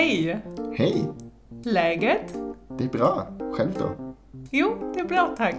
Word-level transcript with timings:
Hej! 0.00 0.42
Hej! 0.72 1.08
Läget? 1.64 2.34
Det 2.78 2.84
är 2.84 2.88
bra. 2.88 3.38
Själv 3.52 3.74
då? 3.78 4.14
Jo, 4.50 4.92
det 4.94 5.00
är 5.00 5.04
bra 5.04 5.34
tack. 5.36 5.54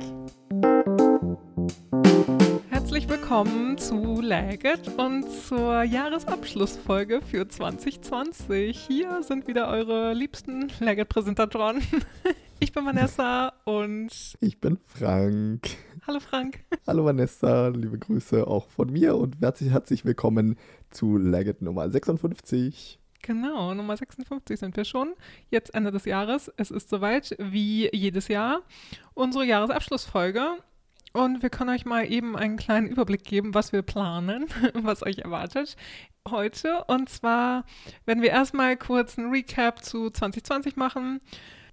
Herzlich 2.69 3.09
willkommen 3.09 3.77
zu 3.77 4.21
Läget 4.21 4.99
und 4.99 5.29
zur 5.47 5.83
Jahresabschlussfolge 5.83 7.21
für 7.21 7.47
2020. 7.49 8.75
Hier 8.87 9.21
sind 9.21 9.47
wieder 9.47 9.67
eure 9.67 10.13
liebsten 10.13 10.71
Läget-Präsentatoren. 10.79 11.81
Ich 12.59 12.71
bin 12.73 12.85
Vanessa 12.85 13.53
und 13.63 14.09
Ich 14.39 14.59
bin 14.59 14.77
Frank. 14.85 15.67
hallo 16.07 16.19
Frank. 16.19 16.63
Hallo 16.87 17.05
Vanessa, 17.05 17.67
liebe 17.67 17.99
Grüße 17.99 18.47
auch 18.47 18.67
von 18.69 18.91
mir 18.91 19.15
und 19.15 19.39
herzlich, 19.41 19.71
herzlich 19.71 20.03
willkommen 20.05 20.55
zu 20.89 21.17
Legget 21.17 21.61
Nummer 21.61 21.89
56. 21.89 23.00
Genau, 23.21 23.73
Nummer 23.73 23.97
56 23.97 24.59
sind 24.59 24.75
wir 24.75 24.85
schon. 24.85 25.13
Jetzt 25.49 25.73
Ende 25.73 25.91
des 25.91 26.05
Jahres. 26.05 26.51
Es 26.57 26.71
ist 26.71 26.89
soweit, 26.89 27.35
wie 27.39 27.89
jedes 27.93 28.27
Jahr, 28.27 28.61
unsere 29.13 29.45
Jahresabschlussfolge. 29.45 30.57
Und 31.13 31.43
wir 31.43 31.49
können 31.49 31.71
euch 31.71 31.85
mal 31.85 32.09
eben 32.09 32.37
einen 32.37 32.55
kleinen 32.55 32.87
Überblick 32.87 33.25
geben, 33.25 33.53
was 33.53 33.73
wir 33.73 33.81
planen, 33.81 34.45
was 34.73 35.03
euch 35.03 35.19
erwartet 35.19 35.75
heute. 36.29 36.83
Und 36.85 37.09
zwar 37.09 37.65
werden 38.05 38.21
wir 38.21 38.29
erstmal 38.29 38.77
kurz 38.77 39.17
einen 39.17 39.31
Recap 39.31 39.83
zu 39.83 40.09
2020 40.09 40.75
machen. 40.75 41.19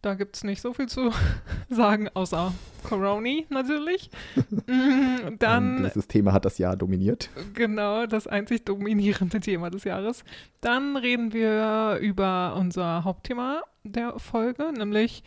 Da 0.01 0.15
gibt 0.15 0.37
es 0.37 0.45
nicht 0.45 0.61
so 0.61 0.73
viel 0.73 0.87
zu 0.89 1.11
sagen, 1.69 2.09
außer 2.15 2.53
Corona 2.85 3.31
natürlich. 3.49 4.11
Mm, 4.67 5.39
Dann 5.39 5.85
dieses 5.85 6.09
Thema 6.09 6.33
hat 6.33 6.45
das 6.45 6.59
Jahr 6.59 6.77
dominiert. 6.77 7.31
Genau, 7.55 8.07
das 8.07 8.27
einzig 8.27 8.65
dominierende 8.65 9.41
Thema 9.41 9.71
des 9.71 9.85
Jahres. 9.85 10.25
Dann 10.61 10.97
reden 10.97 11.33
wir 11.33 11.99
über 12.03 12.55
unser 12.59 13.03
Hauptthema 13.05 13.63
der 13.85 14.19
Folge, 14.19 14.71
nämlich 14.73 15.23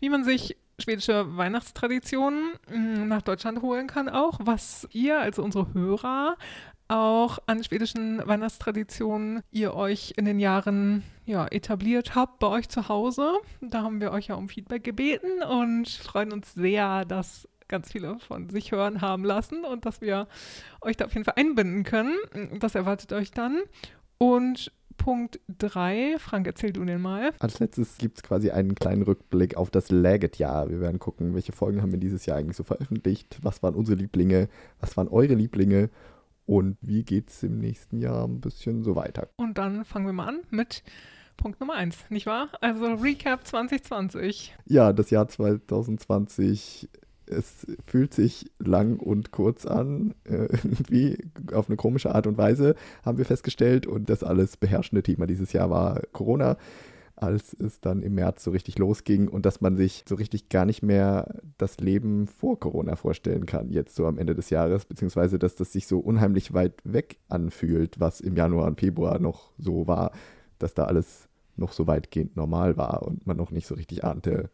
wie 0.00 0.08
man 0.08 0.24
sich 0.24 0.56
schwedische 0.80 1.36
Weihnachtstraditionen 1.36 2.52
mm, 2.68 3.06
nach 3.06 3.22
Deutschland 3.22 3.62
holen 3.62 3.86
kann 3.86 4.08
auch, 4.08 4.38
was 4.42 4.88
ihr, 4.92 5.20
also 5.20 5.42
unsere 5.42 5.72
Hörer, 5.74 6.36
auch 6.90 7.38
an 7.46 7.62
schwedischen 7.62 8.26
Weihnachtstraditionen 8.26 9.42
ihr 9.50 9.74
euch 9.74 10.14
in 10.16 10.24
den 10.24 10.40
Jahren 10.40 11.02
ja, 11.24 11.46
etabliert 11.46 12.14
habt 12.14 12.40
bei 12.40 12.48
euch 12.48 12.68
zu 12.68 12.88
Hause. 12.88 13.34
Da 13.60 13.82
haben 13.82 14.00
wir 14.00 14.10
euch 14.10 14.26
ja 14.26 14.34
um 14.34 14.48
Feedback 14.48 14.82
gebeten 14.82 15.42
und 15.48 15.88
freuen 15.88 16.32
uns 16.32 16.54
sehr, 16.54 17.04
dass 17.04 17.48
ganz 17.68 17.92
viele 17.92 18.18
von 18.18 18.50
sich 18.50 18.72
hören 18.72 19.00
haben 19.00 19.24
lassen 19.24 19.64
und 19.64 19.86
dass 19.86 20.00
wir 20.00 20.26
euch 20.80 20.96
da 20.96 21.04
auf 21.04 21.14
jeden 21.14 21.24
Fall 21.24 21.34
einbinden 21.36 21.84
können. 21.84 22.16
Das 22.58 22.74
erwartet 22.74 23.12
euch 23.12 23.30
dann. 23.30 23.60
Und 24.18 24.72
Punkt 24.96 25.40
3, 25.56 26.16
Frank, 26.18 26.46
erzähl 26.46 26.74
du 26.74 26.84
den 26.84 27.00
mal. 27.00 27.32
Als 27.38 27.58
letztes 27.58 27.96
gibt 27.96 28.18
es 28.18 28.22
quasi 28.22 28.50
einen 28.50 28.74
kleinen 28.74 29.00
Rückblick 29.00 29.56
auf 29.56 29.70
das 29.70 29.90
Legget-Jahr. 29.90 30.68
Wir 30.68 30.80
werden 30.80 30.98
gucken, 30.98 31.34
welche 31.34 31.52
Folgen 31.52 31.80
haben 31.80 31.92
wir 31.92 31.98
dieses 31.98 32.26
Jahr 32.26 32.36
eigentlich 32.36 32.56
so 32.56 32.64
veröffentlicht, 32.64 33.38
was 33.40 33.62
waren 33.62 33.74
unsere 33.74 33.96
Lieblinge, 33.96 34.48
was 34.78 34.98
waren 34.98 35.08
eure 35.08 35.34
Lieblinge 35.34 35.88
und 36.50 36.78
wie 36.80 37.04
geht 37.04 37.30
es 37.30 37.44
im 37.44 37.60
nächsten 37.60 38.00
Jahr 38.00 38.26
ein 38.26 38.40
bisschen 38.40 38.82
so 38.82 38.96
weiter. 38.96 39.28
Und 39.36 39.56
dann 39.56 39.84
fangen 39.84 40.06
wir 40.06 40.12
mal 40.12 40.26
an 40.26 40.40
mit 40.50 40.82
Punkt 41.36 41.60
Nummer 41.60 41.74
1, 41.74 42.06
nicht 42.10 42.26
wahr? 42.26 42.48
Also 42.60 42.86
Recap 42.86 43.46
2020. 43.46 44.56
Ja, 44.66 44.92
das 44.92 45.10
Jahr 45.10 45.28
2020, 45.28 46.88
es 47.26 47.68
fühlt 47.86 48.12
sich 48.12 48.50
lang 48.58 48.98
und 48.98 49.30
kurz 49.30 49.64
an, 49.64 50.16
äh, 50.24 50.48
irgendwie 50.50 51.18
auf 51.52 51.68
eine 51.68 51.76
komische 51.76 52.12
Art 52.12 52.26
und 52.26 52.36
Weise, 52.36 52.74
haben 53.04 53.18
wir 53.18 53.26
festgestellt. 53.26 53.86
Und 53.86 54.10
das 54.10 54.24
alles 54.24 54.56
beherrschende 54.56 55.04
Thema 55.04 55.28
dieses 55.28 55.52
Jahr 55.52 55.70
war 55.70 56.02
Corona, 56.10 56.56
als 57.22 57.54
es 57.54 57.80
dann 57.80 58.02
im 58.02 58.14
März 58.14 58.44
so 58.44 58.50
richtig 58.50 58.78
losging 58.78 59.28
und 59.28 59.46
dass 59.46 59.60
man 59.60 59.76
sich 59.76 60.04
so 60.08 60.14
richtig 60.14 60.48
gar 60.48 60.64
nicht 60.64 60.82
mehr 60.82 61.40
das 61.58 61.78
Leben 61.78 62.26
vor 62.26 62.58
Corona 62.58 62.96
vorstellen 62.96 63.46
kann, 63.46 63.70
jetzt 63.70 63.94
so 63.94 64.06
am 64.06 64.18
Ende 64.18 64.34
des 64.34 64.50
Jahres, 64.50 64.84
beziehungsweise 64.84 65.38
dass 65.38 65.54
das 65.54 65.72
sich 65.72 65.86
so 65.86 65.98
unheimlich 65.98 66.52
weit 66.54 66.80
weg 66.84 67.18
anfühlt, 67.28 68.00
was 68.00 68.20
im 68.20 68.36
Januar 68.36 68.66
und 68.66 68.80
Februar 68.80 69.18
noch 69.18 69.52
so 69.58 69.86
war, 69.86 70.12
dass 70.58 70.74
da 70.74 70.84
alles 70.84 71.28
noch 71.56 71.72
so 71.72 71.86
weitgehend 71.86 72.36
normal 72.36 72.76
war 72.76 73.02
und 73.02 73.26
man 73.26 73.36
noch 73.36 73.50
nicht 73.50 73.66
so 73.66 73.74
richtig 73.74 74.04
ahnte, 74.04 74.50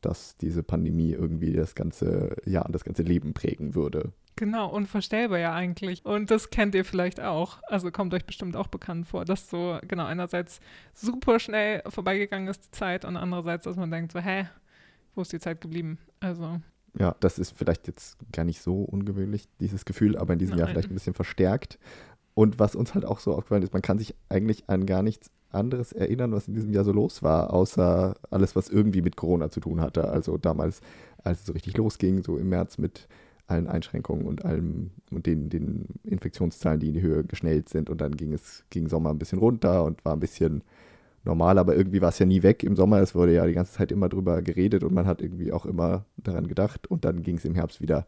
dass 0.00 0.36
diese 0.36 0.62
Pandemie 0.62 1.12
irgendwie 1.12 1.52
das 1.52 1.74
ganze 1.74 2.36
Jahr 2.44 2.66
und 2.66 2.74
das 2.74 2.84
ganze 2.84 3.02
Leben 3.02 3.34
prägen 3.34 3.74
würde. 3.74 4.12
Genau, 4.36 4.68
unvorstellbar 4.68 5.38
ja 5.38 5.54
eigentlich. 5.54 6.04
Und 6.04 6.30
das 6.30 6.50
kennt 6.50 6.74
ihr 6.74 6.84
vielleicht 6.84 7.20
auch. 7.20 7.58
Also 7.68 7.90
kommt 7.90 8.12
euch 8.12 8.26
bestimmt 8.26 8.54
auch 8.54 8.66
bekannt 8.66 9.08
vor, 9.08 9.24
dass 9.24 9.48
so, 9.48 9.78
genau, 9.88 10.04
einerseits 10.04 10.60
super 10.92 11.40
schnell 11.40 11.82
vorbeigegangen 11.88 12.46
ist 12.48 12.66
die 12.66 12.70
Zeit 12.70 13.06
und 13.06 13.16
andererseits, 13.16 13.64
dass 13.64 13.76
man 13.76 13.90
denkt 13.90 14.12
so, 14.12 14.20
hä, 14.20 14.46
wo 15.14 15.22
ist 15.22 15.32
die 15.32 15.40
Zeit 15.40 15.62
geblieben? 15.62 15.98
Also, 16.20 16.60
Ja, 16.98 17.16
das 17.20 17.38
ist 17.38 17.56
vielleicht 17.56 17.86
jetzt 17.86 18.18
gar 18.32 18.44
nicht 18.44 18.60
so 18.60 18.82
ungewöhnlich, 18.82 19.48
dieses 19.58 19.86
Gefühl, 19.86 20.18
aber 20.18 20.34
in 20.34 20.38
diesem 20.38 20.58
Jahr 20.58 20.66
Nein. 20.66 20.74
vielleicht 20.74 20.90
ein 20.90 20.94
bisschen 20.94 21.14
verstärkt. 21.14 21.78
Und 22.34 22.58
was 22.58 22.76
uns 22.76 22.92
halt 22.94 23.06
auch 23.06 23.20
so 23.20 23.34
aufgefallen 23.34 23.62
ist, 23.62 23.72
man 23.72 23.80
kann 23.80 23.98
sich 23.98 24.14
eigentlich 24.28 24.68
an 24.68 24.84
gar 24.84 25.02
nichts 25.02 25.30
anderes 25.50 25.92
erinnern, 25.92 26.32
was 26.32 26.48
in 26.48 26.54
diesem 26.54 26.70
Jahr 26.72 26.84
so 26.84 26.92
los 26.92 27.22
war, 27.22 27.54
außer 27.54 28.14
alles, 28.30 28.54
was 28.54 28.68
irgendwie 28.68 29.00
mit 29.00 29.16
Corona 29.16 29.48
zu 29.50 29.60
tun 29.60 29.80
hatte. 29.80 30.08
Also 30.08 30.36
damals, 30.36 30.82
als 31.24 31.40
es 31.40 31.46
so 31.46 31.54
richtig 31.54 31.78
losging, 31.78 32.22
so 32.22 32.36
im 32.36 32.50
März 32.50 32.76
mit 32.76 33.08
allen 33.46 33.68
Einschränkungen 33.68 34.26
und 34.26 34.44
allem 34.44 34.90
und 35.10 35.26
den, 35.26 35.48
den 35.48 35.86
Infektionszahlen, 36.04 36.80
die 36.80 36.88
in 36.88 36.94
die 36.94 37.02
Höhe 37.02 37.24
geschnellt 37.24 37.68
sind. 37.68 37.90
Und 37.90 38.00
dann 38.00 38.16
ging 38.16 38.32
es 38.32 38.64
gegen 38.70 38.88
Sommer 38.88 39.10
ein 39.10 39.18
bisschen 39.18 39.38
runter 39.38 39.84
und 39.84 40.04
war 40.04 40.14
ein 40.14 40.20
bisschen 40.20 40.62
normal, 41.24 41.58
aber 41.58 41.76
irgendwie 41.76 42.00
war 42.00 42.08
es 42.08 42.18
ja 42.18 42.26
nie 42.26 42.42
weg 42.42 42.62
im 42.62 42.76
Sommer. 42.76 43.00
Es 43.00 43.14
wurde 43.14 43.34
ja 43.34 43.46
die 43.46 43.52
ganze 43.52 43.72
Zeit 43.72 43.92
immer 43.92 44.08
drüber 44.08 44.42
geredet 44.42 44.84
und 44.84 44.94
man 44.94 45.06
hat 45.06 45.20
irgendwie 45.20 45.52
auch 45.52 45.66
immer 45.66 46.04
daran 46.16 46.48
gedacht. 46.48 46.86
Und 46.86 47.04
dann 47.04 47.22
ging 47.22 47.36
es 47.36 47.44
im 47.44 47.54
Herbst 47.54 47.80
wieder, 47.80 48.06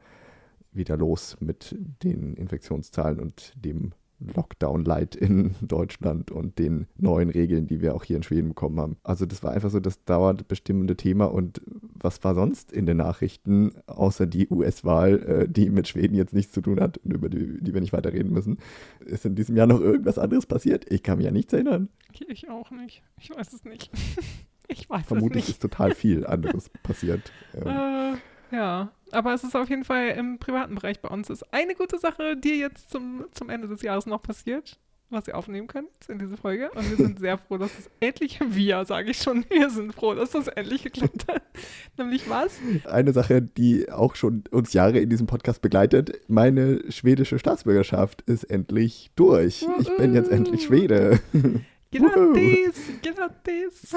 wieder 0.73 0.97
los 0.97 1.37
mit 1.41 1.77
den 2.03 2.35
Infektionszahlen 2.35 3.21
und 3.21 3.53
dem 3.57 3.93
Lockdown-Light 4.21 5.15
in 5.15 5.55
Deutschland 5.61 6.31
und 6.31 6.59
den 6.59 6.87
neuen 6.97 7.31
Regeln, 7.31 7.67
die 7.67 7.81
wir 7.81 7.95
auch 7.95 8.05
hier 8.05 8.17
in 8.17 8.23
Schweden 8.23 8.49
bekommen 8.49 8.81
haben. 8.81 8.97
Also 9.03 9.27
das 9.27 9.43
war 9.43 9.53
einfach 9.53 9.71
so 9.71 9.81
das 9.81 10.05
dauernd 10.05 10.49
bestimmende 10.49 10.97
Thema. 10.97 11.27
Und 11.27 11.61
was 11.95 12.23
war 12.25 12.35
sonst 12.35 12.73
in 12.73 12.87
den 12.87 12.97
Nachrichten, 12.97 13.73
außer 13.87 14.27
die 14.27 14.49
US-Wahl, 14.51 15.23
äh, 15.23 15.49
die 15.49 15.71
mit 15.71 15.89
Schweden 15.89 16.15
jetzt 16.17 16.35
nichts 16.35 16.53
zu 16.53 16.61
tun 16.61 16.81
hat 16.81 16.99
und 16.99 17.13
über 17.13 17.29
die, 17.29 17.61
die 17.63 17.75
wir 17.75 17.81
nicht 17.81 17.93
weiter 17.93 18.13
reden 18.13 18.33
müssen? 18.33 18.59
Ist 19.05 19.25
in 19.25 19.35
diesem 19.35 19.57
Jahr 19.57 19.67
noch 19.67 19.81
irgendwas 19.81 20.19
anderes 20.19 20.47
passiert? 20.47 20.91
Ich 20.91 21.03
kann 21.03 21.19
mich 21.19 21.25
ja 21.27 21.31
nichts 21.33 21.53
erinnern. 21.53 21.89
ich, 22.13 22.29
ich 22.29 22.51
auch 22.51 22.71
nicht. 22.71 23.03
Ich 23.21 23.31
weiß 23.31 23.53
es 23.53 23.65
nicht. 23.65 23.91
ich 24.69 24.89
weiß 24.91 25.07
Vermutlich 25.07 25.45
es 25.45 25.49
nicht. 25.49 25.57
ist 25.57 25.63
total 25.63 25.95
viel 25.95 26.27
anderes 26.27 26.69
passiert. 26.83 27.33
Ähm, 27.55 27.67
Äh, 27.67 28.17
ja, 28.51 28.91
aber 29.13 29.35
es 29.35 29.45
ist 29.45 29.57
auf 29.57 29.69
jeden 29.69 29.85
Fall 29.85 30.09
im 30.11 30.39
privaten 30.39 30.75
Bereich 30.75 31.01
bei 31.01 31.09
uns. 31.09 31.31
Ist 31.31 31.53
eine 31.53 31.75
gute 31.75 31.99
Sache, 31.99 32.37
die 32.37 32.61
jetzt 32.61 32.91
zum, 32.91 33.27
zum 33.33 33.51
Ende 33.51 33.69
des 33.69 33.83
Jahres 33.83 34.07
noch 34.07 34.23
passiert, 34.23 34.79
was 35.11 35.27
ihr 35.27 35.37
aufnehmen 35.37 35.67
könnt 35.67 35.89
in 36.09 36.19
diese 36.19 36.37
Folge. 36.37 36.71
Und 36.73 36.89
wir 36.91 36.97
sind 36.97 37.19
sehr 37.19 37.39
froh, 37.39 37.59
dass 37.59 37.71
es 37.79 37.91
endlich, 38.01 38.41
wir 38.45 38.85
sage 38.85 39.11
ich 39.11 39.19
schon, 39.19 39.45
wir 39.49 39.71
sind 39.71 39.95
froh, 39.95 40.15
dass 40.15 40.33
das 40.33 40.49
endlich 40.49 40.83
geklappt 40.83 41.27
hat. 41.29 41.43
Nämlich 41.97 42.29
was? 42.29 42.59
Eine 42.85 43.13
Sache, 43.13 43.43
die 43.43 43.91
auch 43.91 44.15
schon 44.15 44.45
uns 44.51 44.73
Jahre 44.73 44.99
in 44.99 45.09
diesem 45.09 45.27
Podcast 45.27 45.63
begleitet, 45.63 46.21
meine 46.29 46.91
schwedische 46.91 47.39
Staatsbürgerschaft 47.39 48.23
ist 48.23 48.45
endlich 48.45 49.11
durch. 49.17 49.67
Ich 49.81 49.97
bin 49.97 50.15
jetzt 50.15 50.31
endlich 50.31 50.65
Schwede. 50.65 51.21
Grattis, 51.91 52.83
grattis. 53.03 53.97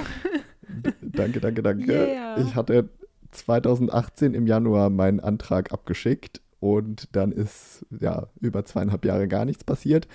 danke, 1.01 1.41
danke, 1.41 1.61
danke. 1.61 1.91
Yeah. 1.91 2.37
Ich 2.39 2.55
hatte 2.55 2.87
2018 3.31 4.33
im 4.33 4.47
Januar 4.47 4.89
meinen 4.89 5.19
Antrag 5.19 5.71
abgeschickt 5.71 6.41
und 6.59 7.15
dann 7.15 7.31
ist 7.31 7.85
ja 7.99 8.27
über 8.39 8.65
zweieinhalb 8.65 9.03
Jahre 9.05 9.27
gar 9.27 9.45
nichts 9.45 9.63
passiert. 9.63 10.07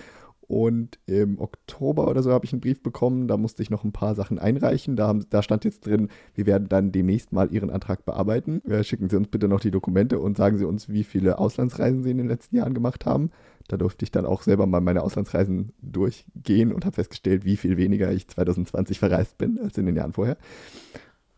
Und 0.49 1.01
im 1.07 1.41
Oktober 1.41 2.07
oder 2.09 2.23
so 2.23 2.31
habe 2.31 2.45
ich 2.45 2.53
einen 2.53 2.61
Brief 2.61 2.81
bekommen, 2.81 3.27
da 3.27 3.37
musste 3.37 3.65
ich 3.65 3.71
noch 3.71 3.83
ein 3.83 3.91
paar 3.91 4.15
Sachen 4.15 4.39
einreichen. 4.39 4.95
Da, 4.95 5.09
haben, 5.09 5.27
da 5.31 5.43
stand 5.43 5.65
jetzt 5.65 5.85
drin, 5.87 6.09
wir 6.35 6.47
werden 6.47 6.69
dann 6.69 6.93
demnächst 6.93 7.33
mal 7.33 7.53
Ihren 7.53 7.69
Antrag 7.69 8.05
bearbeiten. 8.05 8.65
Äh, 8.65 8.85
schicken 8.85 9.09
Sie 9.09 9.17
uns 9.17 9.27
bitte 9.27 9.49
noch 9.49 9.59
die 9.59 9.73
Dokumente 9.73 10.21
und 10.21 10.37
sagen 10.37 10.57
Sie 10.57 10.65
uns, 10.65 10.89
wie 10.89 11.03
viele 11.03 11.39
Auslandsreisen 11.39 12.05
Sie 12.05 12.13
in 12.13 12.19
den 12.19 12.29
letzten 12.29 12.55
Jahren 12.55 12.75
gemacht 12.75 13.07
haben. 13.07 13.31
Da 13.67 13.77
durfte 13.77 14.05
ich 14.05 14.13
dann 14.13 14.25
auch 14.25 14.43
selber 14.43 14.67
mal 14.67 14.81
meine 14.81 15.03
Auslandsreisen 15.03 15.73
durchgehen 15.83 16.73
und 16.73 16.85
habe 16.85 16.95
festgestellt, 16.95 17.45
wie 17.45 17.57
viel 17.57 17.77
weniger 17.77 18.13
ich 18.13 18.29
2020 18.29 19.01
verreist 19.01 19.39
bin 19.39 19.59
als 19.59 19.77
in 19.79 19.87
den 19.87 19.97
Jahren 19.97 20.13
vorher. 20.13 20.37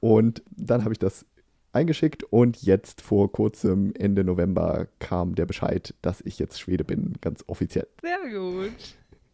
Und 0.01 0.43
dann 0.55 0.85
habe 0.85 0.93
ich 0.93 0.99
das 0.99 1.25
eingeschickt 1.73 2.25
und 2.25 2.63
jetzt 2.63 3.01
vor 3.01 3.31
kurzem, 3.33 3.93
Ende 3.95 4.25
November, 4.25 4.89
kam 4.99 5.35
der 5.35 5.47
Bescheid, 5.47 5.95
dass 6.03 6.21
ich 6.21 6.39
jetzt 6.39 6.61
Schwede 6.61 6.85
bin, 6.85 7.15
ganz 7.21 7.45
offiziell. 7.47 7.87
Sehr 8.03 8.19
gut. 8.33 8.73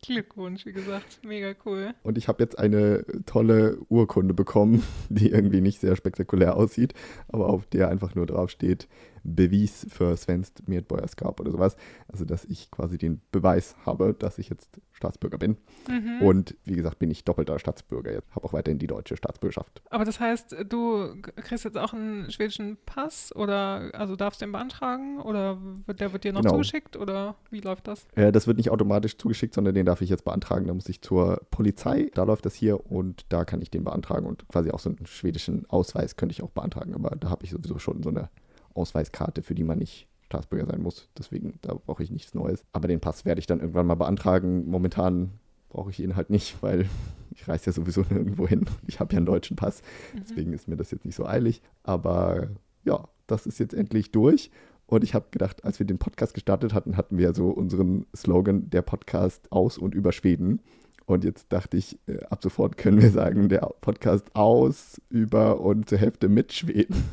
Glückwunsch, 0.05 0.67
wie 0.67 0.73
gesagt. 0.73 1.21
Mega 1.25 1.55
cool. 1.65 1.95
Und 2.03 2.19
ich 2.19 2.29
habe 2.29 2.43
jetzt 2.43 2.59
eine 2.59 3.05
tolle 3.25 3.79
Urkunde 3.89 4.35
bekommen, 4.35 4.83
die 5.09 5.31
irgendwie 5.31 5.61
nicht 5.61 5.81
sehr 5.81 5.97
spektakulär 5.97 6.57
aussieht, 6.57 6.95
aber 7.29 7.49
auf 7.49 7.67
der 7.67 7.89
einfach 7.89 8.15
nur 8.15 8.27
drauf 8.27 8.51
steht, 8.51 8.87
Beweis 9.25 9.87
für 9.91 10.17
Svensk 10.17 10.69
Medborgarskap 10.69 11.41
oder 11.41 11.51
sowas. 11.51 11.77
Also, 12.09 12.25
dass 12.25 12.45
ich 12.45 12.71
quasi 12.71 12.99
den 12.99 13.21
Beweis 13.33 13.75
habe, 13.85 14.15
dass 14.15 14.39
ich 14.39 14.49
jetzt 14.51 14.81
Staatsbürger 14.93 15.39
bin. 15.39 15.57
Mhm. 15.89 16.23
Und 16.23 16.57
wie 16.65 16.75
gesagt, 16.77 16.99
bin 16.99 17.11
ich 17.11 17.25
doppelter 17.25 17.59
Staatsbürger 17.59 18.13
jetzt. 18.13 18.31
Habe 18.35 18.45
auch 18.47 18.53
weiterhin 18.53 18.79
die 18.79 18.87
deutsche 18.87 19.17
Staatsbürgerschaft. 19.17 19.83
Aber 19.91 20.05
das 20.05 20.21
heißt, 20.21 20.55
du 20.69 21.17
kriegst 21.37 21.65
jetzt 21.65 21.77
auch 21.79 21.93
einen 21.93 22.31
schwedischen 22.31 22.77
Pass 22.87 23.35
oder 23.35 23.91
also 23.95 24.15
darfst 24.15 24.41
du 24.41 24.47
den 24.47 24.53
beantragen 24.53 25.21
oder 25.21 25.59
wird, 25.87 26.01
der 26.01 26.13
wird 26.13 26.25
dir 26.25 26.33
noch 26.33 26.43
Genau. 26.43 26.53
zugeschickt 26.55 26.97
oder 26.97 27.35
wie 27.51 27.61
läuft 27.61 27.89
das? 27.89 28.07
Äh, 28.15 28.31
das 28.31 28.47
wird 28.47 28.59
nicht 28.59 28.71
automatisch 28.71 29.17
zugeschickt, 29.17 29.55
sondern 29.55 29.75
den 29.75 29.87
darf 29.87 30.01
ich 30.03 30.11
jetzt 30.11 30.25
beantragen. 30.25 30.67
Da 30.67 30.75
muss 30.75 30.89
ich 30.89 31.01
zur 31.01 31.41
Polizei. 31.51 32.11
Da 32.15 32.25
läuft 32.25 32.45
das 32.47 32.55
hier 32.55 32.91
und 32.91 33.25
da 33.31 33.45
kann 33.45 33.63
ich 33.63 33.71
den 33.71 33.85
beantragen. 33.85 34.27
Und 34.27 34.47
quasi 34.49 34.71
auch 34.71 34.79
so 34.79 34.91
einen 34.91 35.07
schwedischen 35.07 35.69
Ausweis 35.71 36.17
könnte 36.17 36.33
ich 36.35 36.43
auch 36.43 36.51
beantragen. 36.51 36.95
Aber 36.95 37.17
da 37.17 37.31
habe 37.31 37.45
ich 37.45 37.51
sowieso 37.51 37.79
schon 37.79 38.03
so 38.03 38.11
eine 38.11 38.29
Ausweiskarte, 38.75 39.43
für 39.43 39.55
die 39.55 39.65
man 39.65 39.79
nicht 39.79 40.09
Staatsbürger 40.27 40.67
sein 40.67 40.83
muss. 40.83 41.09
Deswegen, 41.17 41.59
da 41.63 41.75
brauche 41.75 42.03
ich 42.03 42.11
nichts 42.11 42.35
Neues. 42.35 42.65
Aber 42.73 42.89
den 42.89 43.01
Pass 43.01 43.25
werde 43.25 43.39
ich 43.39 43.47
dann 43.47 43.61
irgendwann 43.61 43.87
mal 43.87 43.95
beantragen. 43.95 44.69
Momentan 44.69 45.33
brauche 45.69 45.91
ich 45.91 46.01
ihn 46.01 46.17
halt 46.17 46.31
nicht, 46.31 46.57
weil 46.63 46.87
ich 47.31 47.47
reise 47.49 47.67
ja 47.67 47.73
sowieso 47.73 48.03
nirgendwo 48.11 48.47
hin. 48.47 48.67
Ich 48.87 49.01
habe 49.01 49.13
ja 49.13 49.19
einen 49.19 49.27
deutschen 49.27 49.57
Pass. 49.57 49.83
Deswegen 50.15 50.53
ist 50.53 50.69
mir 50.69 50.77
das 50.77 50.91
jetzt 50.91 51.05
nicht 51.05 51.15
so 51.15 51.27
eilig. 51.27 51.63
Aber 51.83 52.49
ja, 52.85 53.09
das 53.27 53.47
ist 53.47 53.59
jetzt 53.59 53.75
endlich 53.75 54.11
durch. 54.11 54.51
Und 54.87 55.03
ich 55.03 55.15
habe 55.15 55.27
gedacht, 55.31 55.65
als 55.65 55.79
wir 55.79 55.87
den 55.87 55.99
Podcast 55.99 56.35
gestartet 56.35 56.75
hatten, 56.75 56.97
hatten 56.97 57.17
wir 57.17 57.35
so 57.35 57.49
unseren 57.49 58.07
Slogan, 58.15 58.69
der 58.69 58.83
Podcast 58.83 59.51
aus 59.51 59.79
und 59.79 59.95
über 59.95 60.13
Schweden. 60.13 60.61
Und 61.07 61.25
jetzt 61.25 61.53
dachte 61.53 61.77
ich, 61.77 61.99
äh, 62.07 62.23
ab 62.25 62.43
sofort 62.43 62.77
können 62.77 63.01
wir 63.01 63.11
sagen, 63.11 63.49
der 63.49 63.61
Podcast 63.81 64.35
aus, 64.35 65.01
über 65.11 65.61
und 65.61 65.89
zur 65.89 65.99
Hälfte 65.99 66.29
mit 66.29 66.53
Schweden. 66.53 67.05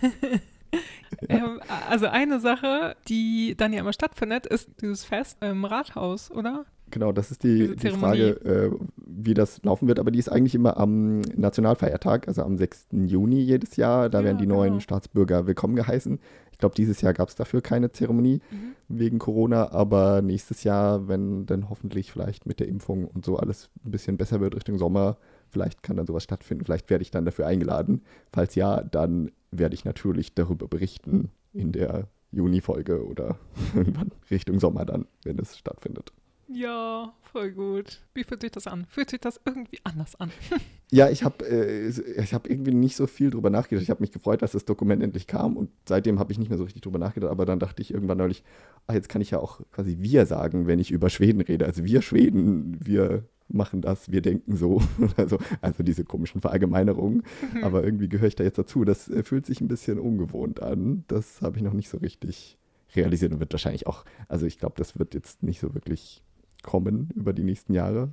Ähm, 1.28 1.60
also 1.88 2.06
eine 2.06 2.40
Sache, 2.40 2.96
die 3.08 3.54
dann 3.56 3.72
ja 3.72 3.80
immer 3.80 3.92
stattfindet, 3.92 4.46
ist 4.46 4.68
dieses 4.80 5.04
Fest 5.04 5.38
im 5.42 5.64
Rathaus, 5.64 6.30
oder? 6.30 6.64
Genau, 6.90 7.12
das 7.12 7.30
ist 7.30 7.44
die, 7.44 7.76
die. 7.76 7.90
Frage, 7.90 8.30
äh, 8.44 8.70
wie 8.96 9.34
das 9.34 9.62
laufen 9.62 9.86
wird. 9.86 10.00
Aber 10.00 10.10
die 10.10 10.18
ist 10.18 10.28
eigentlich 10.28 10.54
immer 10.54 10.76
am 10.76 11.20
Nationalfeiertag, 11.20 12.26
also 12.26 12.42
am 12.42 12.58
6. 12.58 12.88
Juni 12.92 13.40
jedes 13.40 13.76
Jahr. 13.76 14.08
Da 14.08 14.18
Ja, 14.20 14.24
werden 14.24 14.38
die 14.38 14.44
genau. 14.44 14.56
neuen 14.56 14.80
Staatsbürger 14.80 15.46
willkommen 15.46 15.76
geheißen. 15.76 16.18
Ich 16.50 16.58
glaube, 16.58 16.74
dieses 16.74 17.00
Jahr 17.00 17.14
gab 17.14 17.28
es 17.28 17.36
dafür 17.36 17.62
keine 17.62 17.92
Zeremonie 17.92 18.40
wegen 18.88 19.18
Corona, 19.18 19.70
aber 19.70 20.20
nächstes 20.20 20.64
Jahr, 20.64 21.08
wenn 21.08 21.46
dann 21.46 21.70
hoffentlich 21.70 22.12
vielleicht 22.12 22.44
mit 22.46 22.60
der 22.60 22.68
Impfung 22.68 23.06
und 23.06 23.24
so 23.24 23.36
alles 23.36 23.70
ein 23.84 23.92
bisschen 23.92 24.16
besser 24.18 24.40
wird 24.40 24.56
Richtung 24.56 24.76
Sommer, 24.76 25.16
vielleicht 25.48 25.82
kann 25.82 25.96
dann 25.96 26.06
sowas 26.06 26.24
stattfinden. 26.24 26.64
Vielleicht 26.64 26.90
werde 26.90 27.02
ich 27.02 27.10
dann 27.10 27.24
dafür 27.24 27.46
eingeladen. 27.46 28.02
Falls 28.32 28.56
ja, 28.56 28.82
dann 28.82 29.30
werde 29.50 29.74
ich 29.74 29.84
natürlich 29.84 30.34
darüber 30.34 30.68
berichten 30.68 31.30
in 31.52 31.72
der 31.72 32.08
Juni-Folge 32.32 33.04
oder 33.06 33.38
irgendwann 33.74 34.12
Richtung 34.30 34.60
Sommer 34.60 34.84
dann, 34.84 35.06
wenn 35.24 35.38
es 35.38 35.58
stattfindet. 35.58 36.12
Ja, 36.52 37.12
voll 37.22 37.52
gut. 37.52 38.00
Wie 38.12 38.24
fühlt 38.24 38.40
sich 38.40 38.50
das 38.50 38.66
an? 38.66 38.84
Fühlt 38.88 39.10
sich 39.10 39.20
das 39.20 39.40
irgendwie 39.44 39.78
anders 39.84 40.16
an? 40.16 40.30
Ja, 40.92 41.08
ich 41.08 41.22
habe 41.22 41.46
äh, 41.48 41.86
ich 41.86 42.34
hab 42.34 42.50
irgendwie 42.50 42.74
nicht 42.74 42.96
so 42.96 43.06
viel 43.06 43.30
drüber 43.30 43.48
nachgedacht. 43.48 43.84
Ich 43.84 43.90
habe 43.90 44.00
mich 44.00 44.10
gefreut, 44.10 44.42
dass 44.42 44.50
das 44.50 44.64
Dokument 44.64 45.04
endlich 45.04 45.28
kam 45.28 45.56
und 45.56 45.70
seitdem 45.88 46.18
habe 46.18 46.32
ich 46.32 46.38
nicht 46.40 46.48
mehr 46.48 46.58
so 46.58 46.64
richtig 46.64 46.82
drüber 46.82 46.98
nachgedacht. 46.98 47.30
Aber 47.30 47.46
dann 47.46 47.60
dachte 47.60 47.80
ich 47.80 47.94
irgendwann 47.94 48.18
neulich, 48.18 48.42
ah, 48.88 48.94
jetzt 48.94 49.08
kann 49.08 49.22
ich 49.22 49.30
ja 49.30 49.38
auch 49.38 49.60
quasi 49.70 49.98
wir 50.00 50.26
sagen, 50.26 50.66
wenn 50.66 50.80
ich 50.80 50.90
über 50.90 51.08
Schweden 51.08 51.42
rede. 51.42 51.64
Also 51.64 51.84
wir 51.84 52.02
Schweden, 52.02 52.76
wir 52.84 53.22
machen 53.52 53.80
das, 53.80 54.10
wir 54.10 54.22
denken 54.22 54.56
so. 54.56 54.82
Also, 55.16 55.38
also 55.60 55.82
diese 55.82 56.04
komischen 56.04 56.40
Verallgemeinerungen. 56.40 57.22
Aber 57.62 57.84
irgendwie 57.84 58.08
gehöre 58.08 58.28
ich 58.28 58.36
da 58.36 58.44
jetzt 58.44 58.58
dazu. 58.58 58.84
Das 58.84 59.08
äh, 59.08 59.22
fühlt 59.22 59.46
sich 59.46 59.60
ein 59.60 59.68
bisschen 59.68 59.98
ungewohnt 59.98 60.62
an. 60.62 61.04
Das 61.08 61.42
habe 61.42 61.56
ich 61.56 61.62
noch 61.62 61.72
nicht 61.72 61.88
so 61.88 61.98
richtig 61.98 62.58
realisiert 62.94 63.32
und 63.32 63.40
wird 63.40 63.52
wahrscheinlich 63.52 63.86
auch, 63.86 64.04
also 64.28 64.46
ich 64.46 64.58
glaube, 64.58 64.74
das 64.78 64.98
wird 64.98 65.14
jetzt 65.14 65.42
nicht 65.42 65.60
so 65.60 65.74
wirklich 65.74 66.22
kommen 66.62 67.10
über 67.14 67.32
die 67.32 67.44
nächsten 67.44 67.74
Jahre. 67.74 68.12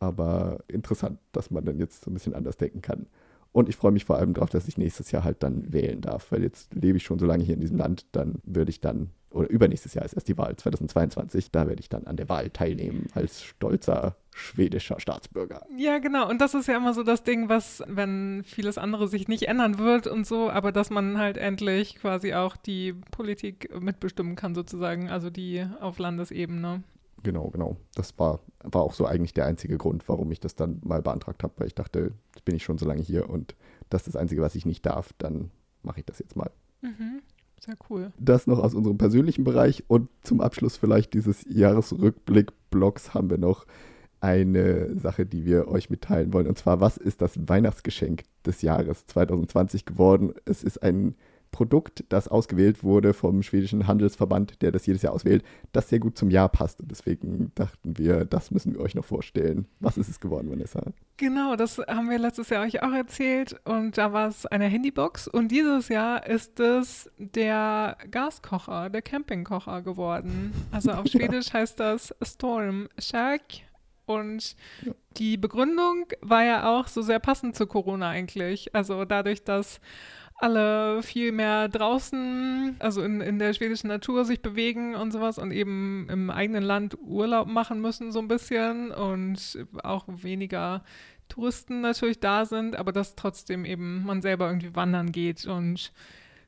Aber 0.00 0.64
interessant, 0.68 1.18
dass 1.32 1.50
man 1.50 1.64
dann 1.64 1.78
jetzt 1.78 2.04
so 2.04 2.10
ein 2.10 2.14
bisschen 2.14 2.34
anders 2.34 2.56
denken 2.56 2.82
kann. 2.82 3.06
Und 3.52 3.68
ich 3.68 3.76
freue 3.76 3.92
mich 3.92 4.04
vor 4.04 4.16
allem 4.16 4.34
darauf, 4.34 4.50
dass 4.50 4.68
ich 4.68 4.78
nächstes 4.78 5.10
Jahr 5.10 5.24
halt 5.24 5.42
dann 5.42 5.72
wählen 5.72 6.00
darf, 6.00 6.30
weil 6.30 6.42
jetzt 6.42 6.74
lebe 6.74 6.98
ich 6.98 7.04
schon 7.04 7.18
so 7.18 7.26
lange 7.26 7.44
hier 7.44 7.54
in 7.54 7.60
diesem 7.60 7.78
Land, 7.78 8.06
dann 8.12 8.36
würde 8.44 8.70
ich 8.70 8.80
dann, 8.80 9.10
oder 9.30 9.48
übernächstes 9.48 9.94
Jahr 9.94 10.04
ist 10.04 10.12
erst 10.12 10.28
die 10.28 10.38
Wahl, 10.38 10.54
2022, 10.56 11.50
da 11.50 11.66
werde 11.66 11.80
ich 11.80 11.88
dann 11.88 12.06
an 12.06 12.16
der 12.16 12.28
Wahl 12.28 12.50
teilnehmen 12.50 13.06
als 13.14 13.42
stolzer 13.42 14.16
schwedischer 14.30 15.00
Staatsbürger. 15.00 15.66
Ja, 15.76 15.98
genau. 15.98 16.28
Und 16.28 16.40
das 16.40 16.54
ist 16.54 16.68
ja 16.68 16.76
immer 16.76 16.94
so 16.94 17.02
das 17.02 17.24
Ding, 17.24 17.48
was, 17.48 17.82
wenn 17.88 18.44
vieles 18.44 18.78
andere 18.78 19.08
sich 19.08 19.28
nicht 19.28 19.48
ändern 19.48 19.78
wird 19.78 20.06
und 20.06 20.26
so, 20.26 20.50
aber 20.50 20.70
dass 20.70 20.90
man 20.90 21.18
halt 21.18 21.36
endlich 21.36 21.96
quasi 21.96 22.34
auch 22.34 22.56
die 22.56 22.92
Politik 23.10 23.74
mitbestimmen 23.80 24.36
kann, 24.36 24.54
sozusagen, 24.54 25.08
also 25.10 25.30
die 25.30 25.66
auf 25.80 25.98
Landesebene. 25.98 26.84
Genau, 27.22 27.50
genau. 27.50 27.76
Das 27.94 28.18
war, 28.18 28.40
war 28.62 28.82
auch 28.82 28.92
so 28.92 29.06
eigentlich 29.06 29.34
der 29.34 29.46
einzige 29.46 29.76
Grund, 29.76 30.08
warum 30.08 30.30
ich 30.30 30.40
das 30.40 30.54
dann 30.54 30.80
mal 30.84 31.02
beantragt 31.02 31.42
habe, 31.42 31.54
weil 31.56 31.66
ich 31.66 31.74
dachte, 31.74 32.12
jetzt 32.34 32.44
bin 32.44 32.54
ich 32.54 32.62
schon 32.62 32.78
so 32.78 32.86
lange 32.86 33.02
hier 33.02 33.28
und 33.28 33.54
das 33.90 34.02
ist 34.02 34.14
das 34.14 34.16
Einzige, 34.20 34.42
was 34.42 34.54
ich 34.54 34.66
nicht 34.66 34.86
darf, 34.86 35.12
dann 35.18 35.50
mache 35.82 36.00
ich 36.00 36.06
das 36.06 36.18
jetzt 36.18 36.36
mal. 36.36 36.50
Mhm. 36.80 37.22
Sehr 37.60 37.76
cool. 37.90 38.12
Das 38.18 38.46
noch 38.46 38.60
aus 38.60 38.74
unserem 38.74 38.98
persönlichen 38.98 39.42
Bereich 39.42 39.84
und 39.88 40.08
zum 40.22 40.40
Abschluss 40.40 40.76
vielleicht 40.76 41.14
dieses 41.14 41.44
Jahresrückblick-Blogs 41.48 43.14
haben 43.14 43.30
wir 43.30 43.38
noch 43.38 43.66
eine 44.20 44.96
Sache, 44.98 45.26
die 45.26 45.44
wir 45.44 45.68
euch 45.68 45.90
mitteilen 45.90 46.32
wollen. 46.32 46.46
Und 46.46 46.58
zwar, 46.58 46.80
was 46.80 46.96
ist 46.96 47.20
das 47.20 47.38
Weihnachtsgeschenk 47.48 48.22
des 48.44 48.62
Jahres 48.62 49.06
2020 49.06 49.84
geworden? 49.84 50.34
Es 50.44 50.62
ist 50.62 50.82
ein 50.82 51.14
Produkt, 51.50 52.04
das 52.08 52.28
ausgewählt 52.28 52.82
wurde 52.82 53.14
vom 53.14 53.42
schwedischen 53.42 53.86
Handelsverband, 53.86 54.62
der 54.62 54.72
das 54.72 54.86
jedes 54.86 55.02
Jahr 55.02 55.12
auswählt, 55.12 55.44
das 55.72 55.88
sehr 55.88 55.98
gut 55.98 56.16
zum 56.18 56.30
Jahr 56.30 56.48
passt. 56.48 56.80
Und 56.80 56.90
deswegen 56.90 57.52
dachten 57.54 57.98
wir, 57.98 58.24
das 58.24 58.50
müssen 58.50 58.74
wir 58.74 58.80
euch 58.80 58.94
noch 58.94 59.04
vorstellen. 59.04 59.66
Was 59.80 59.96
ist 59.96 60.08
es 60.08 60.20
geworden, 60.20 60.50
Vanessa? 60.50 60.82
Genau, 61.16 61.56
das 61.56 61.78
haben 61.78 62.10
wir 62.10 62.18
letztes 62.18 62.48
Jahr 62.50 62.64
euch 62.64 62.82
auch 62.82 62.92
erzählt 62.92 63.56
und 63.64 63.98
da 63.98 64.12
war 64.12 64.28
es 64.28 64.46
eine 64.46 64.66
Handybox 64.66 65.26
und 65.26 65.48
dieses 65.48 65.88
Jahr 65.88 66.24
ist 66.26 66.60
es 66.60 67.10
der 67.18 67.96
Gaskocher, 68.10 68.88
der 68.88 69.02
Campingkocher 69.02 69.82
geworden. 69.82 70.52
Also 70.70 70.92
auf 70.92 71.06
Schwedisch 71.10 71.52
heißt 71.52 71.80
das 71.80 72.14
Storm 72.22 72.88
Shack 72.98 73.42
und 74.06 74.56
die 75.18 75.36
Begründung 75.36 76.06
war 76.22 76.42
ja 76.42 76.70
auch 76.70 76.88
so 76.88 77.02
sehr 77.02 77.18
passend 77.18 77.56
zu 77.56 77.66
Corona 77.66 78.08
eigentlich. 78.08 78.74
Also 78.74 79.04
dadurch, 79.04 79.44
dass 79.44 79.80
alle 80.38 81.02
viel 81.02 81.32
mehr 81.32 81.68
draußen, 81.68 82.76
also 82.78 83.02
in, 83.02 83.20
in 83.20 83.40
der 83.40 83.52
schwedischen 83.54 83.88
Natur 83.88 84.24
sich 84.24 84.40
bewegen 84.40 84.94
und 84.94 85.10
sowas 85.10 85.36
und 85.36 85.50
eben 85.50 86.08
im 86.08 86.30
eigenen 86.30 86.62
Land 86.62 86.96
Urlaub 87.00 87.48
machen 87.48 87.80
müssen 87.80 88.12
so 88.12 88.20
ein 88.20 88.28
bisschen 88.28 88.92
und 88.92 89.58
auch 89.82 90.04
weniger 90.06 90.84
Touristen 91.28 91.80
natürlich 91.80 92.20
da 92.20 92.44
sind, 92.44 92.76
aber 92.76 92.92
dass 92.92 93.16
trotzdem 93.16 93.64
eben 93.64 94.04
man 94.04 94.22
selber 94.22 94.46
irgendwie 94.46 94.76
wandern 94.76 95.10
geht 95.10 95.44
und 95.44 95.92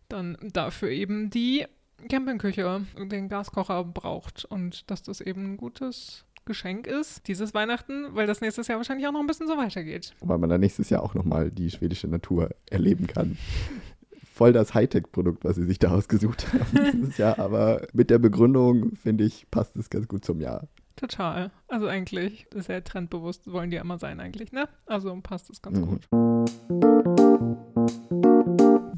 dann 0.09 0.39
dafür 0.41 0.91
eben 0.91 1.29
die 1.29 1.67
Campingküche, 2.09 2.87
den 2.97 3.29
Gaskocher 3.29 3.85
braucht 3.85 4.45
und 4.45 4.89
dass 4.91 5.03
das 5.03 5.21
eben 5.21 5.53
ein 5.55 5.57
gutes 5.57 6.25
Geschenk 6.51 6.89
ist, 6.89 7.29
dieses 7.29 7.55
Weihnachten, 7.55 8.09
weil 8.17 8.27
das 8.27 8.41
nächstes 8.41 8.67
Jahr 8.67 8.79
wahrscheinlich 8.79 9.07
auch 9.07 9.13
noch 9.13 9.21
ein 9.21 9.29
bisschen 9.29 9.47
so 9.47 9.57
weitergeht. 9.57 10.13
Weil 10.19 10.39
man 10.39 10.51
dann 10.51 10.59
nächstes 10.61 10.91
Jahr 10.91 11.05
auch 11.05 11.15
nochmal 11.15 11.53
die 11.53 11.71
schwedische 11.71 12.09
Natur 12.09 12.51
erleben 12.69 13.07
kann. 13.07 13.39
Voll 14.35 14.53
das 14.53 14.75
Hightech-Produkt, 14.75 15.45
was 15.45 15.55
sie 15.55 15.65
sich 15.65 15.79
da 15.79 15.93
ausgesucht 15.93 16.53
haben 16.53 16.93
dieses 16.93 17.19
Jahr. 17.19 17.39
Aber 17.39 17.87
mit 17.93 18.11
der 18.11 18.19
Begründung, 18.19 18.97
finde 18.97 19.23
ich, 19.23 19.47
passt 19.53 19.77
es 19.77 19.91
ganz 19.91 20.09
gut 20.09 20.25
zum 20.25 20.41
Jahr. 20.41 20.67
Total. 20.97 21.53
Also 21.69 21.87
eigentlich 21.87 22.49
sehr 22.53 22.83
trendbewusst 22.83 23.51
wollen 23.53 23.71
die 23.71 23.77
ja 23.77 23.83
immer 23.83 23.99
sein 23.99 24.19
eigentlich, 24.19 24.51
ne? 24.51 24.69
Also 24.87 25.17
passt 25.23 25.49
es 25.51 25.63
ganz 25.63 25.79
Mhm. 25.79 25.87
gut. 25.87 26.09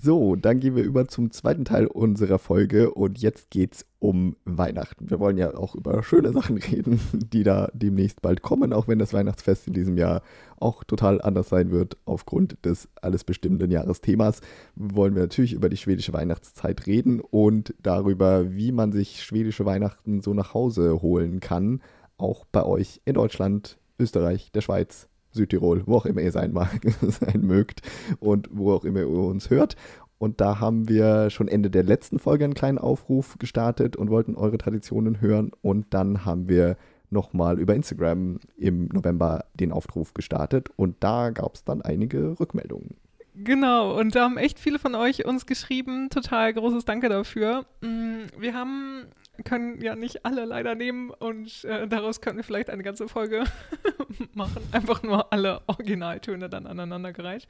So, 0.00 0.36
dann 0.36 0.60
gehen 0.60 0.76
wir 0.76 0.82
über 0.82 1.06
zum 1.06 1.30
zweiten 1.30 1.64
Teil 1.64 1.86
unserer 1.86 2.38
Folge 2.38 2.92
und 2.92 3.18
jetzt 3.20 3.50
geht's 3.50 3.84
um 3.98 4.36
Weihnachten. 4.44 5.10
Wir 5.10 5.20
wollen 5.20 5.38
ja 5.38 5.54
auch 5.54 5.74
über 5.74 6.02
schöne 6.02 6.32
Sachen 6.32 6.56
reden, 6.70 7.00
die 7.12 7.42
da 7.42 7.68
demnächst 7.72 8.22
bald 8.22 8.42
kommen, 8.42 8.72
auch 8.72 8.88
wenn 8.88 8.98
das 8.98 9.12
Weihnachtsfest 9.12 9.68
in 9.68 9.74
diesem 9.74 9.96
Jahr 9.96 10.22
auch 10.58 10.84
total 10.84 11.20
anders 11.20 11.48
sein 11.48 11.70
wird 11.70 11.96
aufgrund 12.04 12.64
des 12.64 12.88
alles 13.00 13.24
bestimmenden 13.24 13.70
Jahresthemas. 13.70 14.40
Wollen 14.74 15.14
wir 15.14 15.22
natürlich 15.22 15.52
über 15.52 15.68
die 15.68 15.76
schwedische 15.76 16.12
Weihnachtszeit 16.12 16.86
reden 16.86 17.20
und 17.20 17.74
darüber, 17.82 18.52
wie 18.52 18.72
man 18.72 18.92
sich 18.92 19.22
schwedische 19.22 19.64
Weihnachten 19.64 20.20
so 20.20 20.34
nach 20.34 20.54
Hause 20.54 21.02
holen 21.02 21.40
kann, 21.40 21.80
auch 22.16 22.44
bei 22.50 22.64
euch 22.64 23.00
in 23.04 23.14
Deutschland, 23.14 23.78
Österreich, 23.98 24.50
der 24.52 24.62
Schweiz, 24.62 25.08
Südtirol, 25.32 25.82
wo 25.86 25.96
auch 25.96 26.06
immer 26.06 26.20
ihr 26.20 26.32
sein 26.32 26.52
mag, 26.52 26.80
sein 27.02 27.42
mögt 27.42 27.82
und 28.20 28.48
wo 28.52 28.72
auch 28.72 28.84
immer 28.84 29.00
ihr 29.00 29.08
uns 29.08 29.50
hört. 29.50 29.76
Und 30.18 30.40
da 30.40 30.60
haben 30.60 30.88
wir 30.88 31.30
schon 31.30 31.48
Ende 31.48 31.68
der 31.68 31.82
letzten 31.82 32.20
Folge 32.20 32.44
einen 32.44 32.54
kleinen 32.54 32.78
Aufruf 32.78 33.38
gestartet 33.38 33.96
und 33.96 34.08
wollten 34.08 34.36
eure 34.36 34.56
Traditionen 34.56 35.20
hören. 35.20 35.50
Und 35.62 35.86
dann 35.90 36.24
haben 36.24 36.48
wir 36.48 36.76
nochmal 37.10 37.60
über 37.60 37.74
Instagram 37.74 38.40
im 38.56 38.86
November 38.92 39.44
den 39.54 39.72
Aufruf 39.72 40.14
gestartet 40.14 40.70
und 40.76 40.96
da 41.00 41.30
gab 41.30 41.54
es 41.54 41.64
dann 41.64 41.82
einige 41.82 42.40
Rückmeldungen. 42.40 42.96
Genau, 43.34 43.98
und 43.98 44.14
da 44.14 44.24
haben 44.24 44.36
echt 44.36 44.58
viele 44.58 44.78
von 44.78 44.94
euch 44.94 45.24
uns 45.24 45.46
geschrieben. 45.46 46.10
Total 46.10 46.52
großes 46.52 46.84
Danke 46.84 47.08
dafür. 47.08 47.64
Mm, 47.80 48.24
wir 48.38 48.54
haben 48.54 49.06
können 49.44 49.80
ja 49.80 49.94
nicht 49.94 50.24
alle 50.24 50.44
leider 50.44 50.74
nehmen 50.74 51.10
und 51.10 51.64
äh, 51.64 51.86
daraus 51.88 52.20
können 52.20 52.36
wir 52.36 52.44
vielleicht 52.44 52.70
eine 52.70 52.82
ganze 52.82 53.08
Folge 53.08 53.44
machen. 54.34 54.62
Einfach 54.72 55.02
nur 55.02 55.32
alle 55.32 55.62
Originaltöne 55.66 56.48
dann 56.48 56.66
aneinandergereiht. 56.66 57.46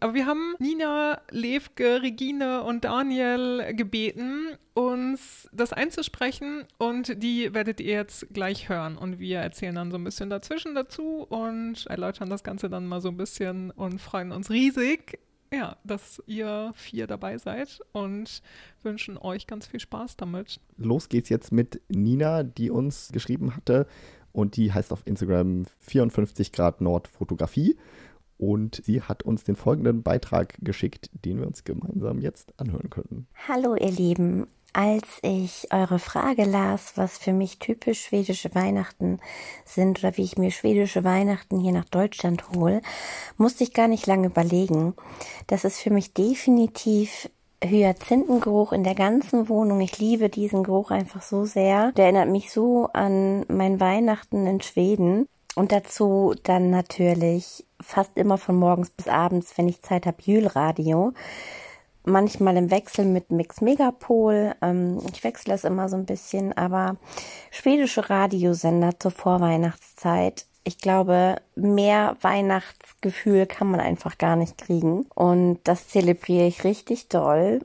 Aber 0.00 0.14
wir 0.14 0.26
haben 0.26 0.54
Nina, 0.58 1.20
Levke, 1.30 2.02
Regine 2.02 2.62
und 2.62 2.84
Daniel 2.84 3.74
gebeten, 3.74 4.56
uns 4.74 5.48
das 5.52 5.72
einzusprechen 5.72 6.64
und 6.78 7.22
die 7.22 7.54
werdet 7.54 7.80
ihr 7.80 7.92
jetzt 7.92 8.26
gleich 8.32 8.68
hören. 8.68 8.96
Und 8.96 9.18
wir 9.18 9.38
erzählen 9.38 9.74
dann 9.74 9.90
so 9.90 9.98
ein 9.98 10.04
bisschen 10.04 10.30
dazwischen 10.30 10.74
dazu 10.74 11.26
und 11.28 11.86
erläutern 11.86 12.30
das 12.30 12.42
Ganze 12.42 12.68
dann 12.68 12.86
mal 12.86 13.00
so 13.00 13.08
ein 13.08 13.16
bisschen 13.16 13.70
und 13.70 14.00
freuen 14.00 14.32
uns 14.32 14.50
riesig, 14.50 15.18
ja, 15.52 15.76
dass 15.84 16.22
ihr 16.26 16.72
vier 16.74 17.06
dabei 17.06 17.38
seid 17.38 17.80
und 17.92 18.42
wünschen 18.82 19.18
euch 19.18 19.46
ganz 19.46 19.66
viel 19.66 19.80
Spaß 19.80 20.16
damit. 20.16 20.60
Los 20.76 21.08
geht's 21.08 21.28
jetzt 21.28 21.52
mit 21.52 21.80
Nina, 21.88 22.42
die 22.42 22.70
uns 22.70 23.10
geschrieben 23.12 23.54
hatte 23.54 23.86
und 24.32 24.56
die 24.56 24.72
heißt 24.72 24.92
auf 24.92 25.02
Instagram 25.06 25.66
54 25.80 26.52
Grad 26.52 26.80
Nord 26.80 27.06
Fotografie 27.08 27.76
und 28.38 28.82
sie 28.84 29.02
hat 29.02 29.22
uns 29.22 29.44
den 29.44 29.54
folgenden 29.54 30.02
Beitrag 30.02 30.56
geschickt, 30.60 31.10
den 31.24 31.38
wir 31.38 31.46
uns 31.46 31.64
gemeinsam 31.64 32.18
jetzt 32.18 32.58
anhören 32.58 32.90
können. 32.90 33.28
Hallo 33.46 33.76
ihr 33.76 33.92
Lieben, 33.92 34.48
als 34.72 35.18
ich 35.22 35.68
eure 35.72 35.98
Frage 35.98 36.44
las, 36.44 36.92
was 36.96 37.18
für 37.18 37.32
mich 37.32 37.58
typisch 37.58 38.04
schwedische 38.04 38.54
Weihnachten 38.54 39.20
sind 39.64 39.98
oder 39.98 40.16
wie 40.16 40.24
ich 40.24 40.38
mir 40.38 40.50
schwedische 40.50 41.04
Weihnachten 41.04 41.58
hier 41.60 41.72
nach 41.72 41.84
Deutschland 41.84 42.50
hole, 42.50 42.80
musste 43.36 43.64
ich 43.64 43.74
gar 43.74 43.88
nicht 43.88 44.06
lange 44.06 44.28
überlegen. 44.28 44.94
Das 45.46 45.64
ist 45.64 45.80
für 45.80 45.90
mich 45.90 46.14
definitiv 46.14 47.28
Hyazinthengeruch 47.62 48.72
in 48.72 48.84
der 48.84 48.94
ganzen 48.94 49.48
Wohnung. 49.48 49.80
Ich 49.80 49.98
liebe 49.98 50.28
diesen 50.28 50.64
Geruch 50.64 50.90
einfach 50.90 51.22
so 51.22 51.44
sehr. 51.44 51.92
Der 51.92 52.06
erinnert 52.06 52.28
mich 52.28 52.50
so 52.50 52.88
an 52.92 53.44
mein 53.48 53.78
Weihnachten 53.80 54.46
in 54.46 54.60
Schweden. 54.60 55.28
Und 55.54 55.70
dazu 55.70 56.34
dann 56.44 56.70
natürlich 56.70 57.66
fast 57.80 58.16
immer 58.16 58.38
von 58.38 58.56
morgens 58.56 58.90
bis 58.90 59.06
abends, 59.06 59.56
wenn 59.56 59.68
ich 59.68 59.82
Zeit 59.82 60.06
habe, 60.06 60.16
Jülradio 60.22 61.12
manchmal 62.04 62.56
im 62.56 62.70
Wechsel 62.70 63.04
mit 63.04 63.30
Mix 63.30 63.60
Megapol. 63.60 64.54
Ähm, 64.62 64.98
ich 65.12 65.24
wechsle 65.24 65.54
es 65.54 65.64
immer 65.64 65.88
so 65.88 65.96
ein 65.96 66.06
bisschen, 66.06 66.56
aber 66.56 66.96
schwedische 67.50 68.08
Radiosender 68.08 68.98
zur 68.98 69.10
Vorweihnachtszeit. 69.10 70.46
Ich 70.64 70.78
glaube, 70.78 71.36
mehr 71.56 72.16
Weihnachtsgefühl 72.20 73.46
kann 73.46 73.70
man 73.70 73.80
einfach 73.80 74.18
gar 74.18 74.36
nicht 74.36 74.58
kriegen. 74.58 75.06
Und 75.14 75.58
das 75.64 75.88
zelebriere 75.88 76.46
ich 76.46 76.64
richtig 76.64 77.08
doll. 77.08 77.60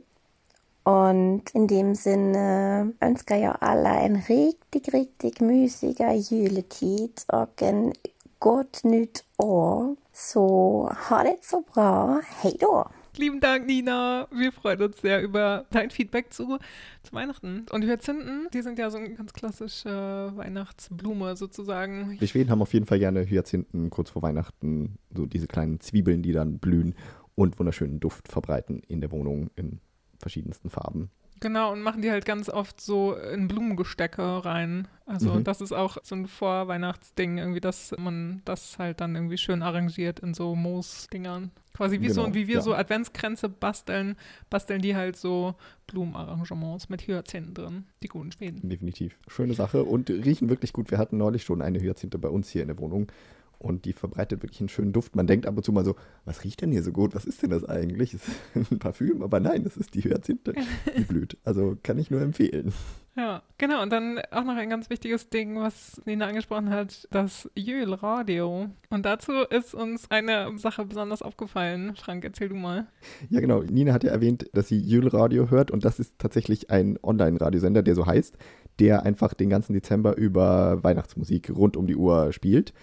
Und 0.84 1.50
in 1.54 1.68
dem 1.68 1.96
Sinne 1.96 2.94
önskar 3.02 3.36
jag 3.36 3.58
alla 3.60 4.00
en 4.00 4.16
riktigt, 4.16 4.94
riktigt 4.94 5.42
mysiga 5.42 6.14
juletid 6.14 7.26
och 7.28 7.62
en 7.62 7.94
gott 8.40 8.84
nytt 8.84 9.24
år. 9.38 9.96
Så 10.14 10.94
ha 11.10 11.24
det 11.24 11.74
bra. 11.74 12.22
Hej 12.42 12.58
då! 12.60 12.88
Lieben 13.18 13.40
Dank, 13.40 13.66
Nina. 13.66 14.28
Wir 14.32 14.52
freuen 14.52 14.82
uns 14.82 15.02
sehr 15.02 15.22
über 15.22 15.66
dein 15.72 15.90
Feedback 15.90 16.32
zu, 16.32 16.60
zu 17.04 17.14
Weihnachten. 17.14 17.66
Und 17.72 17.84
Hyazinthen, 17.84 18.48
die 18.54 18.62
sind 18.62 18.78
ja 18.78 18.90
so 18.90 18.98
eine 18.98 19.14
ganz 19.14 19.34
klassische 19.34 20.32
Weihnachtsblume 20.36 21.36
sozusagen. 21.36 22.18
Die 22.20 22.28
Schweden 22.28 22.52
haben 22.52 22.62
auf 22.62 22.74
jeden 22.74 22.86
Fall 22.86 23.00
gerne 23.00 23.28
Hyazinthen 23.28 23.90
kurz 23.90 24.12
vor 24.12 24.22
Weihnachten. 24.22 24.98
So 25.16 25.26
diese 25.26 25.48
kleinen 25.48 25.80
Zwiebeln, 25.80 26.22
die 26.22 26.32
dann 26.32 26.60
blühen 26.60 26.96
und 27.36 27.58
wunderschönen 27.58 28.00
Duft 28.00 28.28
verbreiten 28.28 28.82
in 28.88 29.02
der 29.02 29.12
Wohnung 29.12 29.50
in 29.56 29.80
verschiedensten 30.20 30.70
Farben. 30.70 31.10
Genau, 31.40 31.72
und 31.72 31.82
machen 31.82 32.02
die 32.02 32.12
halt 32.12 32.26
ganz 32.26 32.50
oft 32.50 32.82
so 32.82 33.14
in 33.14 33.48
Blumengestecke 33.48 34.46
rein. 34.46 34.88
Also 35.06 35.34
mhm. 35.34 35.44
das 35.44 35.62
ist 35.62 35.72
auch 35.72 35.98
so 36.04 36.16
ein 36.16 36.28
Vorweihnachtsding, 36.28 37.38
irgendwie, 37.38 37.60
dass 37.60 37.94
man 37.98 38.42
das 38.46 38.80
halt 38.80 39.02
dann 39.02 39.16
irgendwie 39.16 39.38
schön 39.38 39.62
arrangiert 39.62 40.20
in 40.20 40.34
so 40.34 40.56
Moosdingern. 40.56 41.52
Quasi 41.74 42.02
wie 42.02 42.08
genau, 42.08 42.26
so, 42.26 42.34
wie 42.34 42.48
wir 42.48 42.56
ja. 42.56 42.62
so 42.62 42.74
Adventskränze 42.74 43.50
basteln, 43.50 44.16
basteln 44.50 44.82
die 44.82 44.96
halt 44.96 45.16
so 45.16 45.54
Blumenarrangements 45.86 46.90
mit 46.90 47.08
Hyazinthen 47.08 47.54
drin, 47.54 47.86
die 48.02 48.08
guten 48.08 48.32
Schweden. 48.32 48.68
Definitiv. 48.68 49.16
Schöne 49.28 49.54
Sache 49.54 49.84
und 49.84 50.10
riechen 50.10 50.50
wirklich 50.50 50.74
gut. 50.74 50.90
Wir 50.90 50.98
hatten 50.98 51.18
neulich 51.18 51.44
schon 51.44 51.62
eine 51.62 51.80
Hyazinthe 51.80 52.18
bei 52.18 52.30
uns 52.30 52.50
hier 52.50 52.64
in 52.64 52.70
der 52.70 52.80
Wohnung 52.80 53.12
und 53.60 53.86
die 53.86 53.94
verbreitet 53.94 54.44
wirklich 54.44 54.60
einen 54.60 54.70
schönen 54.70 54.94
Duft. 54.94 55.16
Man 55.16 55.28
denkt 55.28 55.46
ab 55.46 55.58
und 55.58 55.64
zu 55.64 55.72
mal 55.72 55.86
so, 55.86 55.96
was 56.26 56.44
riecht 56.44 56.62
denn 56.62 56.72
hier 56.72 56.84
so 56.84 56.92
gut? 56.92 57.16
Was 57.16 57.26
ist 57.26 57.42
denn 57.42 57.50
das 57.50 57.64
eigentlich? 57.64 58.14
Ist 58.14 58.26
ein 58.72 58.80
Parfüm? 58.80 59.22
Aber 59.24 59.40
nein, 59.40 59.64
das 59.64 59.78
ist 59.78 59.94
die 59.96 60.04
Hyazinthe, 60.04 60.54
die 60.98 61.04
blüht. 61.04 61.38
Also 61.44 61.78
kann 61.82 61.98
ich 61.98 62.12
nur 62.12 62.22
empfehlen. 62.22 62.74
Ja, 63.16 63.42
genau. 63.58 63.82
Und 63.82 63.92
dann 63.92 64.22
auch 64.30 64.44
noch 64.44 64.56
ein 64.56 64.70
ganz 64.70 64.92
wichtiges 64.92 65.30
Ding, 65.30 65.60
was 65.60 66.00
Nina 66.06 66.28
angesprochen 66.28 66.70
hat, 66.70 67.08
das 67.10 67.50
Jöl-Radio. 67.56 68.70
Und 68.92 69.06
dazu 69.06 69.32
ist 69.50 69.74
uns 69.74 70.12
eine 70.12 70.56
Sache 70.60 70.86
besonders 70.86 71.24
aufgefallen. 71.24 71.96
Frank, 71.96 72.24
erzähl 72.24 72.50
du 72.50 72.56
mal. 72.56 72.86
Ja, 73.32 73.40
genau. 73.40 73.64
Nina 73.64 73.92
hat 73.92 74.04
ja 74.04 74.12
erwähnt, 74.12 74.48
dass 74.54 74.68
sie 74.68 74.80
Jöl-Radio 74.80 75.50
hört 75.50 75.72
und 75.72 75.84
das 75.84 76.00
ist 76.00 76.20
tatsächlich 76.20 76.70
ein 76.70 77.00
Online-Radiosender, 77.02 77.82
der 77.82 77.96
so 77.96 78.06
heißt, 78.06 78.38
der 78.80 79.04
einfach 79.04 79.34
den 79.34 79.50
ganzen 79.50 79.74
Dezember 79.74 80.16
über 80.16 80.84
Weihnachtsmusik 80.84 81.50
rund 81.50 81.76
um 81.76 81.88
die 81.88 81.96
Uhr 81.96 82.32
spielt 82.34 82.74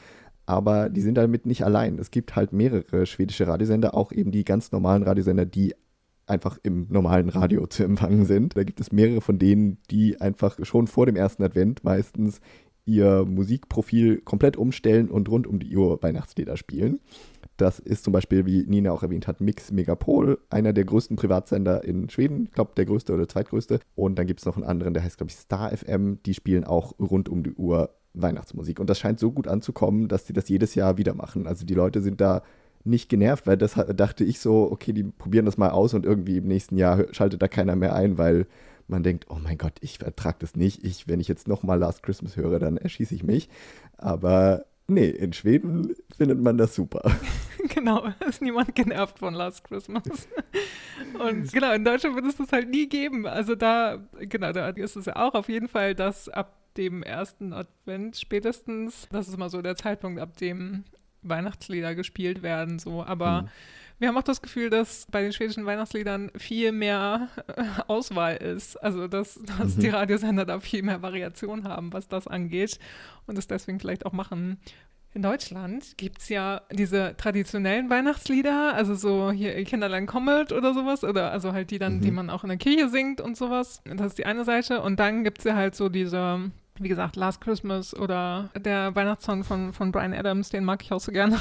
aber 0.47 0.89
die 0.89 1.01
sind 1.01 1.17
damit 1.17 1.47
nicht 1.47 1.65
allein. 1.65 1.99
Es 1.99 2.11
gibt 2.11 2.37
halt 2.37 2.53
mehrere 2.53 3.07
schwedische 3.07 3.47
Radiosender, 3.47 3.95
auch 3.95 4.13
eben 4.13 4.31
die 4.31 4.45
ganz 4.45 4.73
normalen 4.73 5.03
Radiosender, 5.03 5.47
die 5.47 5.75
einfach 6.27 6.59
im 6.63 6.87
normalen 6.89 7.29
Radio 7.29 7.67
zu 7.67 7.85
empfangen 7.85 8.25
sind. 8.25 8.57
Da 8.57 8.65
gibt 8.65 8.81
es 8.81 8.93
mehrere 8.93 9.21
von 9.21 9.39
denen, 9.39 9.79
die 9.91 10.21
einfach 10.21 10.59
schon 10.63 10.87
vor 10.87 11.07
dem 11.07 11.17
ersten 11.17 11.43
Advent 11.43 11.85
meistens 11.85 12.41
ihr 12.87 13.25
Musikprofil 13.25 14.21
komplett 14.21 14.57
umstellen 14.57 15.09
und 15.11 15.29
rund 15.29 15.47
um 15.47 15.59
die 15.59 15.75
Uhr 15.77 16.03
Weihnachtslieder 16.03 16.57
spielen. 16.57 17.01
Das 17.57 17.79
ist 17.79 18.05
zum 18.05 18.13
Beispiel, 18.13 18.47
wie 18.47 18.65
Nina 18.67 18.91
auch 18.91 19.03
erwähnt 19.03 19.29
hat, 19.29 19.41
Mix 19.41 19.71
Megapol, 19.71 20.39
einer 20.51 20.73
der 20.73 20.85
größten 20.85 21.17
Privatsender 21.17 21.85
in 21.85 22.11
Schweden, 22.11 22.47
ich 22.47 22.53
glaube 22.53 22.73
der 22.77 22.85
größte 22.85 23.13
oder 23.13 23.29
zweitgrößte. 23.29 23.81
Und 23.95 24.19
dann 24.19 24.27
gibt 24.27 24.41
es 24.41 24.47
noch 24.47 24.57
einen 24.57 24.65
anderen, 24.65 24.93
der 24.93 25.05
heißt, 25.05 25.19
glaube 25.19 25.31
ich, 25.31 25.37
Star 25.37 25.75
FM, 25.75 26.19
die 26.25 26.35
spielen 26.35 26.65
auch 26.65 26.99
rund 26.99 27.29
um 27.29 27.45
die 27.45 27.53
Uhr 27.53 27.95
Weihnachtsmusik. 28.15 28.81
Und 28.81 28.89
das 28.89 28.99
scheint 28.99 29.21
so 29.21 29.33
gut 29.33 29.49
anzukommen, 29.49 30.09
dass 30.09 30.25
die 30.25 30.33
das 30.33 30.49
jedes 30.49 30.75
Jahr 30.75 30.97
wieder 30.97 31.15
machen. 31.15 31.47
Also 31.47 31.67
die 31.67 31.75
Leute 31.75 32.01
sind 32.01 32.21
da 32.21 32.43
nicht 32.85 33.09
genervt, 33.09 33.47
weil 33.47 33.57
das 33.57 33.75
dachte 33.95 34.25
ich 34.25 34.41
so, 34.41 34.71
okay, 34.71 34.93
die 34.93 35.05
probieren 35.05 35.47
das 35.47 35.57
mal 35.57 35.71
aus 35.71 35.95
und 35.95 36.05
irgendwie 36.05 36.37
im 36.37 36.47
nächsten 36.47 36.77
Jahr 36.77 37.07
schaltet 37.13 37.43
da 37.43 37.49
keiner 37.49 37.77
mehr 37.77 37.95
ein, 37.95 38.19
weil 38.19 38.47
man 38.87 39.03
denkt, 39.03 39.27
oh 39.31 39.39
mein 39.43 39.57
Gott, 39.57 39.75
ich 39.81 40.01
ertrage 40.01 40.37
das 40.41 40.55
nicht. 40.55 40.85
Ich, 40.85 41.09
wenn 41.09 41.21
ich 41.21 41.29
jetzt 41.29 41.49
nochmal 41.49 41.79
Last 41.79 42.03
Christmas 42.03 42.37
höre, 42.37 42.59
dann 42.59 42.77
erschieße 42.77 43.15
ich 43.15 43.23
mich. 43.23 43.49
Aber 43.97 44.67
nee, 44.87 45.09
in 45.09 45.33
Schweden 45.33 45.95
findet 46.15 46.41
man 46.41 46.59
das 46.59 46.75
super. 46.75 47.03
genau, 47.75 48.07
ist 48.29 48.43
niemand 48.43 48.75
genervt 48.75 49.19
von 49.19 49.33
Last 49.33 49.65
Christmas. 49.65 50.05
Und 51.19 51.51
genau, 51.53 51.73
in 51.73 51.85
Deutschland 51.85 52.17
wird 52.17 52.27
es 52.27 52.37
das 52.37 52.53
halt 52.53 52.69
nie 52.69 52.89
geben. 52.89 53.27
Also 53.27 53.55
da, 53.55 53.99
genau, 54.21 54.53
da 54.53 54.69
ist 54.69 54.97
es 54.97 55.07
ja 55.07 55.17
auch 55.17 55.35
auf 55.35 55.49
jeden 55.49 55.69
Fall, 55.69 55.95
dass 55.95 56.29
ab 56.29 56.53
dem 56.77 57.03
ersten 57.03 57.53
Advent 57.53 58.17
spätestens. 58.17 59.09
Das 59.11 59.29
ist 59.29 59.35
immer 59.35 59.49
so 59.49 59.63
der 59.63 59.77
Zeitpunkt, 59.77 60.21
ab 60.21 60.37
dem 60.37 60.85
Weihnachtslieder 61.23 61.95
gespielt 61.95 62.43
werden. 62.43 62.79
So, 62.79 63.05
aber 63.05 63.43
mhm. 63.43 63.49
wir 63.99 64.09
haben 64.09 64.19
auch 64.19 64.23
das 64.23 64.43
Gefühl, 64.43 64.71
dass 64.71 65.07
bei 65.11 65.23
den 65.23 65.33
schwedischen 65.33 65.67
Weihnachtsliedern 65.67 66.31
viel 66.37 66.73
mehr 66.73 67.29
äh, 67.47 67.65
Auswahl 67.87 68.37
ist. 68.37 68.77
Also 68.83 69.09
dass, 69.09 69.41
dass 69.59 69.77
mhm. 69.77 69.81
die 69.81 69.89
Radiosender 69.89 70.45
da 70.45 70.61
viel 70.61 70.83
mehr 70.83 71.03
Variation 71.03 71.65
haben, 71.65 71.93
was 71.93 72.09
das 72.09 72.27
angeht 72.27 72.79
und 73.27 73.39
es 73.39 73.47
deswegen 73.47 73.81
vielleicht 73.81 74.07
auch 74.07 74.13
machen. 74.13 74.59
In 75.15 75.23
Deutschland 75.23 75.97
gibt 75.97 76.19
es 76.23 76.29
ja 76.29 76.63
diese 76.73 77.15
traditionellen 77.17 77.89
Weihnachtslieder, 77.89 78.75
also 78.75 78.97
so 78.97 79.31
hier 79.31 79.63
Kinderlein 79.63 80.07
kommet 80.07 80.51
oder 80.51 80.75
sowas, 80.75 81.05
oder 81.05 81.31
also 81.31 81.53
halt 81.53 81.71
die 81.71 81.79
dann, 81.79 81.99
mhm. 81.99 82.01
die 82.01 82.11
man 82.11 82.31
auch 82.31 82.43
in 82.43 82.49
der 82.49 82.59
Kirche 82.59 82.89
singt 82.89 83.21
und 83.21 83.37
sowas. 83.37 83.81
Das 83.85 84.09
ist 84.09 84.19
die 84.19 84.27
eine 84.27 84.45
Seite. 84.45 84.83
Und 84.83 84.99
dann 84.99 85.23
gibt 85.23 85.39
es 85.39 85.45
ja 85.45 85.55
halt 85.55 85.77
so 85.77 85.89
diese 85.89 86.51
wie 86.79 86.89
gesagt, 86.89 87.17
Last 87.17 87.41
Christmas 87.41 87.95
oder 87.95 88.51
der 88.57 88.95
Weihnachtssong 88.95 89.45
von, 89.45 89.73
von 89.73 89.93
Brian 89.93 90.13
Adams, 90.13 90.49
den 90.51 90.65
mag 90.65 90.83
ich 90.83 90.93
auch 90.93 91.01
so 91.01 91.13
gerne. 91.13 91.39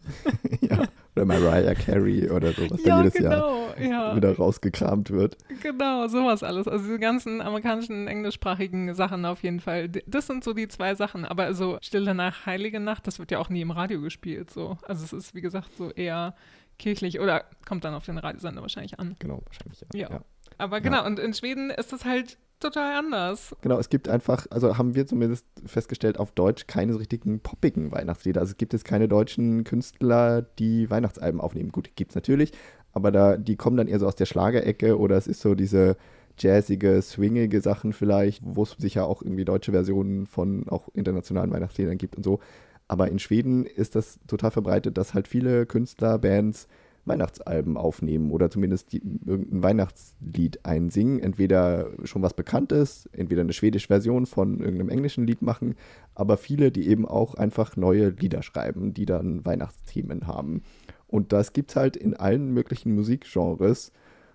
ja, 0.60 0.84
oder 1.14 1.26
Mariah 1.26 1.74
Carey 1.74 2.30
oder 2.30 2.52
so, 2.52 2.70
was 2.70 2.82
ja, 2.82 2.96
da 2.96 2.98
jedes 3.02 3.14
genau, 3.14 3.68
Jahr 3.76 3.80
ja. 3.80 4.16
wieder 4.16 4.34
rausgekramt 4.34 5.10
wird. 5.10 5.36
Genau, 5.62 6.08
sowas 6.08 6.42
alles. 6.42 6.66
Also 6.66 6.84
diese 6.84 6.98
ganzen 6.98 7.42
amerikanischen, 7.42 8.08
englischsprachigen 8.08 8.94
Sachen 8.94 9.26
auf 9.26 9.42
jeden 9.42 9.60
Fall. 9.60 9.88
Das 9.88 10.26
sind 10.26 10.42
so 10.42 10.54
die 10.54 10.68
zwei 10.68 10.94
Sachen. 10.94 11.26
Aber 11.26 11.52
so 11.52 11.78
Stille 11.82 12.14
Nacht, 12.14 12.46
Heilige 12.46 12.80
Nacht, 12.80 13.06
das 13.06 13.18
wird 13.18 13.30
ja 13.30 13.38
auch 13.38 13.50
nie 13.50 13.60
im 13.60 13.70
Radio 13.70 14.00
gespielt. 14.00 14.50
So. 14.50 14.78
Also 14.82 15.04
es 15.04 15.12
ist, 15.12 15.34
wie 15.34 15.42
gesagt, 15.42 15.76
so 15.76 15.90
eher 15.90 16.34
kirchlich 16.78 17.20
oder 17.20 17.44
kommt 17.66 17.84
dann 17.84 17.94
auf 17.94 18.06
den 18.06 18.16
Radiosender 18.16 18.62
wahrscheinlich 18.62 18.98
an. 18.98 19.16
Genau, 19.18 19.42
wahrscheinlich, 19.44 19.80
ja. 19.92 20.08
ja. 20.08 20.10
ja. 20.10 20.20
Aber 20.58 20.80
genau, 20.80 21.04
und 21.04 21.18
in 21.18 21.34
Schweden 21.34 21.70
ist 21.70 21.92
das 21.92 22.04
halt 22.04 22.38
total 22.62 22.96
anders. 22.96 23.54
Genau, 23.60 23.78
es 23.78 23.88
gibt 23.88 24.08
einfach, 24.08 24.46
also 24.50 24.78
haben 24.78 24.94
wir 24.94 25.06
zumindest 25.06 25.46
festgestellt, 25.66 26.18
auf 26.18 26.32
Deutsch 26.32 26.66
keine 26.66 26.92
so 26.92 26.98
richtigen 26.98 27.40
poppigen 27.40 27.92
Weihnachtslieder. 27.92 28.40
Also 28.40 28.52
es 28.52 28.56
gibt 28.56 28.72
jetzt 28.72 28.84
keine 28.84 29.08
deutschen 29.08 29.64
Künstler, 29.64 30.42
die 30.58 30.90
Weihnachtsalben 30.90 31.40
aufnehmen. 31.40 31.72
Gut, 31.72 31.90
gibt 31.96 32.12
es 32.12 32.14
natürlich, 32.14 32.52
aber 32.92 33.10
da, 33.10 33.36
die 33.36 33.56
kommen 33.56 33.76
dann 33.76 33.88
eher 33.88 33.98
so 33.98 34.06
aus 34.06 34.16
der 34.16 34.26
Schlagerecke 34.26 34.98
oder 34.98 35.16
es 35.16 35.26
ist 35.26 35.40
so 35.40 35.54
diese 35.54 35.96
jazzige, 36.38 37.00
swingige 37.02 37.60
Sachen 37.60 37.92
vielleicht, 37.92 38.42
wo 38.44 38.62
es 38.62 38.76
sicher 38.78 39.06
auch 39.06 39.22
irgendwie 39.22 39.44
deutsche 39.44 39.72
Versionen 39.72 40.26
von 40.26 40.68
auch 40.68 40.88
internationalen 40.94 41.50
Weihnachtsliedern 41.50 41.98
gibt 41.98 42.16
und 42.16 42.24
so. 42.24 42.40
Aber 42.88 43.08
in 43.08 43.18
Schweden 43.18 43.64
ist 43.64 43.94
das 43.94 44.18
total 44.26 44.50
verbreitet, 44.50 44.98
dass 44.98 45.14
halt 45.14 45.28
viele 45.28 45.66
Künstler, 45.66 46.18
Bands 46.18 46.68
Weihnachtsalben 47.04 47.76
aufnehmen 47.76 48.30
oder 48.30 48.50
zumindest 48.50 48.92
die, 48.92 49.02
irgendein 49.26 49.62
Weihnachtslied 49.62 50.64
einsingen. 50.64 51.18
Entweder 51.20 51.90
schon 52.04 52.22
was 52.22 52.34
Bekanntes, 52.34 53.08
entweder 53.12 53.42
eine 53.42 53.52
schwedische 53.52 53.88
Version 53.88 54.26
von 54.26 54.60
irgendeinem 54.60 54.90
englischen 54.90 55.26
Lied 55.26 55.42
machen, 55.42 55.74
aber 56.14 56.36
viele, 56.36 56.70
die 56.70 56.88
eben 56.88 57.06
auch 57.06 57.34
einfach 57.34 57.76
neue 57.76 58.10
Lieder 58.10 58.42
schreiben, 58.42 58.94
die 58.94 59.06
dann 59.06 59.44
Weihnachtsthemen 59.44 60.26
haben. 60.26 60.62
Und 61.08 61.32
das 61.32 61.52
gibt 61.52 61.70
es 61.70 61.76
halt 61.76 61.96
in 61.96 62.14
allen 62.14 62.52
möglichen 62.52 62.94
Musikgenres, 62.94 63.92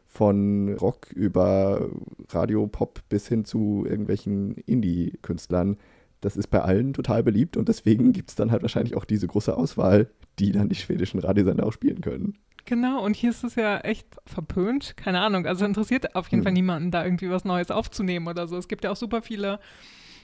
von 0.07 0.73
Rock 0.73 1.11
über 1.11 1.89
Radio, 2.29 2.65
Pop 2.67 3.01
bis 3.09 3.27
hin 3.27 3.45
zu 3.45 3.85
irgendwelchen 3.87 4.55
Indie-Künstlern. 4.55 5.77
Das 6.21 6.37
ist 6.37 6.47
bei 6.47 6.61
allen 6.61 6.93
total 6.93 7.23
beliebt 7.23 7.57
und 7.57 7.67
deswegen 7.67 8.13
gibt 8.13 8.29
es 8.29 8.35
dann 8.35 8.51
halt 8.51 8.63
wahrscheinlich 8.63 8.95
auch 8.95 9.05
diese 9.05 9.27
große 9.27 9.55
Auswahl, 9.55 10.09
die 10.39 10.51
dann 10.51 10.69
die 10.69 10.75
schwedischen 10.75 11.19
Radiosender 11.19 11.65
auch 11.65 11.73
spielen 11.73 12.01
können. 12.01 12.35
Genau, 12.67 13.01
und 13.01 13.15
hier 13.15 13.29
ist 13.29 13.45
es 13.45 13.55
ja 13.55 13.77
echt 13.79 14.07
verpönt. 14.25 14.97
Keine 14.97 15.21
Ahnung, 15.21 15.45
also 15.45 15.63
interessiert 15.63 16.15
auf 16.15 16.27
jeden 16.27 16.41
hm. 16.41 16.43
Fall 16.43 16.51
niemanden, 16.51 16.91
da 16.91 17.05
irgendwie 17.05 17.29
was 17.29 17.45
Neues 17.45 17.71
aufzunehmen 17.71 18.27
oder 18.27 18.45
so. 18.45 18.57
Es 18.57 18.67
gibt 18.67 18.83
ja 18.83 18.91
auch 18.91 18.97
super 18.97 19.21
viele, 19.21 19.61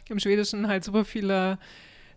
im 0.10 0.20
Schwedischen 0.20 0.68
halt 0.68 0.84
super 0.84 1.06
viele 1.06 1.58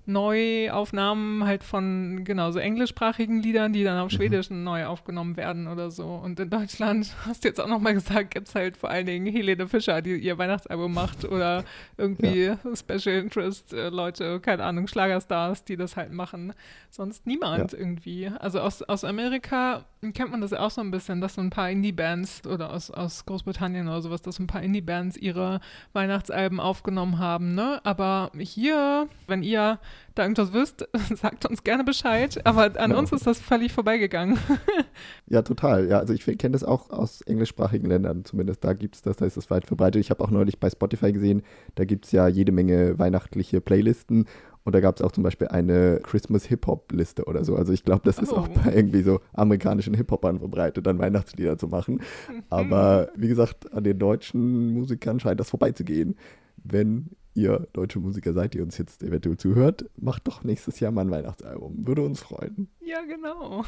Neuaufnahmen 0.06 1.44
halt 1.44 1.64
von 1.64 2.24
genauso 2.24 2.60
englischsprachigen 2.60 3.42
Liedern, 3.42 3.72
die 3.72 3.82
dann 3.82 3.98
auf 3.98 4.12
mhm. 4.12 4.16
Schwedischen 4.16 4.64
neu 4.64 4.86
aufgenommen 4.86 5.36
werden 5.36 5.66
oder 5.66 5.90
so. 5.90 6.06
Und 6.06 6.38
in 6.38 6.48
Deutschland, 6.48 7.14
hast 7.26 7.44
du 7.44 7.48
jetzt 7.48 7.60
auch 7.60 7.66
nochmal 7.66 7.94
gesagt, 7.94 8.32
gibt 8.32 8.48
es 8.48 8.54
halt 8.54 8.76
vor 8.76 8.90
allen 8.90 9.06
Dingen 9.06 9.26
Helene 9.26 9.66
Fischer, 9.66 10.02
die 10.02 10.16
ihr 10.16 10.38
Weihnachtsalbum 10.38 10.94
macht 10.94 11.24
oder 11.24 11.64
irgendwie 11.96 12.44
ja. 12.44 12.58
Special 12.74 13.16
Interest 13.16 13.72
äh, 13.72 13.88
Leute, 13.88 14.40
keine 14.40 14.64
Ahnung, 14.64 14.86
Schlagerstars, 14.86 15.64
die 15.64 15.76
das 15.76 15.96
halt 15.96 16.12
machen. 16.12 16.52
Sonst 16.90 17.26
niemand 17.26 17.72
ja. 17.72 17.78
irgendwie. 17.78 18.28
Also 18.38 18.60
aus, 18.60 18.82
aus 18.82 19.04
Amerika 19.04 19.84
kennt 20.12 20.30
man 20.30 20.40
das 20.40 20.52
ja 20.52 20.60
auch 20.60 20.70
so 20.70 20.80
ein 20.80 20.90
bisschen, 20.90 21.20
dass 21.20 21.34
so 21.34 21.40
ein 21.40 21.50
paar 21.50 21.70
Indie-Bands 21.70 22.46
oder 22.46 22.72
aus, 22.72 22.90
aus 22.90 23.26
Großbritannien 23.26 23.88
oder 23.88 24.00
sowas, 24.02 24.22
dass 24.22 24.36
so 24.36 24.42
ein 24.42 24.46
paar 24.46 24.62
Indie-Bands 24.62 25.16
ihre 25.16 25.60
Weihnachtsalben 25.92 26.60
aufgenommen 26.60 27.18
haben, 27.18 27.54
ne? 27.54 27.80
Aber 27.84 28.30
hier, 28.38 29.08
wenn 29.26 29.42
ihr 29.42 29.78
da 30.14 30.22
irgendwas 30.22 30.52
wisst, 30.52 30.88
sagt 31.14 31.46
uns 31.46 31.64
gerne 31.64 31.84
Bescheid. 31.84 32.40
Aber 32.44 32.64
an 32.64 32.90
genau. 32.90 32.98
uns 32.98 33.12
ist 33.12 33.26
das 33.26 33.40
völlig 33.40 33.72
vorbeigegangen. 33.72 34.38
ja, 35.26 35.42
total. 35.42 35.88
Ja, 35.88 35.98
also 35.98 36.12
ich 36.12 36.24
kenne 36.24 36.52
das 36.52 36.64
auch 36.64 36.90
aus 36.90 37.20
englischsprachigen 37.22 37.88
Ländern. 37.88 38.24
Zumindest 38.24 38.64
da 38.64 38.72
gibt 38.72 38.96
es 38.96 39.02
das, 39.02 39.16
da 39.16 39.26
ist 39.26 39.36
das 39.36 39.50
weit 39.50 39.66
verbreitet. 39.66 40.00
Ich 40.00 40.10
habe 40.10 40.22
auch 40.24 40.30
neulich 40.30 40.58
bei 40.58 40.70
Spotify 40.70 41.12
gesehen, 41.12 41.42
da 41.74 41.84
gibt 41.84 42.06
es 42.06 42.12
ja 42.12 42.28
jede 42.28 42.52
Menge 42.52 42.98
weihnachtliche 42.98 43.60
Playlisten. 43.60 44.26
Und 44.66 44.74
da 44.74 44.80
gab 44.80 44.96
es 44.96 45.02
auch 45.02 45.12
zum 45.12 45.22
Beispiel 45.22 45.46
eine 45.46 46.00
Christmas-Hip-Hop-Liste 46.02 47.26
oder 47.26 47.44
so. 47.44 47.54
Also 47.54 47.72
ich 47.72 47.84
glaube, 47.84 48.02
das 48.04 48.18
ist 48.18 48.32
oh. 48.32 48.38
auch 48.38 48.48
bei 48.48 48.74
irgendwie 48.74 49.02
so 49.02 49.20
amerikanischen 49.32 49.94
Hip-Hopern 49.94 50.40
verbreitet, 50.40 50.84
dann 50.88 50.98
Weihnachtslieder 50.98 51.56
zu 51.56 51.68
machen. 51.68 52.00
Aber 52.50 53.10
wie 53.14 53.28
gesagt, 53.28 53.72
an 53.72 53.84
den 53.84 54.00
deutschen 54.00 54.74
Musikern 54.74 55.20
scheint 55.20 55.38
das 55.38 55.50
vorbeizugehen. 55.50 56.16
Wenn 56.56 57.10
ihr 57.36 57.68
deutsche 57.72 58.00
Musiker 58.00 58.32
seid, 58.32 58.54
die 58.54 58.60
uns 58.60 58.78
jetzt 58.78 59.02
eventuell 59.02 59.36
zuhört, 59.36 59.86
macht 59.96 60.26
doch 60.26 60.42
nächstes 60.44 60.80
Jahr 60.80 60.92
mal 60.92 61.02
ein 61.02 61.10
Weihnachtsalbum. 61.10 61.86
Würde 61.86 62.02
uns 62.02 62.20
freuen. 62.20 62.68
Ja, 62.80 63.02
genau. 63.02 63.64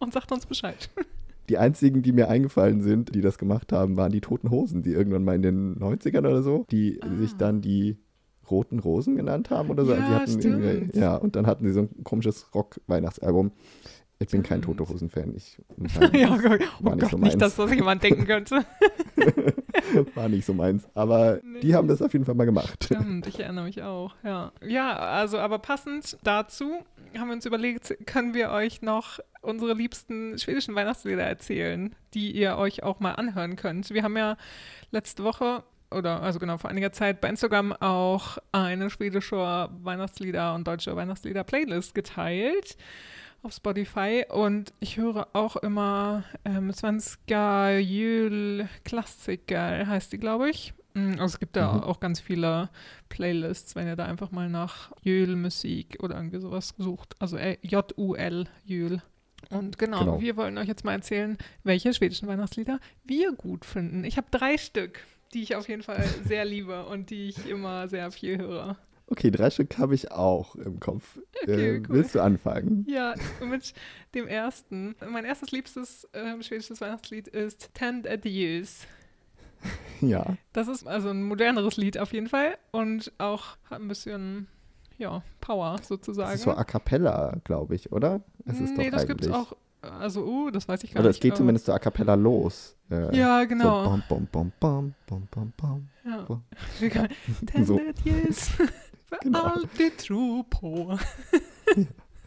Und 0.00 0.12
sagt 0.12 0.32
uns 0.32 0.46
Bescheid. 0.46 0.90
Die 1.48 1.58
einzigen, 1.58 2.02
die 2.02 2.12
mir 2.12 2.28
eingefallen 2.28 2.80
sind, 2.82 3.14
die 3.14 3.20
das 3.20 3.38
gemacht 3.38 3.72
haben, 3.72 3.96
waren 3.96 4.12
die 4.12 4.20
Toten 4.20 4.50
Hosen, 4.50 4.82
die 4.82 4.92
irgendwann 4.92 5.24
mal 5.24 5.34
in 5.34 5.42
den 5.42 5.78
90ern 5.78 6.20
oder 6.20 6.42
so, 6.42 6.66
die 6.70 7.02
ah. 7.02 7.14
sich 7.16 7.34
dann 7.36 7.60
die 7.60 7.98
Roten 8.50 8.78
Rosen 8.78 9.16
genannt 9.16 9.50
haben 9.50 9.70
oder 9.70 9.84
so. 9.84 9.94
Ja, 9.94 10.18
also 10.18 10.38
stimmt. 10.38 10.96
ja, 10.96 11.16
und 11.16 11.36
dann 11.36 11.46
hatten 11.46 11.64
sie 11.64 11.72
so 11.72 11.80
ein 11.80 12.04
komisches 12.04 12.54
Rock-Weihnachtsalbum. 12.54 13.52
Ich 14.20 14.28
bin 14.28 14.42
kein 14.42 14.62
Tote 14.62 14.88
Hosen-Fan. 14.88 15.34
Ich, 15.36 15.58
ja, 16.12 16.30
oh, 16.30 16.36
nicht, 16.36 17.00
Gott, 17.00 17.10
so 17.10 17.18
nicht, 17.18 17.40
dass 17.40 17.56
das 17.56 17.74
jemand 17.74 18.02
denken 18.02 18.24
könnte. 18.24 18.64
war 20.14 20.28
nicht 20.28 20.44
so 20.44 20.54
meins. 20.54 20.88
Aber 20.94 21.40
nee. 21.42 21.60
die 21.60 21.74
haben 21.74 21.88
das 21.88 22.02
auf 22.02 22.12
jeden 22.12 22.24
Fall 22.24 22.34
mal 22.34 22.44
gemacht. 22.44 22.84
Stimmt, 22.84 23.26
ich 23.26 23.40
erinnere 23.40 23.64
mich 23.64 23.82
auch. 23.82 24.14
Ja, 24.22 24.52
ja 24.64 24.96
also 24.96 25.38
aber 25.38 25.58
passend 25.58 26.18
dazu 26.22 26.84
haben 27.18 27.28
wir 27.28 27.34
uns 27.34 27.46
überlegt, 27.46 27.96
können 28.06 28.34
wir 28.34 28.50
euch 28.50 28.82
noch 28.82 29.20
unsere 29.42 29.74
liebsten 29.74 30.38
schwedischen 30.38 30.74
Weihnachtslieder 30.74 31.22
erzählen, 31.22 31.94
die 32.12 32.32
ihr 32.32 32.56
euch 32.56 32.82
auch 32.82 33.00
mal 33.00 33.12
anhören 33.12 33.56
könnt. 33.56 33.90
Wir 33.90 34.02
haben 34.02 34.16
ja 34.16 34.36
letzte 34.90 35.22
Woche 35.22 35.62
oder 35.90 36.22
also 36.22 36.38
genau 36.38 36.58
vor 36.58 36.70
einiger 36.70 36.92
Zeit 36.92 37.20
bei 37.20 37.28
Instagram 37.28 37.72
auch 37.72 38.38
eine 38.52 38.90
schwedische 38.90 39.68
Weihnachtslieder 39.82 40.54
und 40.54 40.66
deutsche 40.66 40.96
Weihnachtslieder 40.96 41.44
Playlist 41.44 41.94
geteilt 41.94 42.76
auf 43.44 43.52
Spotify 43.52 44.24
und 44.28 44.72
ich 44.80 44.96
höre 44.96 45.28
auch 45.32 45.56
immer 45.56 46.24
ähm, 46.44 46.72
Svenska 46.72 47.78
Jul-Klassiker, 47.78 49.86
heißt 49.86 50.12
die, 50.12 50.18
glaube 50.18 50.50
ich. 50.50 50.74
Mm, 50.94 51.12
also 51.12 51.26
es 51.26 51.38
gibt 51.38 51.56
da 51.56 51.72
mhm. 51.72 51.82
auch 51.82 52.00
ganz 52.00 52.20
viele 52.20 52.70
Playlists, 53.08 53.76
wenn 53.76 53.86
ihr 53.86 53.96
da 53.96 54.06
einfach 54.06 54.30
mal 54.30 54.48
nach 54.48 54.92
Jül-Musik 55.02 55.98
oder 56.02 56.16
irgendwie 56.16 56.40
sowas 56.40 56.74
sucht. 56.78 57.14
Also 57.18 57.36
äh, 57.36 57.58
J-U-L, 57.62 58.46
Jül. 58.64 59.02
Und 59.50 59.78
genau, 59.78 60.00
genau, 60.00 60.20
wir 60.20 60.36
wollen 60.36 60.56
euch 60.56 60.68
jetzt 60.68 60.84
mal 60.84 60.92
erzählen, 60.92 61.36
welche 61.64 61.92
schwedischen 61.92 62.28
Weihnachtslieder 62.28 62.80
wir 63.04 63.32
gut 63.32 63.66
finden. 63.66 64.04
Ich 64.04 64.16
habe 64.16 64.26
drei 64.30 64.56
Stück, 64.56 65.00
die 65.34 65.42
ich 65.42 65.54
auf 65.54 65.68
jeden 65.68 65.82
Fall 65.82 66.02
sehr 66.24 66.44
liebe 66.44 66.86
und 66.86 67.10
die 67.10 67.28
ich 67.28 67.46
immer 67.46 67.88
sehr 67.88 68.10
viel 68.10 68.38
höre. 68.38 68.78
Okay, 69.06 69.30
drei 69.30 69.50
Stück 69.50 69.78
habe 69.78 69.94
ich 69.94 70.10
auch 70.10 70.56
im 70.56 70.80
Kopf. 70.80 71.18
Okay, 71.42 71.76
äh, 71.76 71.78
cool. 71.78 71.84
Willst 71.88 72.14
du 72.14 72.20
anfangen? 72.20 72.86
Ja, 72.88 73.14
mit 73.40 73.74
dem 74.14 74.26
ersten. 74.26 74.94
Mein 75.06 75.24
erstes 75.24 75.50
liebstes 75.52 76.08
äh, 76.12 76.42
schwedisches 76.42 76.80
Weihnachtslied 76.80 77.28
ist 77.28 77.72
Tend 77.74 78.08
at 78.08 78.24
Years. 78.24 78.86
Ja. 80.00 80.36
Das 80.52 80.68
ist 80.68 80.86
also 80.86 81.08
ein 81.08 81.22
moderneres 81.22 81.78
Lied 81.78 81.96
auf 81.96 82.12
jeden 82.12 82.26
Fall 82.26 82.58
und 82.72 83.12
auch 83.16 83.56
hat 83.70 83.80
ein 83.80 83.88
bisschen 83.88 84.46
ja, 84.98 85.22
Power 85.40 85.78
sozusagen. 85.82 86.32
Das 86.32 86.40
ist 86.40 86.44
so 86.44 86.50
a 86.50 86.64
cappella, 86.64 87.36
glaube 87.44 87.74
ich, 87.74 87.90
oder? 87.90 88.20
Es 88.44 88.60
ist 88.60 88.76
nee, 88.76 88.90
das 88.90 89.06
gibt 89.06 89.24
es 89.24 89.30
auch 89.30 89.54
also, 90.00 90.24
uh, 90.24 90.50
das 90.50 90.68
weiß 90.68 90.82
ich 90.84 90.92
gar 90.92 91.00
Oder 91.00 91.08
nicht. 91.08 91.16
Oder 91.16 91.26
es 91.26 91.30
geht 91.30 91.36
zumindest 91.36 91.66
so 91.66 91.72
a 91.72 91.78
cappella 91.78 92.14
los. 92.14 92.76
Äh, 92.90 93.16
ja, 93.16 93.44
genau. 93.44 93.84
So 93.84 93.90
bom, 93.90 94.02
bom, 94.08 94.28
bom, 94.30 94.52
bom, 94.60 94.94
bom, 95.06 95.28
bom, 95.30 95.52
bom. 95.56 95.88
Ja. 96.04 96.26
Tended 97.46 97.66
so. 97.66 97.80
yes. 98.04 98.50
genau. 99.20 99.44
Alltid 99.44 99.98
tro 99.98 100.44
på. 100.48 100.98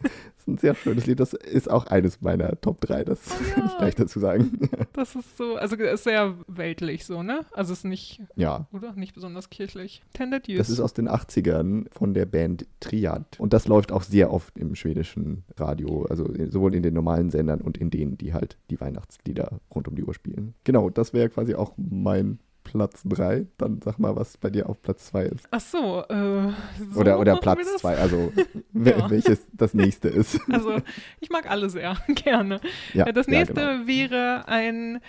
Das 0.02 0.12
ist 0.42 0.48
ein 0.48 0.58
sehr 0.58 0.74
schönes 0.74 1.06
Lied. 1.06 1.20
Das 1.20 1.32
ist 1.32 1.70
auch 1.70 1.86
eines 1.86 2.20
meiner 2.20 2.60
Top 2.60 2.80
3, 2.80 3.04
das 3.04 3.20
oh, 3.30 3.44
ja. 3.44 3.54
kann 3.54 3.66
ich 3.66 3.78
gleich 3.78 3.94
dazu 3.96 4.20
sagen. 4.20 4.58
Das 4.92 5.14
ist 5.14 5.36
so, 5.36 5.54
also 5.54 5.76
ist 5.76 6.04
sehr 6.04 6.34
weltlich 6.48 7.04
so, 7.04 7.22
ne? 7.22 7.46
Also 7.52 7.72
ist 7.72 7.84
nicht, 7.84 8.20
ja. 8.34 8.66
oder? 8.72 8.94
Nicht 8.94 9.14
besonders 9.14 9.48
kirchlich. 9.48 10.02
Tended 10.12 10.48
Youth. 10.48 10.58
Das 10.58 10.70
ist 10.70 10.80
aus 10.80 10.92
den 10.92 11.08
80ern 11.08 11.86
von 11.92 12.14
der 12.14 12.26
Band 12.26 12.66
Triad. 12.80 13.38
Und 13.38 13.52
das 13.52 13.68
läuft 13.68 13.92
auch 13.92 14.02
sehr 14.02 14.32
oft 14.32 14.58
im 14.58 14.74
schwedischen 14.74 15.44
Radio, 15.56 16.04
also 16.06 16.28
sowohl 16.48 16.74
in 16.74 16.82
den 16.82 16.94
normalen 16.94 17.30
Sendern 17.30 17.60
und 17.60 17.78
in 17.78 17.90
denen, 17.90 18.18
die 18.18 18.32
halt 18.32 18.56
die 18.70 18.80
Weihnachtslieder 18.80 19.60
rund 19.72 19.86
um 19.86 19.94
die 19.94 20.02
Uhr 20.02 20.14
spielen. 20.14 20.54
Genau, 20.64 20.90
das 20.90 21.12
wäre 21.12 21.28
quasi 21.28 21.54
auch 21.54 21.74
mein 21.76 22.40
Platz 22.70 23.02
3. 23.04 23.46
Dann 23.56 23.80
sag 23.82 23.98
mal, 23.98 24.14
was 24.16 24.36
bei 24.36 24.50
dir 24.50 24.68
auf 24.68 24.80
Platz 24.82 25.06
2 25.06 25.24
ist. 25.24 25.46
Ach 25.50 25.60
so, 25.60 26.04
äh, 26.08 26.52
so 26.92 27.00
Oder, 27.00 27.18
oder 27.18 27.36
Platz 27.36 27.76
2, 27.78 27.96
also 27.96 28.32
ja. 28.74 29.10
welches 29.10 29.46
das 29.52 29.74
nächste 29.74 30.08
ist. 30.08 30.38
Also, 30.50 30.80
ich 31.20 31.30
mag 31.30 31.48
alle 31.48 31.70
sehr 31.70 31.96
gerne. 32.08 32.60
Ja, 32.92 33.10
das 33.12 33.26
nächste 33.26 33.60
ja, 33.60 33.72
genau. 33.74 33.86
wäre 33.86 34.48
ein 34.48 35.00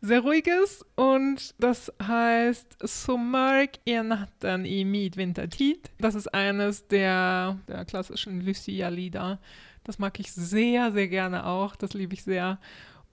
sehr 0.00 0.20
ruhiges 0.20 0.84
und 0.96 1.54
das 1.58 1.92
heißt 2.02 2.76
Sommark 2.80 3.70
i 3.86 4.02
natten 4.02 4.64
i 4.64 4.84
midvintertid. 4.84 5.90
Das 5.98 6.14
ist 6.14 6.32
eines 6.32 6.86
der, 6.88 7.58
der 7.68 7.84
klassischen 7.84 8.40
Lucia-Lieder. 8.40 9.38
Das 9.84 9.98
mag 9.98 10.18
ich 10.20 10.32
sehr, 10.32 10.92
sehr 10.92 11.08
gerne 11.08 11.46
auch. 11.46 11.74
Das 11.74 11.94
liebe 11.94 12.14
ich 12.14 12.22
sehr. 12.22 12.58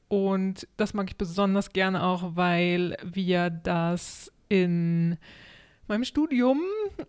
Und 0.07 0.67
das 0.77 0.93
mag 0.93 1.09
ich 1.09 1.17
besonders 1.17 1.71
gerne 1.71 2.03
auch, 2.03 2.35
weil 2.35 2.97
wir 3.03 3.49
das 3.49 4.31
in 4.49 5.17
meinem 5.87 6.03
Studium, 6.03 6.61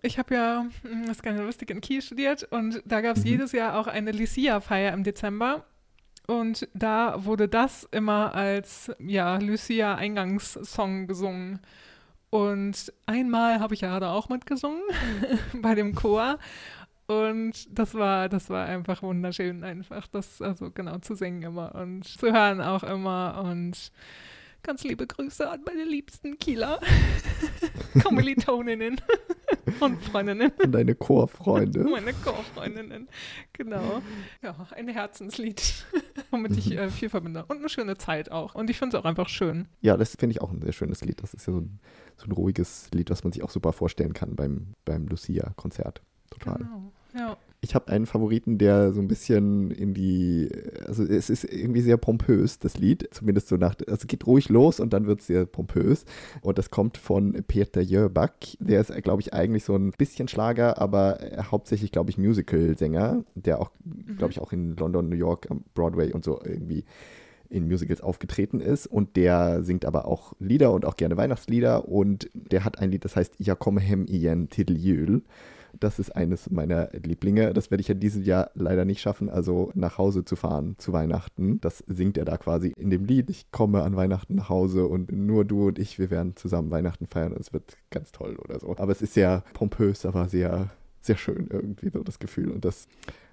ich 0.02 0.18
habe 0.18 0.34
ja 0.34 0.66
hm, 0.82 1.12
Skandinavistik 1.14 1.70
in 1.70 1.80
Kiel 1.80 2.02
studiert 2.02 2.44
und 2.44 2.82
da 2.84 3.00
gab 3.00 3.16
es 3.16 3.24
mhm. 3.24 3.30
jedes 3.30 3.52
Jahr 3.52 3.78
auch 3.78 3.86
eine 3.86 4.12
Lucia-Feier 4.12 4.92
im 4.92 5.02
Dezember. 5.02 5.64
Und 6.26 6.68
da 6.74 7.24
wurde 7.24 7.48
das 7.48 7.84
immer 7.92 8.34
als 8.34 8.90
ja, 8.98 9.36
Lucia-Eingangssong 9.38 11.06
gesungen. 11.06 11.60
Und 12.30 12.92
einmal 13.06 13.60
habe 13.60 13.74
ich 13.74 13.82
ja 13.82 13.98
da 14.00 14.12
auch 14.12 14.28
mitgesungen 14.28 14.82
bei 15.62 15.74
dem 15.76 15.94
Chor. 15.94 16.38
Und 17.06 17.66
das 17.70 17.94
war, 17.94 18.28
das 18.28 18.50
war 18.50 18.66
einfach 18.66 19.02
wunderschön, 19.02 19.62
einfach 19.62 20.06
das, 20.08 20.42
also 20.42 20.70
genau, 20.70 20.98
zu 20.98 21.14
singen 21.14 21.42
immer 21.42 21.74
und 21.74 22.04
zu 22.04 22.32
hören 22.32 22.60
auch 22.60 22.82
immer. 22.82 23.44
Und 23.48 23.92
ganz 24.64 24.82
liebe 24.82 25.06
Grüße 25.06 25.48
an 25.48 25.60
meine 25.64 25.84
liebsten 25.84 26.38
Kieler 26.38 26.80
Kommilitoninnen 28.02 29.00
und 29.80 30.02
Freundinnen. 30.02 30.50
Und 30.62 30.72
deine 30.72 30.96
Chorfreunde. 30.96 31.84
Meine 31.84 32.12
Chorfreundinnen, 32.12 33.08
genau. 33.52 34.02
Ja, 34.42 34.66
ein 34.72 34.88
Herzenslied, 34.88 35.86
womit 36.30 36.56
ich 36.56 36.72
äh, 36.72 36.90
viel 36.90 37.08
verbinde. 37.08 37.44
Und 37.46 37.58
eine 37.58 37.68
schöne 37.68 37.96
Zeit 37.96 38.32
auch. 38.32 38.56
Und 38.56 38.68
ich 38.68 38.78
finde 38.78 38.96
es 38.96 39.02
auch 39.02 39.06
einfach 39.06 39.28
schön. 39.28 39.68
Ja, 39.80 39.96
das 39.96 40.16
finde 40.16 40.32
ich 40.32 40.40
auch 40.40 40.50
ein 40.50 40.60
sehr 40.62 40.72
schönes 40.72 41.02
Lied. 41.04 41.22
Das 41.22 41.34
ist 41.34 41.46
ja 41.46 41.52
so 41.52 41.60
ein, 41.60 41.78
so 42.16 42.26
ein 42.26 42.32
ruhiges 42.32 42.90
Lied, 42.92 43.10
was 43.10 43.22
man 43.22 43.32
sich 43.32 43.44
auch 43.44 43.50
super 43.50 43.72
vorstellen 43.72 44.12
kann 44.12 44.34
beim, 44.34 44.74
beim 44.84 45.06
Lucia-Konzert. 45.06 46.02
Total. 46.30 46.58
Genau, 46.58 46.92
ja. 47.16 47.36
Ich 47.62 47.74
habe 47.74 47.88
einen 47.88 48.06
Favoriten, 48.06 48.58
der 48.58 48.92
so 48.92 49.00
ein 49.00 49.08
bisschen 49.08 49.70
in 49.72 49.92
die, 49.92 50.48
also 50.86 51.02
es 51.02 51.30
ist 51.30 51.42
irgendwie 51.42 51.80
sehr 51.80 51.96
pompös, 51.96 52.58
das 52.58 52.76
Lied, 52.78 53.08
zumindest 53.10 53.48
so 53.48 53.56
nach, 53.56 53.74
also 53.88 54.02
es 54.02 54.06
geht 54.06 54.26
ruhig 54.26 54.50
los 54.50 54.78
und 54.78 54.92
dann 54.92 55.06
wird 55.06 55.20
es 55.20 55.26
sehr 55.26 55.46
pompös. 55.46 56.04
Und 56.42 56.58
das 56.58 56.70
kommt 56.70 56.96
von 56.96 57.32
Peter 57.48 57.80
Jöback. 57.80 58.56
Der 58.60 58.82
ist, 58.82 58.92
glaube 59.02 59.22
ich, 59.22 59.32
eigentlich 59.32 59.64
so 59.64 59.74
ein 59.74 59.90
bisschen 59.90 60.28
Schlager, 60.28 60.78
aber 60.80 61.18
hauptsächlich, 61.50 61.90
glaube 61.90 62.10
ich, 62.10 62.18
Musical-Sänger, 62.18 63.24
der 63.34 63.60
auch, 63.60 63.72
glaube 64.16 64.32
ich, 64.32 64.40
auch 64.40 64.52
in 64.52 64.76
London, 64.76 65.08
New 65.08 65.16
York, 65.16 65.48
Broadway 65.74 66.12
und 66.12 66.24
so 66.24 66.40
irgendwie 66.44 66.84
in 67.48 67.66
Musicals 67.66 68.00
aufgetreten 68.00 68.60
ist 68.60 68.86
und 68.86 69.16
der 69.16 69.62
singt 69.62 69.84
aber 69.84 70.06
auch 70.06 70.34
Lieder 70.38 70.72
und 70.72 70.84
auch 70.84 70.96
gerne 70.96 71.16
Weihnachtslieder 71.16 71.88
und 71.88 72.28
der 72.34 72.64
hat 72.64 72.78
ein 72.78 72.90
Lied, 72.90 73.04
das 73.04 73.16
heißt 73.16 73.34
Ja 73.38 73.54
komme 73.54 73.80
hem 73.80 74.06
igen 74.06 74.48
till 74.50 74.76
jul 74.76 75.22
das 75.80 75.98
ist 75.98 76.10
eines 76.14 76.50
meiner 76.50 76.88
Lieblinge. 76.92 77.52
Das 77.52 77.70
werde 77.70 77.80
ich 77.80 77.88
ja 77.88 77.94
dieses 77.94 78.26
Jahr 78.26 78.50
leider 78.54 78.84
nicht 78.84 79.00
schaffen, 79.00 79.28
also 79.28 79.70
nach 79.74 79.98
Hause 79.98 80.24
zu 80.24 80.36
fahren 80.36 80.74
zu 80.78 80.92
Weihnachten. 80.92 81.60
Das 81.60 81.84
singt 81.86 82.18
er 82.18 82.24
da 82.24 82.36
quasi 82.36 82.72
in 82.76 82.90
dem 82.90 83.04
Lied. 83.04 83.30
Ich 83.30 83.50
komme 83.50 83.82
an 83.82 83.96
Weihnachten 83.96 84.34
nach 84.34 84.48
Hause 84.48 84.86
und 84.86 85.12
nur 85.12 85.44
du 85.44 85.68
und 85.68 85.78
ich, 85.78 85.98
wir 85.98 86.10
werden 86.10 86.36
zusammen 86.36 86.70
Weihnachten 86.70 87.06
feiern 87.06 87.32
und 87.32 87.40
es 87.40 87.52
wird 87.52 87.76
ganz 87.90 88.12
toll 88.12 88.36
oder 88.36 88.58
so. 88.60 88.74
Aber 88.76 88.92
es 88.92 89.02
ist 89.02 89.14
sehr 89.14 89.44
pompös, 89.52 90.06
aber 90.06 90.28
sehr, 90.28 90.70
sehr 91.00 91.16
schön 91.16 91.48
irgendwie 91.50 91.90
so 91.90 92.02
das 92.02 92.18
Gefühl. 92.18 92.50
Und 92.50 92.64
das 92.64 92.88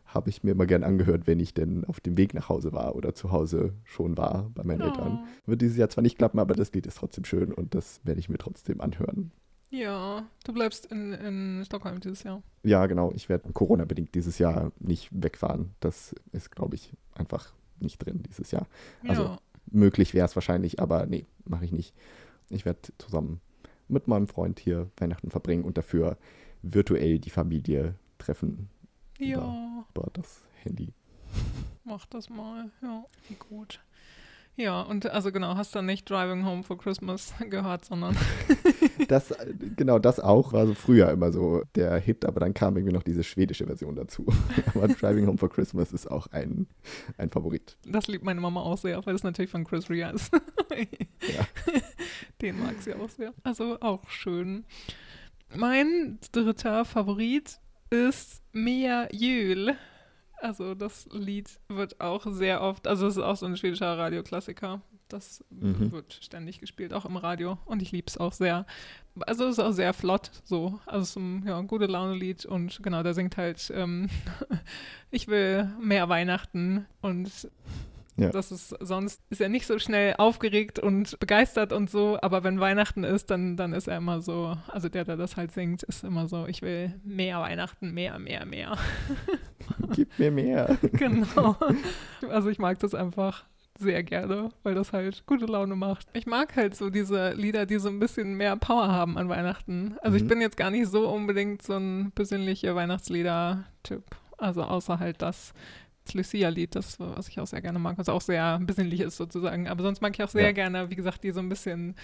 habe 0.05 0.29
ich 0.29 0.43
mir 0.43 0.51
immer 0.51 0.67
gern 0.67 0.83
angehört, 0.83 1.25
wenn 1.25 1.39
ich 1.39 1.53
denn 1.53 1.85
auf 1.85 1.99
dem 1.99 2.17
Weg 2.17 2.33
nach 2.33 2.47
Hause 2.49 2.71
war 2.71 2.95
oder 2.95 3.15
zu 3.15 3.31
Hause 3.31 3.73
schon 3.83 4.15
war 4.17 4.51
bei 4.53 4.63
meinen 4.63 4.81
Oh. 4.81 4.85
Eltern. 4.85 5.23
Wird 5.45 5.61
dieses 5.61 5.77
Jahr 5.77 5.89
zwar 5.89 6.03
nicht 6.03 6.17
klappen, 6.17 6.39
aber 6.39 6.53
das 6.53 6.71
Lied 6.73 6.85
ist 6.85 6.97
trotzdem 6.97 7.25
schön 7.25 7.51
und 7.51 7.73
das 7.73 8.01
werde 8.03 8.19
ich 8.19 8.29
mir 8.29 8.37
trotzdem 8.37 8.79
anhören. 8.81 9.31
Ja, 9.73 10.27
du 10.45 10.53
bleibst 10.53 10.85
in, 10.85 11.13
in 11.13 11.63
Stockholm 11.65 11.99
dieses 11.99 12.21
Jahr. 12.21 12.43
Ja, 12.61 12.85
genau. 12.85 13.11
Ich 13.15 13.27
werde 13.27 13.51
Corona-bedingt 13.51 14.13
dieses 14.13 14.37
Jahr 14.37 14.71
nicht 14.79 15.09
wegfahren. 15.11 15.73
Das 15.79 16.13
ist, 16.31 16.51
glaube 16.51 16.75
ich, 16.75 16.91
einfach 17.15 17.53
nicht 17.79 17.97
drin 17.97 18.21
dieses 18.21 18.51
Jahr. 18.51 18.67
Also- 19.07 19.23
ja. 19.23 19.37
Möglich 19.71 20.13
wäre 20.13 20.25
es 20.27 20.35
wahrscheinlich, 20.35 20.79
aber 20.79 21.05
nee, 21.07 21.25
mache 21.45 21.65
ich 21.65 21.71
nicht. 21.71 21.95
Ich 22.49 22.65
werde 22.65 22.79
zusammen 22.99 23.39
mit 23.87 24.07
meinem 24.07 24.27
Freund 24.27 24.59
hier 24.59 24.91
Weihnachten 24.97 25.31
verbringen 25.31 25.63
und 25.63 25.77
dafür 25.77 26.17
virtuell 26.61 27.17
die 27.17 27.29
Familie 27.31 27.95
treffen 28.19 28.69
Ja, 29.17 29.85
über 29.95 30.09
das 30.13 30.41
Handy. 30.61 30.93
mach 31.85 32.05
das 32.07 32.29
mal. 32.29 32.69
Ja, 32.83 33.03
wie 33.29 33.35
gut. 33.35 33.79
Ja, 34.55 34.81
und 34.81 35.09
also 35.09 35.31
genau, 35.31 35.55
hast 35.55 35.75
dann 35.75 35.87
nicht 35.87 36.07
Driving 36.07 36.45
Home 36.45 36.61
for 36.61 36.77
Christmas 36.77 37.33
gehört, 37.49 37.85
sondern 37.85 38.15
Das, 39.07 39.31
äh, 39.31 39.53
genau, 39.75 39.97
das 39.97 40.19
auch 40.19 40.53
war 40.53 40.67
so 40.67 40.75
früher 40.75 41.09
immer 41.09 41.31
so 41.31 41.63
der 41.75 41.97
Hit, 41.97 42.23
aber 42.25 42.39
dann 42.39 42.53
kam 42.53 42.77
irgendwie 42.77 42.93
noch 42.93 43.03
diese 43.03 43.23
schwedische 43.23 43.65
Version 43.65 43.95
dazu. 43.95 44.25
aber 44.75 44.87
Driving 44.87 45.27
Home 45.27 45.37
for 45.37 45.49
Christmas 45.49 45.91
ist 45.91 46.09
auch 46.09 46.27
ein, 46.27 46.67
ein 47.17 47.29
Favorit. 47.29 47.77
das 47.85 48.07
liebt 48.07 48.23
meine 48.23 48.41
Mama 48.41 48.61
auch 48.61 48.77
sehr, 48.77 49.03
weil 49.05 49.15
es 49.15 49.23
natürlich 49.23 49.49
von 49.49 49.63
Chris 49.63 49.89
Rea 49.89 50.11
ist. 50.11 50.31
Ja. 51.35 51.47
Den 52.41 52.59
mag 52.59 52.75
sie 52.81 52.93
auch 52.93 53.09
sehr. 53.09 53.33
Also 53.43 53.79
auch 53.81 54.07
schön. 54.09 54.65
Mein 55.55 56.19
dritter 56.31 56.85
Favorit 56.85 57.59
ist 57.89 58.41
Mia 58.51 59.07
Jül. 59.11 59.75
Also 60.43 60.75
das 60.75 61.07
Lied 61.11 61.49
wird 61.69 62.01
auch 62.01 62.25
sehr 62.29 62.61
oft, 62.61 62.85
also 62.87 63.07
es 63.07 63.15
ist 63.17 63.23
auch 63.23 63.37
so 63.37 63.45
ein 63.45 63.55
schwedischer 63.55 63.97
Radioklassiker. 63.97 64.81
Das 65.07 65.43
Mhm. 65.51 65.91
wird 65.91 66.19
ständig 66.21 66.59
gespielt, 66.59 66.91
auch 66.93 67.05
im 67.05 67.17
Radio. 67.17 67.57
Und 67.65 67.81
ich 67.81 67.91
liebe 67.91 68.07
es 68.07 68.17
auch 68.17 68.33
sehr. 68.33 68.65
Also 69.21 69.45
es 69.45 69.57
ist 69.57 69.59
auch 69.63 69.71
sehr 69.71 69.93
flott 69.93 70.31
so. 70.43 70.79
Also 70.85 71.01
es 71.03 71.09
ist 71.11 71.15
ein 71.17 71.43
ja, 71.47 71.61
gute 71.61 71.85
Laune-Lied 71.85 72.45
und 72.45 72.81
genau, 72.83 73.03
der 73.03 73.13
singt 73.13 73.37
halt, 73.37 73.71
ähm, 73.75 74.09
ich 75.11 75.27
will 75.27 75.69
mehr 75.79 76.09
Weihnachten 76.09 76.87
und 77.01 77.29
Ja. 78.17 78.29
das 78.31 78.51
ist, 78.51 78.75
sonst 78.79 79.21
ist 79.29 79.41
er 79.41 79.49
nicht 79.49 79.65
so 79.67 79.77
schnell 79.79 80.15
aufgeregt 80.17 80.77
und 80.79 81.19
begeistert 81.19 81.73
und 81.73 81.89
so, 81.89 82.17
aber 82.21 82.43
wenn 82.43 82.59
Weihnachten 82.59 83.03
ist, 83.03 83.29
dann, 83.31 83.55
dann 83.57 83.73
ist 83.73 83.87
er 83.87 83.97
immer 83.97 84.21
so, 84.21 84.55
also 84.67 84.87
der, 84.89 85.03
der 85.03 85.17
das 85.17 85.35
halt 85.37 85.51
singt, 85.51 85.83
ist 85.83 86.03
immer 86.03 86.27
so, 86.27 86.45
ich 86.47 86.61
will 86.61 86.93
mehr 87.03 87.39
Weihnachten, 87.39 87.91
mehr, 87.93 88.17
mehr, 88.19 88.45
mehr. 88.45 88.77
Gib 89.95 90.17
mir 90.19 90.31
mehr. 90.31 90.77
genau. 90.93 91.55
Also 92.29 92.49
ich 92.49 92.57
mag 92.59 92.79
das 92.79 92.93
einfach 92.95 93.43
sehr 93.79 94.01
gerne, 94.03 94.49
weil 94.63 94.75
das 94.75 94.93
halt 94.93 95.25
gute 95.25 95.45
Laune 95.45 95.75
macht. 95.75 96.07
Ich 96.13 96.25
mag 96.25 96.55
halt 96.55 96.75
so 96.75 96.89
diese 96.89 97.33
Lieder, 97.33 97.65
die 97.65 97.79
so 97.79 97.89
ein 97.89 97.99
bisschen 97.99 98.35
mehr 98.35 98.55
Power 98.55 98.87
haben 98.89 99.17
an 99.17 99.27
Weihnachten. 99.29 99.95
Also 100.01 100.15
ich 100.15 100.23
Mhm. 100.23 100.27
bin 100.27 100.41
jetzt 100.41 100.55
gar 100.57 100.69
nicht 100.69 100.87
so 100.87 101.09
unbedingt 101.09 101.61
so 101.63 101.73
ein 101.73 102.11
besinnlicher 102.15 102.75
Weihnachtslieder-Typ. 102.75 104.03
Also 104.37 104.63
außer 104.63 104.99
halt 104.99 105.21
das, 105.21 105.53
das 106.05 106.13
Lucia-Lied, 106.13 106.75
das, 106.75 106.99
was 106.99 107.27
ich 107.27 107.39
auch 107.39 107.47
sehr 107.47 107.61
gerne 107.61 107.79
mag, 107.79 107.97
was 107.97 108.09
auch 108.09 108.21
sehr 108.21 108.59
besinnlich 108.63 108.99
ist 109.01 109.17
sozusagen. 109.17 109.67
Aber 109.67 109.83
sonst 109.83 110.01
mag 110.01 110.13
ich 110.15 110.23
auch 110.23 110.29
sehr 110.29 110.45
Ja. 110.47 110.51
gerne, 110.51 110.89
wie 110.89 110.95
gesagt, 110.95 111.23
die 111.23 111.31
so 111.31 111.39
ein 111.39 111.49
bisschen 111.49 111.95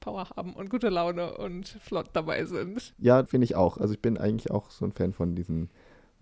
Power 0.00 0.28
haben 0.36 0.54
und 0.54 0.68
gute 0.70 0.88
Laune 0.88 1.36
und 1.36 1.68
flott 1.68 2.10
dabei 2.12 2.44
sind. 2.44 2.92
Ja, 2.98 3.24
finde 3.24 3.44
ich 3.44 3.54
auch. 3.54 3.78
Also 3.78 3.94
ich 3.94 4.00
bin 4.00 4.18
eigentlich 4.18 4.50
auch 4.50 4.70
so 4.70 4.84
ein 4.84 4.92
Fan 4.92 5.12
von 5.12 5.34
diesen 5.34 5.70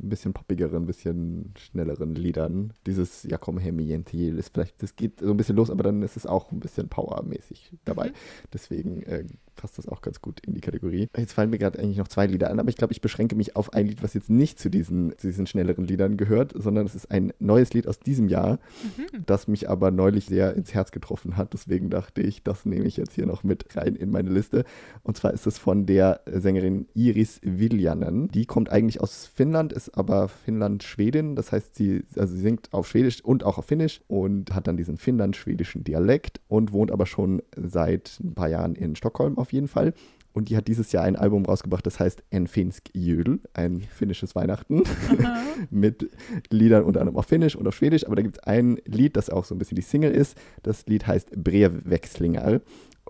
ein 0.03 0.09
bisschen 0.09 0.33
poppigeren, 0.33 0.83
ein 0.83 0.87
bisschen 0.87 1.53
schnelleren 1.57 2.15
Liedern. 2.15 2.73
Dieses 2.87 3.23
Ja 3.25 3.39
komm 3.39 3.59
her, 3.59 3.73
mi 3.73 3.87
gentil 3.87 4.39
ist 4.39 4.53
vielleicht, 4.55 4.83
das 4.83 4.97
geht 4.97 5.21
so 5.21 5.31
ein 5.31 5.37
bisschen 5.37 5.57
los, 5.57 5.71
aber 5.71 5.83
dann 5.83 6.03
ist 6.03 6.17
es 6.17 6.27
auch 6.27 6.51
ein 6.53 6.61
bisschen 6.61 6.89
powermäßig 6.89 7.73
dabei. 7.85 8.09
Mhm. 8.09 8.15
Deswegen 8.53 9.03
äh, 9.03 9.25
passt 9.57 9.77
das 9.79 9.89
auch 9.89 10.01
ganz 10.01 10.23
gut 10.23 10.41
in 10.47 10.55
die 10.55 10.61
Kategorie. 10.61 11.09
Jetzt 11.17 11.35
fallen 11.35 11.51
mir 11.51 11.59
gerade 11.59 11.79
eigentlich 11.79 11.99
noch 11.99 12.09
zwei 12.09 12.27
Lieder 12.27 12.51
an, 12.51 12.59
aber 12.61 12.71
ich 12.71 12.77
glaube, 12.77 12.93
ich 12.93 13.01
beschränke 13.01 13.37
mich 13.37 13.57
auf 13.57 13.75
ein 13.75 13.87
Lied, 13.87 14.03
was 14.03 14.15
jetzt 14.15 14.31
nicht 14.31 14.59
zu 14.59 14.71
diesen, 14.71 15.17
zu 15.19 15.27
diesen 15.27 15.47
schnelleren 15.47 15.85
Liedern 15.85 16.17
gehört, 16.17 16.53
sondern 16.55 16.87
es 16.87 16.95
ist 16.95 17.11
ein 17.11 17.33
neues 17.39 17.73
Lied 17.75 17.87
aus 17.87 17.99
diesem 18.01 18.29
Jahr, 18.29 18.59
Mhm. 18.97 19.25
das 19.27 19.49
mich 19.49 19.69
aber 19.69 19.91
neulich 19.91 20.27
sehr 20.27 20.55
ins 20.55 20.73
Herz 20.73 20.93
getroffen 20.93 21.37
hat. 21.37 21.53
Deswegen 21.53 21.91
dachte 21.91 22.23
ich, 22.23 22.43
das 22.43 22.65
nehme 22.65 22.87
ich 22.87 22.97
jetzt 22.97 23.13
hier 23.15 23.27
noch 23.27 23.45
mit 23.45 23.77
rein 23.77 23.97
in 23.97 24.11
meine 24.11 24.31
Liste. 24.31 24.65
Und 25.03 25.17
zwar 25.17 25.33
ist 25.35 25.47
es 25.47 25.59
von 25.59 25.85
der 25.87 26.21
Sängerin 26.27 26.87
Iris 26.95 27.41
Viljanen. 27.43 28.29
Die 28.29 28.47
kommt 28.47 28.71
eigentlich 28.71 29.01
aus 29.01 29.27
Finnland, 29.27 29.73
ist 29.73 29.90
aber 29.95 30.29
Finnland-Schwedin. 30.29 31.37
Das 31.37 31.53
heißt, 31.53 31.75
sie, 31.75 32.05
also 32.17 32.35
sie 32.35 32.41
singt 32.41 32.73
auf 32.73 32.89
Schwedisch 32.89 33.23
und 33.25 33.45
auch 33.45 33.59
auf 33.59 33.67
Finnisch 33.67 34.01
und 34.09 34.55
hat 34.55 34.67
dann 34.67 34.77
diesen 34.77 34.97
finnland-schwedischen 34.97 35.85
Dialekt 35.85 36.41
und 36.49 36.73
wohnt 36.73 36.91
aber 36.91 37.07
schon 37.07 37.43
seit 37.57 38.19
ein 38.23 38.35
paar 38.35 38.49
Jahren 38.49 38.75
in 38.75 38.97
Stockholm 38.97 39.39
auf 39.39 39.53
jeden 39.53 39.69
Fall. 39.69 39.95
Und 40.33 40.49
die 40.49 40.57
hat 40.57 40.69
dieses 40.69 40.93
Jahr 40.93 41.05
ein 41.05 41.17
Album 41.17 41.45
rausgebracht, 41.45 41.85
das 41.85 41.99
heißt 41.99 42.23
En 42.31 42.47
finsk 42.47 42.91
jul, 42.95 43.41
ein 43.53 43.81
finnisches 43.81 44.37
Weihnachten 44.37 44.85
mit 45.71 46.09
Liedern 46.51 46.85
unter 46.85 47.01
anderem 47.01 47.19
auf 47.19 47.27
Finnisch 47.27 47.57
und 47.57 47.67
auf 47.67 47.75
Schwedisch, 47.75 48.07
aber 48.07 48.15
da 48.17 48.23
gibt 48.23 48.37
es 48.37 48.45
ein 48.45 48.79
Lied, 48.85 49.17
das 49.17 49.29
auch 49.29 49.45
so 49.45 49.55
ein 49.55 49.59
bisschen 49.59 49.75
die 49.75 49.83
Single 49.83 50.13
ist. 50.13 50.39
Das 50.63 50.87
Lied 50.87 51.07
heißt 51.07 51.31
Brevwechslingar. 51.43 52.61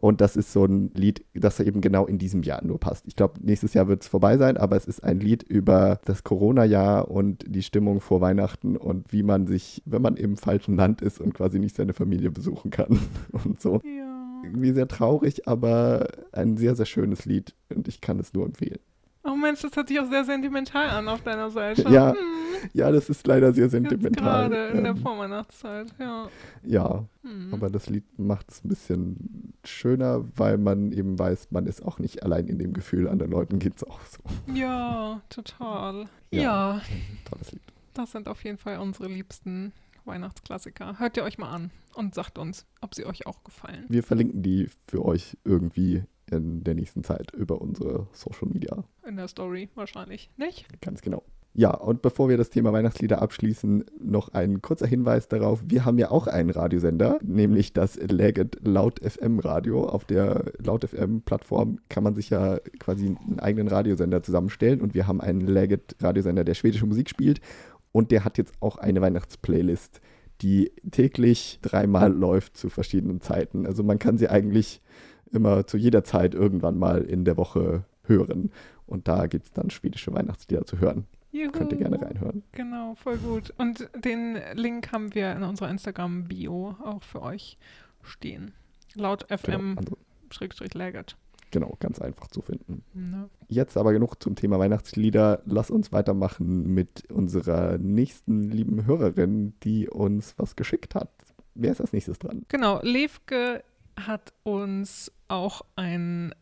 Und 0.00 0.22
das 0.22 0.34
ist 0.34 0.52
so 0.52 0.64
ein 0.64 0.90
Lied, 0.94 1.24
das 1.34 1.60
eben 1.60 1.82
genau 1.82 2.06
in 2.06 2.18
diesem 2.18 2.42
Jahr 2.42 2.64
nur 2.64 2.80
passt. 2.80 3.06
Ich 3.06 3.16
glaube, 3.16 3.34
nächstes 3.42 3.74
Jahr 3.74 3.86
wird 3.86 4.02
es 4.02 4.08
vorbei 4.08 4.38
sein, 4.38 4.56
aber 4.56 4.76
es 4.76 4.86
ist 4.86 5.04
ein 5.04 5.20
Lied 5.20 5.42
über 5.42 6.00
das 6.06 6.24
Corona-Jahr 6.24 7.10
und 7.10 7.44
die 7.46 7.62
Stimmung 7.62 8.00
vor 8.00 8.22
Weihnachten 8.22 8.76
und 8.78 9.12
wie 9.12 9.22
man 9.22 9.46
sich, 9.46 9.82
wenn 9.84 10.00
man 10.00 10.16
im 10.16 10.38
falschen 10.38 10.76
Land 10.76 11.02
ist 11.02 11.20
und 11.20 11.34
quasi 11.34 11.58
nicht 11.58 11.76
seine 11.76 11.92
Familie 11.92 12.30
besuchen 12.30 12.70
kann 12.70 12.98
und 13.44 13.60
so. 13.60 13.80
Ja. 13.84 14.40
Irgendwie 14.42 14.72
sehr 14.72 14.88
traurig, 14.88 15.46
aber 15.46 16.08
ein 16.32 16.56
sehr, 16.56 16.74
sehr 16.74 16.86
schönes 16.86 17.26
Lied 17.26 17.54
und 17.68 17.86
ich 17.86 18.00
kann 18.00 18.18
es 18.18 18.32
nur 18.32 18.46
empfehlen. 18.46 18.80
Oh 19.22 19.37
Mensch, 19.37 19.61
das 19.61 19.76
hört 19.76 19.88
sich 19.88 20.00
auch 20.00 20.09
sehr 20.09 20.24
sentimental 20.24 20.88
an 20.88 21.06
auf 21.09 21.22
deiner 21.22 21.50
Seite. 21.50 21.83
Ja, 21.90 22.12
Hm, 22.12 22.16
Ja, 22.72 22.90
das 22.90 23.09
ist 23.11 23.26
leider 23.26 23.52
sehr 23.52 23.68
sentimental. 23.68 24.48
gerade 24.48 24.68
in 24.76 24.83
der 24.85 24.92
Ähm, 24.92 24.98
Vorweihnachtszeit, 24.98 25.94
ja. 25.98 26.28
ja, 26.62 27.04
Hm. 27.22 27.52
Aber 27.52 27.68
das 27.70 27.88
Lied 27.90 28.04
macht 28.18 28.50
es 28.50 28.64
ein 28.64 28.68
bisschen 28.68 29.52
schöner, 29.64 30.24
weil 30.37 30.56
man 30.59 30.90
eben 30.92 31.18
weiß, 31.18 31.48
man 31.50 31.66
ist 31.66 31.83
auch 31.85 31.98
nicht 31.98 32.22
allein 32.22 32.46
in 32.48 32.59
dem 32.59 32.72
Gefühl, 32.72 33.09
anderen 33.09 33.30
Leuten 33.33 33.59
geht 33.59 33.76
es 33.76 33.85
auch 33.85 34.00
so. 34.06 34.20
Ja, 34.54 35.20
total. 35.28 36.06
Ja. 36.30 36.40
Ja. 36.42 36.80
Tolles 37.28 37.52
Lied. 37.52 37.62
das 37.94 38.12
sind 38.12 38.26
auf 38.28 38.42
jeden 38.44 38.56
Fall 38.59 38.78
unsere 38.78 39.09
liebsten 39.09 39.72
Weihnachtsklassiker. 40.06 40.98
Hört 40.98 41.16
ihr 41.18 41.24
euch 41.24 41.37
mal 41.38 41.50
an 41.50 41.70
und 41.94 42.14
sagt 42.14 42.38
uns, 42.38 42.66
ob 42.80 42.94
sie 42.94 43.04
euch 43.04 43.26
auch 43.26 43.44
gefallen. 43.44 43.85
Wir 43.88 44.02
verlinken 44.02 44.42
die 44.42 44.68
für 44.87 45.04
euch 45.04 45.37
irgendwie 45.44 46.04
in 46.30 46.64
der 46.64 46.74
nächsten 46.74 47.04
Zeit 47.04 47.32
über 47.32 47.60
unsere 47.60 48.06
Social 48.12 48.48
Media. 48.48 48.84
In 49.06 49.16
der 49.16 49.28
Story 49.28 49.68
wahrscheinlich, 49.74 50.30
nicht? 50.36 50.66
Ganz 50.80 51.02
genau. 51.02 51.22
Ja, 51.52 51.74
und 51.74 52.00
bevor 52.00 52.28
wir 52.28 52.36
das 52.36 52.50
Thema 52.50 52.72
Weihnachtslieder 52.72 53.20
abschließen, 53.20 53.84
noch 54.00 54.32
ein 54.32 54.62
kurzer 54.62 54.86
Hinweis 54.86 55.26
darauf. 55.26 55.60
Wir 55.66 55.84
haben 55.84 55.98
ja 55.98 56.10
auch 56.10 56.28
einen 56.28 56.50
Radiosender, 56.50 57.18
nämlich 57.24 57.72
das 57.72 57.96
Legend 57.96 58.58
Laut 58.62 59.00
FM 59.00 59.40
Radio. 59.40 59.84
Auf 59.84 60.04
der 60.04 60.52
Laut 60.58 60.84
FM 60.84 61.22
Plattform 61.22 61.80
kann 61.88 62.04
man 62.04 62.14
sich 62.14 62.30
ja 62.30 62.58
quasi 62.78 63.06
einen 63.06 63.40
eigenen 63.40 63.66
Radiosender 63.66 64.22
zusammenstellen 64.22 64.80
und 64.80 64.94
wir 64.94 65.08
haben 65.08 65.20
einen 65.20 65.40
Legend 65.40 65.96
Radiosender, 66.00 66.44
der 66.44 66.54
schwedische 66.54 66.86
Musik 66.86 67.10
spielt 67.10 67.40
und 67.90 68.12
der 68.12 68.24
hat 68.24 68.38
jetzt 68.38 68.54
auch 68.60 68.78
eine 68.78 69.00
Weihnachtsplaylist, 69.00 70.00
die 70.42 70.70
täglich 70.92 71.58
dreimal 71.62 72.12
läuft 72.16 72.56
zu 72.56 72.68
verschiedenen 72.68 73.20
Zeiten. 73.20 73.66
Also 73.66 73.82
man 73.82 73.98
kann 73.98 74.18
sie 74.18 74.28
eigentlich 74.28 74.80
immer 75.32 75.66
zu 75.66 75.76
jeder 75.76 76.04
Zeit 76.04 76.34
irgendwann 76.34 76.78
mal 76.78 77.02
in 77.02 77.24
der 77.24 77.36
Woche 77.36 77.84
hören. 78.04 78.50
Und 78.86 79.08
da 79.08 79.26
gibt 79.26 79.46
es 79.46 79.52
dann 79.52 79.70
schwedische 79.70 80.12
Weihnachtslieder 80.12 80.64
zu 80.64 80.78
hören. 80.78 81.06
Juhu. 81.32 81.52
Könnt 81.52 81.72
ihr 81.72 81.78
gerne 81.78 82.00
reinhören. 82.00 82.42
Genau, 82.52 82.96
voll 82.96 83.18
gut. 83.18 83.54
Und 83.56 83.88
den 83.94 84.38
Link 84.54 84.90
haben 84.92 85.14
wir 85.14 85.32
in 85.32 85.44
unserer 85.44 85.70
Instagram-Bio 85.70 86.76
auch 86.84 87.02
für 87.02 87.22
euch 87.22 87.56
stehen. 88.02 88.52
Laut 88.94 89.26
FM 89.28 89.76
genau, 89.76 90.66
Laggert. 90.74 91.16
Genau, 91.52 91.76
ganz 91.80 92.00
einfach 92.00 92.28
zu 92.28 92.42
finden. 92.42 92.82
Ja. 92.94 93.28
Jetzt 93.48 93.76
aber 93.76 93.92
genug 93.92 94.22
zum 94.22 94.36
Thema 94.36 94.58
Weihnachtslieder. 94.58 95.42
Lass 95.46 95.70
uns 95.70 95.92
weitermachen 95.92 96.72
mit 96.74 97.10
unserer 97.10 97.78
nächsten 97.78 98.50
lieben 98.50 98.86
Hörerin, 98.86 99.54
die 99.62 99.88
uns 99.88 100.34
was 100.36 100.56
geschickt 100.56 100.94
hat. 100.94 101.10
Wer 101.54 101.72
ist 101.72 101.80
als 101.80 101.92
nächstes 101.92 102.18
dran? 102.18 102.44
Genau, 102.48 102.80
Levke 102.82 103.64
hat 103.96 104.32
uns 104.44 105.12
auch 105.30 105.62
ein 105.76 106.34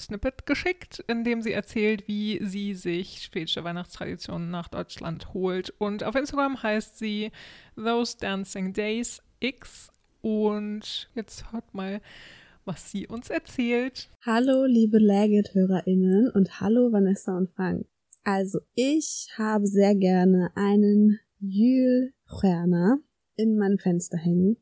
Snippet 0.00 0.46
geschickt, 0.46 1.04
in 1.06 1.24
dem 1.24 1.40
sie 1.40 1.52
erzählt, 1.52 2.08
wie 2.08 2.40
sie 2.42 2.74
sich 2.74 3.22
schwedische 3.22 3.62
Weihnachtstraditionen 3.64 4.50
nach 4.50 4.68
Deutschland 4.68 5.32
holt. 5.34 5.70
Und 5.78 6.02
auf 6.04 6.14
Instagram 6.14 6.62
heißt 6.62 6.98
sie 6.98 7.30
Those 7.76 8.16
Dancing 8.18 8.72
Days 8.72 9.22
X. 9.40 9.90
Und 10.20 11.08
jetzt 11.14 11.52
hört 11.52 11.74
mal, 11.74 12.00
was 12.64 12.90
sie 12.90 13.06
uns 13.06 13.30
erzählt. 13.30 14.08
Hallo, 14.24 14.64
liebe 14.64 14.98
Legit-HörerInnen 14.98 16.30
und 16.30 16.60
hallo, 16.60 16.90
Vanessa 16.90 17.36
und 17.36 17.50
Frank. 17.50 17.86
Also, 18.24 18.60
ich 18.74 19.28
habe 19.36 19.66
sehr 19.66 19.94
gerne 19.94 20.50
einen 20.54 21.20
Jülstjärna 21.40 22.98
in 23.36 23.58
meinem 23.58 23.78
Fenster 23.78 24.16
hängen 24.16 24.56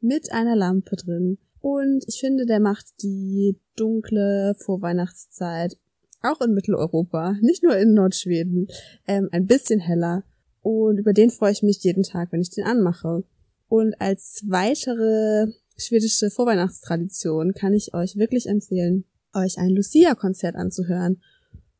mit 0.00 0.32
einer 0.32 0.56
Lampe 0.56 0.96
drin 0.96 1.38
und 1.64 2.04
ich 2.06 2.20
finde, 2.20 2.44
der 2.44 2.60
macht 2.60 2.84
die 3.02 3.58
dunkle 3.74 4.54
Vorweihnachtszeit 4.58 5.78
auch 6.20 6.42
in 6.42 6.52
Mitteleuropa, 6.52 7.38
nicht 7.40 7.62
nur 7.62 7.74
in 7.78 7.94
Nordschweden, 7.94 8.66
ähm, 9.06 9.30
ein 9.32 9.46
bisschen 9.46 9.80
heller. 9.80 10.24
Und 10.60 10.98
über 10.98 11.14
den 11.14 11.30
freue 11.30 11.52
ich 11.52 11.62
mich 11.62 11.82
jeden 11.82 12.02
Tag, 12.02 12.32
wenn 12.32 12.42
ich 12.42 12.50
den 12.50 12.66
anmache. 12.66 13.24
Und 13.68 13.98
als 13.98 14.44
weitere 14.46 15.46
schwedische 15.78 16.30
Vorweihnachtstradition 16.30 17.54
kann 17.54 17.72
ich 17.72 17.94
euch 17.94 18.16
wirklich 18.16 18.44
empfehlen, 18.44 19.06
euch 19.32 19.56
ein 19.56 19.70
Lucia-Konzert 19.70 20.56
anzuhören. 20.56 21.22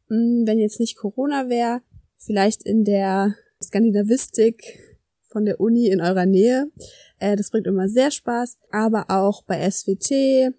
Hm, 0.09 0.45
wenn 0.47 0.59
jetzt 0.59 0.81
nicht 0.81 0.97
Corona 0.97 1.51
wäre, 1.51 1.83
vielleicht 2.17 2.63
in 2.63 2.85
der 2.85 3.35
Skandinavistik 3.63 4.94
von 5.35 5.45
der 5.45 5.61
Uni 5.61 5.89
in 5.89 6.01
eurer 6.01 6.27
Nähe. 6.27 6.71
Äh, 7.19 7.37
das 7.37 7.51
bringt 7.51 7.67
immer 7.67 7.89
sehr 7.89 8.11
Spaß. 8.11 8.57
Aber 8.71 9.11
auch 9.11 9.43
bei 9.43 9.69
SWT 9.69 10.55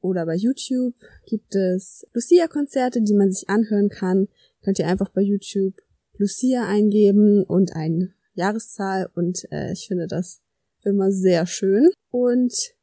oder 0.00 0.24
bei 0.26 0.34
YouTube 0.34 0.94
gibt 1.26 1.54
es 1.54 2.06
Lucia-Konzerte, 2.14 3.02
die 3.02 3.14
man 3.14 3.30
sich 3.30 3.48
anhören 3.48 3.90
kann. 3.90 4.28
Könnt 4.62 4.78
ihr 4.78 4.88
einfach 4.88 5.10
bei 5.10 5.20
YouTube 5.20 5.74
Lucia 6.16 6.66
eingeben 6.66 7.44
und 7.44 7.76
eine 7.76 8.14
Jahreszahl 8.32 9.10
und 9.14 9.44
äh, 9.52 9.72
ich 9.72 9.86
finde 9.88 10.06
das 10.06 10.40
immer 10.84 11.10
sehr 11.12 11.46
schön. 11.46 11.90
Und 12.10 12.73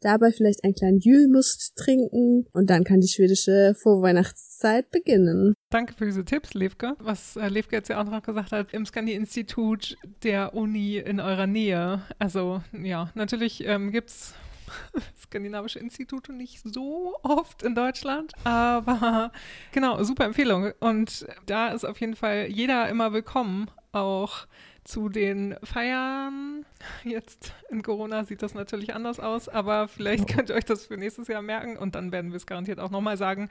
dabei 0.00 0.32
vielleicht 0.32 0.64
einen 0.64 0.74
kleinen 0.74 0.98
Julmust 0.98 1.76
trinken 1.76 2.46
und 2.52 2.70
dann 2.70 2.84
kann 2.84 3.00
die 3.00 3.08
schwedische 3.08 3.74
Vorweihnachtszeit 3.80 4.90
beginnen. 4.90 5.54
Danke 5.70 5.94
für 5.94 6.06
diese 6.06 6.24
Tipps, 6.24 6.54
Levke. 6.54 6.94
Was 6.98 7.36
äh, 7.36 7.48
Levke 7.48 7.76
jetzt 7.76 7.88
ja 7.88 8.00
auch 8.00 8.04
noch 8.04 8.22
gesagt 8.22 8.52
hat, 8.52 8.72
im 8.72 8.86
Scandi-Institut 8.86 9.96
der 10.22 10.54
Uni 10.54 10.96
in 10.96 11.20
eurer 11.20 11.46
Nähe. 11.46 12.02
Also 12.18 12.62
ja, 12.72 13.10
natürlich 13.14 13.64
ähm, 13.66 13.90
gibt 13.92 14.10
es 14.10 14.34
skandinavische 15.22 15.78
Institute 15.78 16.32
nicht 16.32 16.60
so 16.64 17.16
oft 17.22 17.62
in 17.62 17.74
Deutschland, 17.74 18.32
aber 18.44 19.32
genau, 19.72 20.02
super 20.02 20.24
Empfehlung. 20.24 20.72
Und 20.80 21.26
da 21.46 21.68
ist 21.68 21.84
auf 21.84 22.00
jeden 22.00 22.16
Fall 22.16 22.46
jeder 22.48 22.88
immer 22.88 23.12
willkommen, 23.12 23.70
auch 23.92 24.46
zu 24.84 25.08
den 25.08 25.56
Feiern. 25.62 26.64
Jetzt 27.04 27.52
in 27.68 27.82
Corona 27.82 28.24
sieht 28.24 28.42
das 28.42 28.54
natürlich 28.54 28.94
anders 28.94 29.20
aus, 29.20 29.48
aber 29.48 29.88
vielleicht 29.88 30.28
könnt 30.28 30.50
ihr 30.50 30.56
euch 30.56 30.64
das 30.64 30.86
für 30.86 30.96
nächstes 30.96 31.28
Jahr 31.28 31.42
merken 31.42 31.76
und 31.76 31.94
dann 31.94 32.12
werden 32.12 32.30
wir 32.30 32.36
es 32.36 32.46
garantiert 32.46 32.80
auch 32.80 32.90
nochmal 32.90 33.16
sagen. 33.16 33.48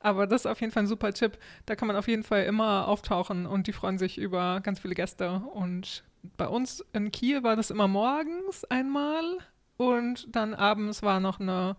Aber 0.00 0.26
das 0.26 0.42
ist 0.42 0.46
auf 0.46 0.60
jeden 0.60 0.72
Fall 0.72 0.84
ein 0.84 0.88
super 0.88 1.12
Tipp. 1.12 1.38
Da 1.66 1.76
kann 1.76 1.88
man 1.88 1.96
auf 1.96 2.08
jeden 2.08 2.24
Fall 2.24 2.44
immer 2.44 2.88
auftauchen 2.88 3.46
und 3.46 3.66
die 3.66 3.72
freuen 3.72 3.98
sich 3.98 4.18
über 4.18 4.60
ganz 4.62 4.80
viele 4.80 4.94
Gäste. 4.94 5.42
Und 5.54 6.04
bei 6.36 6.46
uns 6.46 6.84
in 6.92 7.10
Kiel 7.10 7.42
war 7.42 7.56
das 7.56 7.70
immer 7.70 7.88
morgens 7.88 8.64
einmal 8.64 9.38
und 9.76 10.34
dann 10.34 10.54
abends 10.54 11.02
war 11.02 11.20
noch 11.20 11.40
eine 11.40 11.76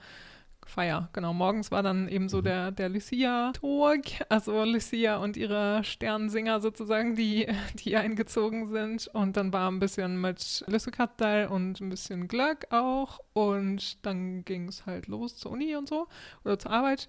Feier. 0.70 1.10
Genau, 1.14 1.34
morgens 1.34 1.72
war 1.72 1.84
dann 1.84 2.08
eben 2.08 2.30
so 2.30 2.40
mhm. 2.40 2.44
der, 2.44 2.72
der 2.72 2.90
Lucia-Tag, 2.90 4.26
also 4.30 4.64
Lucia 4.64 5.18
und 5.18 5.38
ihre 5.38 5.84
Sternsinger 5.84 6.60
sozusagen, 6.62 7.16
die, 7.16 7.48
die 7.84 7.96
eingezogen 7.96 8.68
sind. 8.68 9.08
Und 9.14 9.38
dann 9.38 9.54
war 9.54 9.70
ein 9.70 9.80
bisschen 9.80 10.20
mit 10.20 10.64
Lüssekattel 10.68 11.48
und 11.48 11.82
ein 11.82 11.90
bisschen 11.90 12.28
Glöck 12.28 12.68
auch. 12.72 13.20
Und 13.34 14.06
dann 14.06 14.46
ging 14.46 14.68
es 14.68 14.86
halt 14.86 15.08
los 15.08 15.38
zur 15.38 15.52
Uni 15.52 15.76
und 15.76 15.88
so 15.90 16.08
oder 16.44 16.60
zur 16.60 16.72
Arbeit. 16.72 17.08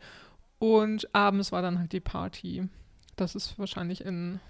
Und 0.58 1.14
abends 1.14 1.52
war 1.52 1.62
dann 1.62 1.78
halt 1.78 1.92
die 1.92 2.00
Party. 2.00 2.68
Das 3.16 3.34
ist 3.34 3.58
wahrscheinlich 3.58 4.04
in, 4.04 4.40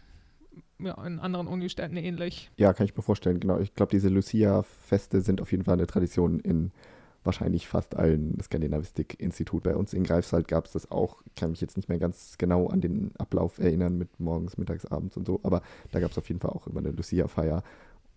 ja, 0.79 0.95
in 1.05 1.19
anderen 1.19 1.47
Unistädten 1.47 1.97
ähnlich. 1.97 2.51
Ja, 2.57 2.73
kann 2.73 2.87
ich 2.87 2.97
mir 2.97 3.03
vorstellen, 3.03 3.41
genau. 3.41 3.59
Ich 3.59 3.75
glaube, 3.75 3.91
diese 3.91 4.09
Lucia-Feste 4.09 5.21
sind 5.21 5.41
auf 5.41 5.51
jeden 5.51 5.65
Fall 5.65 5.75
eine 5.75 5.87
Tradition 5.87 6.41
in 6.41 6.73
wahrscheinlich 7.25 7.69
fast 7.69 7.97
allen 7.97 8.39
Skandinavistik-Institut. 8.41 9.63
Bei 9.65 9.75
uns 9.75 9.93
in 9.95 10.05
Greifswald 10.05 10.49
gab 10.49 10.67
es 10.67 10.73
das 10.73 10.91
auch. 10.91 11.23
Ich 11.27 11.35
kann 11.35 11.51
mich 11.51 11.61
jetzt 11.61 11.77
nicht 11.77 11.89
mehr 11.89 11.99
ganz 11.99 12.37
genau 12.39 12.69
an 12.69 12.81
den 12.81 13.13
Ablauf 13.19 13.59
erinnern 13.59 13.99
mit 13.99 14.21
morgens, 14.21 14.59
mittags, 14.59 14.87
abends 14.87 15.17
und 15.17 15.27
so, 15.27 15.41
aber 15.43 15.63
da 15.91 16.01
gab 16.01 16.11
es 16.11 16.19
auf 16.19 16.29
jeden 16.29 16.41
Fall 16.41 16.51
auch 16.51 16.67
immer 16.67 16.81
eine 16.81 16.91
Lucia-Feier. 16.91 17.63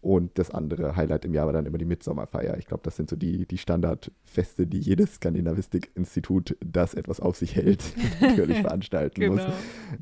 Und 0.07 0.39
das 0.39 0.51
andere 0.51 0.95
Highlight 0.95 1.25
im 1.25 1.33
Jahr 1.33 1.47
war 1.47 1.51
dann 1.51 1.65
immer 1.65 1.77
die 1.77 1.83
Mitsommerfeier. 1.83 2.55
Ich 2.57 2.65
glaube, 2.65 2.81
das 2.81 2.95
sind 2.95 3.09
so 3.09 3.17
die, 3.17 3.45
die 3.45 3.57
Standardfeste, 3.57 4.65
die 4.65 4.79
jedes 4.79 5.15
Skandinavistik-Institut, 5.15 6.55
das 6.65 6.93
etwas 6.93 7.19
auf 7.19 7.35
sich 7.35 7.57
hält, 7.57 7.83
natürlich 8.21 8.61
veranstalten 8.61 9.19
genau. 9.19 9.33
muss. 9.33 9.41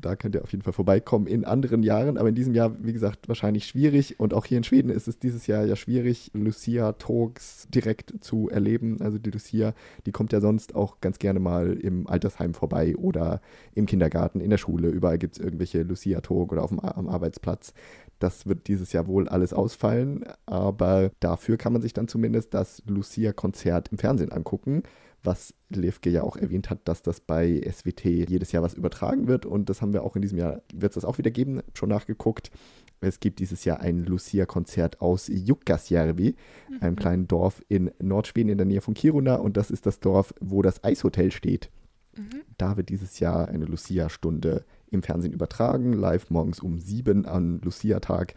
Da 0.00 0.14
könnt 0.14 0.36
ihr 0.36 0.44
auf 0.44 0.52
jeden 0.52 0.62
Fall 0.62 0.74
vorbeikommen 0.74 1.26
in 1.26 1.44
anderen 1.44 1.82
Jahren. 1.82 2.18
Aber 2.18 2.28
in 2.28 2.36
diesem 2.36 2.54
Jahr, 2.54 2.76
wie 2.84 2.92
gesagt, 2.92 3.26
wahrscheinlich 3.26 3.66
schwierig. 3.66 4.20
Und 4.20 4.32
auch 4.32 4.44
hier 4.44 4.58
in 4.58 4.62
Schweden 4.62 4.90
ist 4.90 5.08
es 5.08 5.18
dieses 5.18 5.48
Jahr 5.48 5.64
ja 5.64 5.74
schwierig, 5.74 6.30
Lucia-Talks 6.34 7.66
direkt 7.74 8.22
zu 8.22 8.48
erleben. 8.48 8.98
Also 9.00 9.18
die 9.18 9.30
Lucia, 9.30 9.74
die 10.06 10.12
kommt 10.12 10.32
ja 10.32 10.40
sonst 10.40 10.76
auch 10.76 11.00
ganz 11.00 11.18
gerne 11.18 11.40
mal 11.40 11.72
im 11.72 12.06
Altersheim 12.06 12.54
vorbei 12.54 12.94
oder 12.94 13.40
im 13.74 13.86
Kindergarten, 13.86 14.38
in 14.38 14.50
der 14.50 14.58
Schule. 14.58 14.88
Überall 14.88 15.18
gibt 15.18 15.34
es 15.34 15.44
irgendwelche 15.44 15.82
Lucia-Talk 15.82 16.52
oder 16.52 16.62
auf 16.62 16.70
dem, 16.70 16.78
am 16.78 17.08
Arbeitsplatz. 17.08 17.74
Das 18.18 18.46
wird 18.46 18.68
dieses 18.68 18.92
Jahr 18.92 19.06
wohl 19.06 19.28
alles 19.28 19.52
ausfallen, 19.52 20.24
aber 20.46 21.10
dafür 21.20 21.56
kann 21.56 21.72
man 21.72 21.82
sich 21.82 21.92
dann 21.92 22.08
zumindest 22.08 22.54
das 22.54 22.82
Lucia-Konzert 22.86 23.88
im 23.88 23.98
Fernsehen 23.98 24.32
angucken, 24.32 24.82
was 25.22 25.54
Levke 25.68 26.08
ja 26.08 26.22
auch 26.22 26.36
erwähnt 26.36 26.70
hat, 26.70 26.88
dass 26.88 27.02
das 27.02 27.20
bei 27.20 27.60
SWT 27.60 28.04
jedes 28.04 28.52
Jahr 28.52 28.62
was 28.62 28.74
übertragen 28.74 29.26
wird 29.26 29.44
und 29.44 29.68
das 29.68 29.82
haben 29.82 29.92
wir 29.92 30.02
auch 30.02 30.16
in 30.16 30.22
diesem 30.22 30.38
Jahr, 30.38 30.62
wird 30.72 30.92
es 30.92 30.94
das 30.94 31.04
auch 31.04 31.18
wieder 31.18 31.30
geben, 31.30 31.60
schon 31.74 31.88
nachgeguckt. 31.88 32.50
Es 33.00 33.20
gibt 33.20 33.40
dieses 33.40 33.64
Jahr 33.64 33.80
ein 33.80 34.04
Lucia-Konzert 34.04 35.02
aus 35.02 35.28
Jukkasjärvi, 35.28 36.36
mhm. 36.70 36.76
einem 36.80 36.96
kleinen 36.96 37.28
Dorf 37.28 37.62
in 37.68 37.90
Nordschweden 38.00 38.50
in 38.50 38.58
der 38.58 38.66
Nähe 38.66 38.80
von 38.80 38.94
Kiruna 38.94 39.36
und 39.36 39.56
das 39.58 39.70
ist 39.70 39.84
das 39.84 40.00
Dorf, 40.00 40.32
wo 40.40 40.62
das 40.62 40.82
Eishotel 40.82 41.30
steht. 41.30 41.70
Mhm. 42.16 42.42
Da 42.56 42.76
wird 42.78 42.88
dieses 42.88 43.20
Jahr 43.20 43.48
eine 43.48 43.66
Lucia-Stunde 43.66 44.64
im 44.90 45.02
Fernsehen 45.02 45.32
übertragen, 45.32 45.92
live 45.92 46.30
morgens 46.30 46.60
um 46.60 46.78
sieben 46.78 47.26
an 47.26 47.60
Lucia-Tag, 47.62 48.34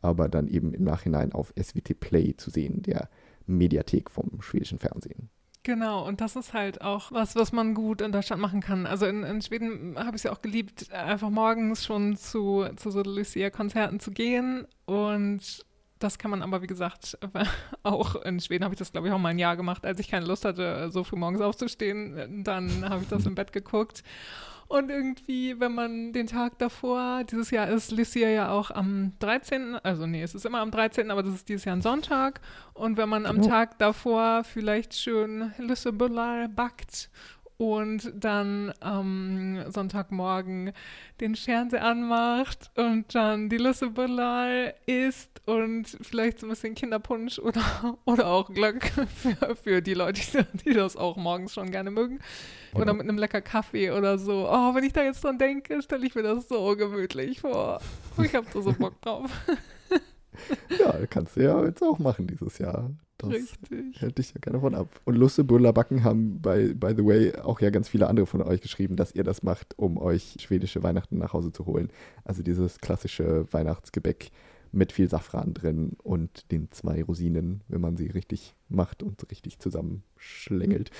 aber 0.00 0.28
dann 0.28 0.48
eben 0.48 0.74
im 0.74 0.84
Nachhinein 0.84 1.32
auf 1.32 1.52
SWT 1.56 1.98
Play 2.00 2.34
zu 2.36 2.50
sehen, 2.50 2.82
der 2.82 3.08
Mediathek 3.46 4.10
vom 4.10 4.40
schwedischen 4.40 4.78
Fernsehen. 4.78 5.30
Genau, 5.64 6.04
und 6.04 6.20
das 6.20 6.34
ist 6.34 6.54
halt 6.54 6.80
auch 6.80 7.12
was, 7.12 7.36
was 7.36 7.52
man 7.52 7.74
gut 7.74 8.00
in 8.00 8.10
Deutschland 8.10 8.42
machen 8.42 8.60
kann. 8.60 8.84
Also 8.84 9.06
in, 9.06 9.22
in 9.22 9.40
Schweden 9.42 9.96
habe 9.96 10.10
ich 10.10 10.16
es 10.16 10.22
ja 10.24 10.32
auch 10.32 10.42
geliebt, 10.42 10.92
einfach 10.92 11.30
morgens 11.30 11.84
schon 11.84 12.16
zu, 12.16 12.66
zu 12.74 12.90
so 12.90 13.02
Lucia-Konzerten 13.02 14.00
zu 14.00 14.10
gehen 14.10 14.66
und 14.86 15.64
Das 16.00 16.18
kann 16.18 16.32
man 16.32 16.42
aber, 16.42 16.62
wie 16.62 16.66
gesagt, 16.66 17.16
auch 17.84 18.16
in 18.16 18.40
Schweden 18.40 18.64
habe 18.64 18.74
ich 18.74 18.78
das, 18.80 18.90
glaube 18.90 19.06
ich, 19.06 19.14
auch 19.14 19.20
mal 19.20 19.28
ein 19.28 19.38
Jahr 19.38 19.56
gemacht, 19.56 19.86
als 19.86 20.00
ich 20.00 20.08
keine 20.08 20.26
Lust 20.26 20.44
hatte, 20.44 20.90
so 20.90 21.04
früh 21.04 21.16
morgens 21.16 21.40
aufzustehen. 21.40 22.42
Dann 22.42 22.88
habe 22.88 23.02
ich 23.02 23.08
das 23.08 23.24
im 23.24 23.36
Bett 23.36 23.52
geguckt. 23.52 24.02
Und 24.72 24.90
irgendwie, 24.90 25.60
wenn 25.60 25.74
man 25.74 26.14
den 26.14 26.26
Tag 26.26 26.56
davor, 26.56 27.24
dieses 27.24 27.50
Jahr 27.50 27.68
ist 27.68 27.90
Lucia 27.90 28.30
ja 28.30 28.50
auch 28.50 28.70
am 28.70 29.12
13., 29.18 29.76
also 29.82 30.06
nee, 30.06 30.22
es 30.22 30.34
ist 30.34 30.46
immer 30.46 30.60
am 30.60 30.70
13., 30.70 31.10
aber 31.10 31.22
das 31.22 31.34
ist 31.34 31.50
dieses 31.50 31.66
Jahr 31.66 31.76
ein 31.76 31.82
Sonntag. 31.82 32.40
Und 32.72 32.96
wenn 32.96 33.10
man 33.10 33.26
am 33.26 33.40
oh. 33.40 33.46
Tag 33.46 33.78
davor 33.78 34.44
vielleicht 34.44 34.94
schön 34.94 35.52
Lüssebüller 35.58 36.48
backt 36.48 37.10
und 37.62 38.12
dann 38.16 38.72
am 38.80 39.70
Sonntagmorgen 39.70 40.72
den 41.20 41.36
Fernseher 41.36 41.84
anmacht 41.84 42.72
und 42.74 43.14
dann 43.14 43.48
die 43.48 43.56
Lüssebüller 43.56 44.74
isst 44.88 45.40
und 45.46 45.84
vielleicht 46.00 46.40
so 46.40 46.46
ein 46.46 46.50
bisschen 46.50 46.74
Kinderpunsch 46.74 47.38
oder, 47.38 47.62
oder 48.04 48.26
auch 48.26 48.52
Glück 48.52 48.84
für, 49.14 49.54
für 49.54 49.80
die 49.80 49.94
Leute, 49.94 50.44
die 50.66 50.74
das 50.74 50.96
auch 50.96 51.16
morgens 51.16 51.54
schon 51.54 51.70
gerne 51.70 51.92
mögen. 51.92 52.18
Oder, 52.72 52.82
oder 52.82 52.94
mit 52.94 53.08
einem 53.08 53.18
lecker 53.18 53.40
Kaffee 53.40 53.92
oder 53.92 54.18
so. 54.18 54.48
Oh, 54.50 54.74
wenn 54.74 54.82
ich 54.82 54.92
da 54.92 55.04
jetzt 55.04 55.22
dran 55.22 55.38
denke, 55.38 55.82
stelle 55.82 56.04
ich 56.04 56.16
mir 56.16 56.24
das 56.24 56.48
so 56.48 56.76
gemütlich 56.76 57.42
vor. 57.42 57.80
Ich 58.20 58.34
habe 58.34 58.46
da 58.52 58.60
so 58.60 58.72
Bock 58.72 59.00
drauf. 59.02 59.30
ja, 60.80 61.06
kannst 61.08 61.36
du 61.36 61.44
ja 61.44 61.64
jetzt 61.64 61.80
auch 61.80 62.00
machen 62.00 62.26
dieses 62.26 62.58
Jahr. 62.58 62.90
Das 63.22 63.30
Richtig. 63.30 64.00
hält 64.00 64.18
dich 64.18 64.34
ja 64.34 64.40
gerne 64.40 64.60
von 64.60 64.74
ab. 64.74 64.88
Und 65.04 65.14
Lusse 65.14 65.44
Backen 65.44 66.02
haben, 66.02 66.40
by, 66.40 66.74
by 66.74 66.92
the 66.96 67.04
way, 67.04 67.36
auch 67.36 67.60
ja 67.60 67.70
ganz 67.70 67.88
viele 67.88 68.08
andere 68.08 68.26
von 68.26 68.42
euch 68.42 68.60
geschrieben, 68.60 68.96
dass 68.96 69.14
ihr 69.14 69.22
das 69.22 69.42
macht, 69.42 69.78
um 69.78 69.96
euch 69.96 70.36
schwedische 70.40 70.82
Weihnachten 70.82 71.18
nach 71.18 71.32
Hause 71.32 71.52
zu 71.52 71.66
holen. 71.66 71.88
Also 72.24 72.42
dieses 72.42 72.78
klassische 72.78 73.46
Weihnachtsgebäck 73.52 74.32
mit 74.72 74.90
viel 74.92 75.08
Safran 75.08 75.54
drin 75.54 75.92
und 76.02 76.50
den 76.50 76.70
zwei 76.72 77.02
Rosinen, 77.02 77.62
wenn 77.68 77.80
man 77.80 77.96
sie 77.96 78.06
richtig 78.06 78.54
macht 78.68 79.02
und 79.02 79.30
richtig 79.30 79.58
zusammenschlängelt, 79.58 80.90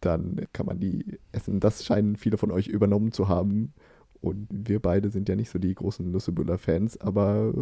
dann 0.00 0.46
kann 0.52 0.66
man 0.66 0.78
die 0.78 1.18
essen. 1.32 1.58
Das 1.58 1.84
scheinen 1.84 2.16
viele 2.16 2.38
von 2.38 2.50
euch 2.50 2.68
übernommen 2.68 3.10
zu 3.10 3.28
haben. 3.28 3.72
Und 4.20 4.46
wir 4.52 4.78
beide 4.78 5.10
sind 5.10 5.28
ja 5.28 5.34
nicht 5.34 5.50
so 5.50 5.58
die 5.58 5.74
großen 5.74 6.08
Nussebuller-Fans, 6.08 7.00
aber 7.00 7.52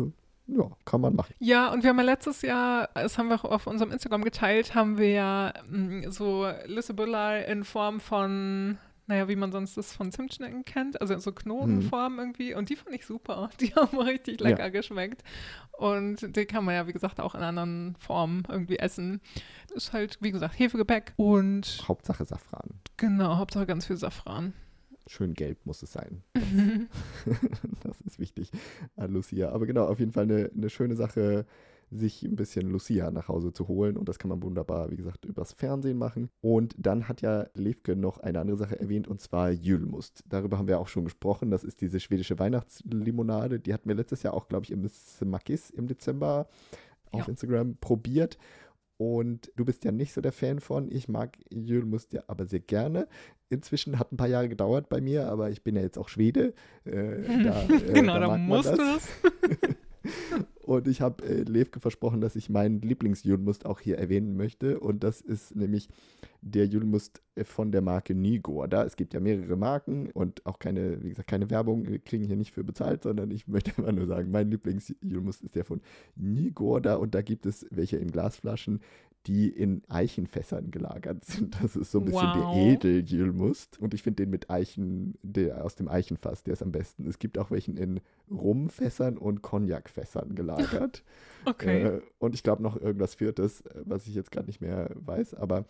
ja, 0.56 0.70
kann 0.84 1.00
man 1.00 1.14
machen. 1.14 1.34
Ja, 1.38 1.72
und 1.72 1.82
wir 1.82 1.90
haben 1.90 1.98
ja 1.98 2.04
letztes 2.04 2.42
Jahr, 2.42 2.88
das 2.94 3.18
haben 3.18 3.28
wir 3.28 3.36
auch 3.36 3.44
auf 3.44 3.66
unserem 3.66 3.92
Instagram 3.92 4.24
geteilt, 4.24 4.74
haben 4.74 4.98
wir 4.98 5.10
ja 5.10 5.52
mm, 5.68 6.10
so 6.10 6.50
Lüssebuller 6.66 7.46
in 7.46 7.64
Form 7.64 8.00
von 8.00 8.78
naja, 9.10 9.26
wie 9.26 9.34
man 9.34 9.50
sonst 9.50 9.76
das 9.76 9.92
von 9.92 10.12
Zimtschnecken 10.12 10.64
kennt, 10.64 11.00
also 11.00 11.18
so 11.18 11.32
Knotenform 11.32 12.12
mhm. 12.12 12.18
irgendwie. 12.20 12.54
Und 12.54 12.70
die 12.70 12.76
fand 12.76 12.94
ich 12.94 13.04
super. 13.04 13.50
Die 13.60 13.74
haben 13.74 13.98
richtig 13.98 14.38
lecker 14.40 14.66
ja. 14.66 14.68
geschmeckt. 14.68 15.24
Und 15.72 16.36
die 16.36 16.46
kann 16.46 16.64
man 16.64 16.76
ja, 16.76 16.86
wie 16.86 16.92
gesagt, 16.92 17.20
auch 17.20 17.34
in 17.34 17.42
anderen 17.42 17.96
Formen 17.98 18.44
irgendwie 18.48 18.78
essen. 18.78 19.20
Das 19.66 19.84
ist 19.84 19.92
halt, 19.92 20.18
wie 20.20 20.30
gesagt, 20.30 20.56
Hefegebäck 20.58 21.12
und. 21.16 21.82
Hauptsache 21.88 22.24
Safran. 22.24 22.70
Genau, 22.98 23.36
Hauptsache 23.38 23.66
ganz 23.66 23.86
viel 23.86 23.96
Safran. 23.96 24.52
Schön 25.10 25.34
gelb 25.34 25.66
muss 25.66 25.82
es 25.82 25.92
sein. 25.92 26.22
das 27.82 28.00
ist 28.02 28.20
wichtig 28.20 28.52
an 28.94 29.10
Lucia. 29.12 29.50
Aber 29.50 29.66
genau, 29.66 29.86
auf 29.86 29.98
jeden 29.98 30.12
Fall 30.12 30.22
eine, 30.22 30.52
eine 30.54 30.70
schöne 30.70 30.94
Sache 30.94 31.46
sich 31.90 32.22
ein 32.22 32.36
bisschen 32.36 32.70
Lucia 32.70 33.10
nach 33.10 33.26
Hause 33.26 33.52
zu 33.52 33.66
holen. 33.66 33.96
Und 33.96 34.08
das 34.08 34.20
kann 34.20 34.28
man 34.28 34.40
wunderbar, 34.40 34.92
wie 34.92 34.96
gesagt, 34.96 35.24
übers 35.24 35.52
Fernsehen 35.52 35.98
machen. 35.98 36.30
Und 36.42 36.76
dann 36.78 37.08
hat 37.08 37.22
ja 37.22 37.48
Levke 37.54 37.96
noch 37.96 38.18
eine 38.18 38.38
andere 38.38 38.56
Sache 38.56 38.78
erwähnt, 38.78 39.08
und 39.08 39.20
zwar 39.20 39.50
Jülmust. 39.50 40.22
Darüber 40.28 40.58
haben 40.58 40.68
wir 40.68 40.78
auch 40.78 40.86
schon 40.86 41.02
gesprochen. 41.02 41.50
Das 41.50 41.64
ist 41.64 41.80
diese 41.80 41.98
schwedische 41.98 42.38
Weihnachtslimonade. 42.38 43.58
Die 43.58 43.74
hatten 43.74 43.88
wir 43.88 43.96
letztes 43.96 44.22
Jahr 44.22 44.34
auch, 44.34 44.46
glaube 44.46 44.66
ich, 44.66 44.70
im 44.70 44.88
Smakis 44.88 45.70
im 45.70 45.88
Dezember 45.88 46.48
auf 47.10 47.22
ja. 47.22 47.28
Instagram 47.28 47.78
probiert. 47.78 48.38
Und 48.96 49.50
du 49.56 49.64
bist 49.64 49.84
ja 49.84 49.90
nicht 49.90 50.12
so 50.12 50.20
der 50.20 50.30
Fan 50.30 50.60
von. 50.60 50.88
Ich 50.88 51.08
mag 51.08 51.36
Jülmust 51.50 52.12
ja 52.12 52.22
aber 52.28 52.46
sehr 52.46 52.60
gerne. 52.60 53.08
Inzwischen 53.50 53.98
hat 53.98 54.12
ein 54.12 54.16
paar 54.16 54.28
Jahre 54.28 54.48
gedauert 54.48 54.88
bei 54.88 55.00
mir, 55.00 55.28
aber 55.28 55.50
ich 55.50 55.62
bin 55.62 55.76
ja 55.76 55.82
jetzt 55.82 55.98
auch 55.98 56.08
Schwede. 56.08 56.54
Äh, 56.84 56.92
da, 57.44 57.62
äh, 57.64 57.92
genau, 57.92 58.14
da, 58.14 58.28
da 58.28 58.36
musst 58.38 58.72
du 58.72 58.76
das. 58.76 59.08
Und 60.70 60.86
ich 60.86 61.00
habe 61.00 61.24
äh, 61.24 61.42
Levke 61.42 61.80
versprochen, 61.80 62.20
dass 62.20 62.36
ich 62.36 62.48
meinen 62.48 62.80
Lieblingsjulmust 62.80 63.66
auch 63.66 63.80
hier 63.80 63.98
erwähnen 63.98 64.36
möchte. 64.36 64.78
Und 64.78 65.02
das 65.02 65.20
ist 65.20 65.56
nämlich 65.56 65.88
der 66.42 66.66
Julmust 66.66 67.22
äh, 67.34 67.42
von 67.42 67.72
der 67.72 67.80
Marke 67.80 68.14
Nigorda. 68.14 68.84
Es 68.84 68.94
gibt 68.94 69.12
ja 69.12 69.18
mehrere 69.18 69.56
Marken 69.56 70.10
und 70.12 70.46
auch 70.46 70.60
keine, 70.60 71.02
wie 71.02 71.08
gesagt, 71.08 71.28
keine 71.28 71.50
Werbung. 71.50 71.88
Wir 71.88 71.98
kriegen 71.98 72.24
hier 72.24 72.36
nicht 72.36 72.52
für 72.52 72.62
bezahlt, 72.62 73.02
sondern 73.02 73.32
ich 73.32 73.48
möchte 73.48 73.72
immer 73.78 73.90
nur 73.90 74.06
sagen, 74.06 74.30
mein 74.30 74.50
Lieblingsjulmust 74.50 75.42
ist 75.42 75.56
der 75.56 75.64
von 75.64 75.80
Nigorda. 76.14 76.94
Und 76.94 77.16
da 77.16 77.22
gibt 77.22 77.46
es 77.46 77.66
welche 77.70 77.96
in 77.96 78.12
Glasflaschen, 78.12 78.80
die 79.26 79.48
in 79.48 79.82
Eichenfässern 79.88 80.70
gelagert 80.70 81.24
sind. 81.24 81.62
Das 81.62 81.76
ist 81.76 81.90
so 81.90 81.98
ein 81.98 82.06
bisschen 82.06 82.20
wow. 82.22 82.54
der 82.54 82.62
Edeljülmust. 82.62 83.78
Und 83.78 83.92
ich 83.92 84.02
finde 84.02 84.22
den 84.22 84.30
mit 84.30 84.48
Eichen, 84.48 85.14
der 85.22 85.64
aus 85.64 85.74
dem 85.76 85.88
Eichenfass, 85.88 86.42
der 86.42 86.54
ist 86.54 86.62
am 86.62 86.72
besten. 86.72 87.06
Es 87.06 87.18
gibt 87.18 87.36
auch 87.36 87.50
welchen 87.50 87.76
in 87.76 88.00
Rumfässern 88.30 89.18
und 89.18 89.42
Cognacfässern 89.42 90.34
gelagert. 90.34 91.04
okay. 91.44 91.82
Äh, 91.82 92.00
und 92.18 92.34
ich 92.34 92.42
glaube 92.42 92.62
noch 92.62 92.80
irgendwas 92.80 93.14
Viertes, 93.14 93.60
äh, 93.62 93.82
was 93.84 94.06
ich 94.06 94.14
jetzt 94.14 94.30
gerade 94.30 94.46
nicht 94.46 94.60
mehr 94.60 94.90
weiß, 94.94 95.34
aber 95.34 95.66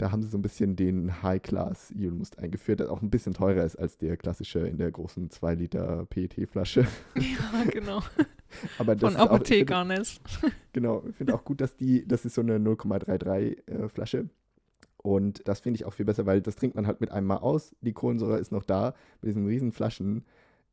da 0.00 0.12
haben 0.12 0.22
sie 0.22 0.28
so 0.28 0.38
ein 0.38 0.42
bisschen 0.42 0.76
den 0.76 1.22
High-Class-Julmust 1.22 2.38
eingeführt, 2.38 2.80
der 2.80 2.90
auch 2.90 3.02
ein 3.02 3.10
bisschen 3.10 3.34
teurer 3.34 3.64
ist 3.64 3.76
als 3.76 3.98
der 3.98 4.16
klassische 4.16 4.60
in 4.60 4.78
der 4.78 4.90
großen 4.90 5.30
2 5.30 5.54
Liter 5.56 6.06
PET-Flasche. 6.06 6.86
Ja, 7.16 7.70
genau. 7.70 8.00
Aber 8.78 8.96
das 8.96 9.12
Von 9.12 9.20
Apothekernes. 9.20 10.20
Genau, 10.72 11.02
ich 11.08 11.16
finde 11.16 11.34
auch 11.34 11.44
gut, 11.44 11.60
dass 11.60 11.76
die, 11.76 12.06
das 12.06 12.24
ist 12.24 12.34
so 12.34 12.40
eine 12.40 12.58
0,33 12.58 13.66
äh, 13.66 13.88
Flasche. 13.88 14.30
Und 15.02 15.46
das 15.48 15.60
finde 15.60 15.78
ich 15.78 15.84
auch 15.84 15.92
viel 15.92 16.06
besser, 16.06 16.26
weil 16.26 16.40
das 16.40 16.56
trinkt 16.56 16.76
man 16.76 16.86
halt 16.86 17.00
mit 17.00 17.10
einem 17.10 17.26
Mal 17.26 17.38
aus. 17.38 17.74
Die 17.80 17.92
Kohlensäure 17.92 18.38
ist 18.38 18.52
noch 18.52 18.64
da. 18.64 18.94
Mit 19.20 19.30
diesen 19.30 19.46
riesen 19.46 19.72
Flaschen 19.72 20.24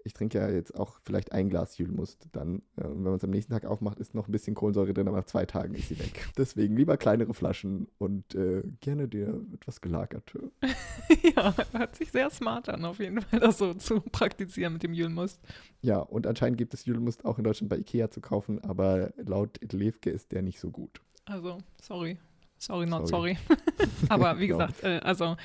ich 0.04 0.14
trinke 0.14 0.40
ja 0.40 0.50
jetzt 0.50 0.76
auch 0.76 1.00
vielleicht 1.04 1.32
ein 1.32 1.50
Glas 1.50 1.78
Julmust 1.78 2.28
dann. 2.32 2.62
Äh, 2.78 2.86
und 2.86 2.98
wenn 2.98 3.04
man 3.04 3.16
es 3.16 3.24
am 3.24 3.30
nächsten 3.30 3.54
Tag 3.54 3.66
aufmacht, 3.66 4.00
ist 4.00 4.16
noch 4.16 4.28
ein 4.28 4.32
bisschen 4.32 4.56
Kohlensäure 4.56 4.94
drin, 4.94 5.08
aber 5.08 5.18
nach 5.18 5.26
zwei 5.26 5.46
Tagen 5.46 5.74
ist 5.76 5.90
sie 5.90 6.00
weg. 6.00 6.28
Deswegen 6.38 6.76
lieber 6.76 6.98
kleinere 6.98 7.34
Flaschen 7.34 7.88
und 7.98 8.36
äh, 8.36 8.64
gerne 8.80 9.08
dir 9.08 9.42
etwas 9.54 9.82
gelagerte. 9.82 10.52
ja, 11.36 11.54
hört 11.72 11.96
sich 11.96 12.12
sehr 12.12 12.30
smart 12.30 12.70
an, 12.70 12.86
auf 12.86 13.00
jeden 13.00 13.22
Fall, 13.22 13.40
das 13.40 13.58
so 13.58 13.74
zu 13.74 14.02
praktizieren 14.02 14.74
mit 14.74 14.84
dem 14.84 14.94
Julmust. 14.94 15.42
Ja, 15.82 16.00
und 16.00 16.28
anscheinend 16.28 16.58
gibt 16.58 16.74
es 16.74 16.86
Julmust 16.86 17.26
auch 17.26 17.38
in 17.38 17.44
Deutschland 17.44 17.70
bei 17.70 17.78
Ikea 17.78 18.10
zu 18.10 18.22
kaufen, 18.22 18.64
aber 18.64 19.14
laut 19.18 19.60
Levke 19.72 20.10
ist 20.10 20.32
der 20.32 20.42
nicht 20.42 20.60
so 20.60 20.72
gut. 20.72 21.02
Also, 21.26 21.58
sorry. 21.82 22.18
Sorry, 22.58 22.86
not 22.86 23.08
sorry. 23.08 23.38
sorry. 23.48 23.60
aber 24.10 24.40
wie 24.40 24.48
gesagt, 24.48 24.84
äh, 24.84 25.00
also 25.04 25.38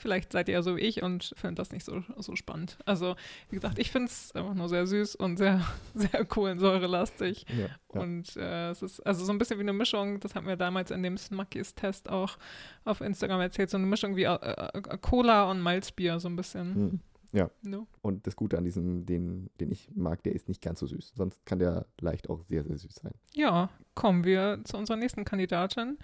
Vielleicht 0.00 0.30
seid 0.30 0.46
ihr 0.48 0.54
ja 0.54 0.62
so 0.62 0.76
wie 0.76 0.82
ich 0.82 1.02
und 1.02 1.34
findet 1.36 1.58
das 1.58 1.72
nicht 1.72 1.84
so, 1.84 2.04
so 2.18 2.36
spannend. 2.36 2.78
Also, 2.86 3.16
wie 3.50 3.56
gesagt, 3.56 3.80
ich 3.80 3.90
finde 3.90 4.06
es 4.06 4.30
einfach 4.32 4.54
nur 4.54 4.68
sehr 4.68 4.86
süß 4.86 5.16
und 5.16 5.38
sehr, 5.38 5.60
sehr 5.94 6.24
kohlensäurelastig. 6.24 7.44
Ja, 7.48 7.66
ja. 7.94 8.00
Und 8.00 8.36
äh, 8.36 8.70
es 8.70 8.82
ist 8.82 9.00
also 9.00 9.24
so 9.24 9.32
ein 9.32 9.38
bisschen 9.38 9.58
wie 9.58 9.64
eine 9.64 9.72
Mischung, 9.72 10.20
das 10.20 10.36
haben 10.36 10.46
wir 10.46 10.54
damals 10.54 10.92
in 10.92 11.02
dem 11.02 11.18
Smuckies-Test 11.18 12.10
auch 12.10 12.38
auf 12.84 13.00
Instagram 13.00 13.40
erzählt, 13.40 13.70
so 13.70 13.76
eine 13.76 13.86
Mischung 13.86 14.14
wie 14.14 14.22
äh, 14.22 14.34
äh 14.34 14.98
Cola 15.00 15.50
und 15.50 15.60
Malzbier, 15.60 16.20
so 16.20 16.28
ein 16.28 16.36
bisschen. 16.36 16.74
Hm. 16.74 17.00
Ja. 17.32 17.50
No. 17.62 17.86
Und 18.00 18.26
das 18.26 18.36
Gute 18.36 18.56
an 18.58 18.64
diesem, 18.64 19.04
den, 19.04 19.50
den 19.60 19.70
ich 19.70 19.90
mag, 19.94 20.22
der 20.22 20.34
ist 20.34 20.48
nicht 20.48 20.62
ganz 20.62 20.80
so 20.80 20.86
süß. 20.86 21.12
Sonst 21.14 21.44
kann 21.44 21.58
der 21.58 21.86
leicht 22.00 22.30
auch 22.30 22.42
sehr, 22.44 22.64
sehr 22.64 22.78
süß 22.78 22.94
sein. 22.94 23.12
Ja, 23.34 23.70
kommen 23.94 24.24
wir 24.24 24.60
zu 24.64 24.76
unserer 24.76 24.96
nächsten 24.96 25.24
Kandidatin 25.24 25.98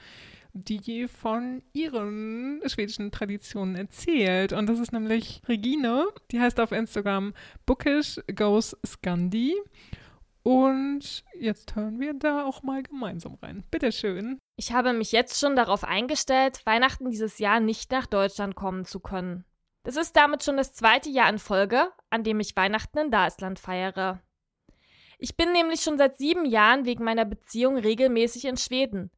die 0.54 1.08
von 1.08 1.62
ihren 1.72 2.62
schwedischen 2.66 3.10
Traditionen 3.10 3.74
erzählt. 3.74 4.52
Und 4.52 4.68
das 4.68 4.78
ist 4.78 4.92
nämlich 4.92 5.42
Regine. 5.48 6.06
Die 6.30 6.40
heißt 6.40 6.60
auf 6.60 6.72
Instagram 6.72 7.34
Bookish 7.66 8.20
Goes 8.34 8.76
Scandi. 8.86 9.54
Und 10.44 11.24
jetzt 11.38 11.74
hören 11.74 11.98
wir 11.98 12.14
da 12.14 12.44
auch 12.44 12.62
mal 12.62 12.82
gemeinsam 12.82 13.34
rein. 13.42 13.64
Bitteschön. 13.70 14.38
Ich 14.56 14.72
habe 14.72 14.92
mich 14.92 15.10
jetzt 15.10 15.40
schon 15.40 15.56
darauf 15.56 15.84
eingestellt, 15.84 16.64
Weihnachten 16.66 17.10
dieses 17.10 17.38
Jahr 17.38 17.60
nicht 17.60 17.90
nach 17.90 18.06
Deutschland 18.06 18.54
kommen 18.54 18.84
zu 18.84 19.00
können. 19.00 19.44
Das 19.84 19.96
ist 19.96 20.16
damit 20.16 20.42
schon 20.42 20.56
das 20.56 20.72
zweite 20.72 21.10
Jahr 21.10 21.28
in 21.28 21.38
Folge, 21.38 21.92
an 22.10 22.24
dem 22.24 22.40
ich 22.40 22.56
Weihnachten 22.56 22.98
in 22.98 23.10
Daesland 23.10 23.58
feiere. 23.58 24.20
Ich 25.18 25.36
bin 25.36 25.52
nämlich 25.52 25.82
schon 25.82 25.98
seit 25.98 26.16
sieben 26.18 26.46
Jahren 26.46 26.86
wegen 26.86 27.04
meiner 27.04 27.26
Beziehung 27.26 27.76
regelmäßig 27.76 28.46
in 28.46 28.56
Schweden. 28.56 29.10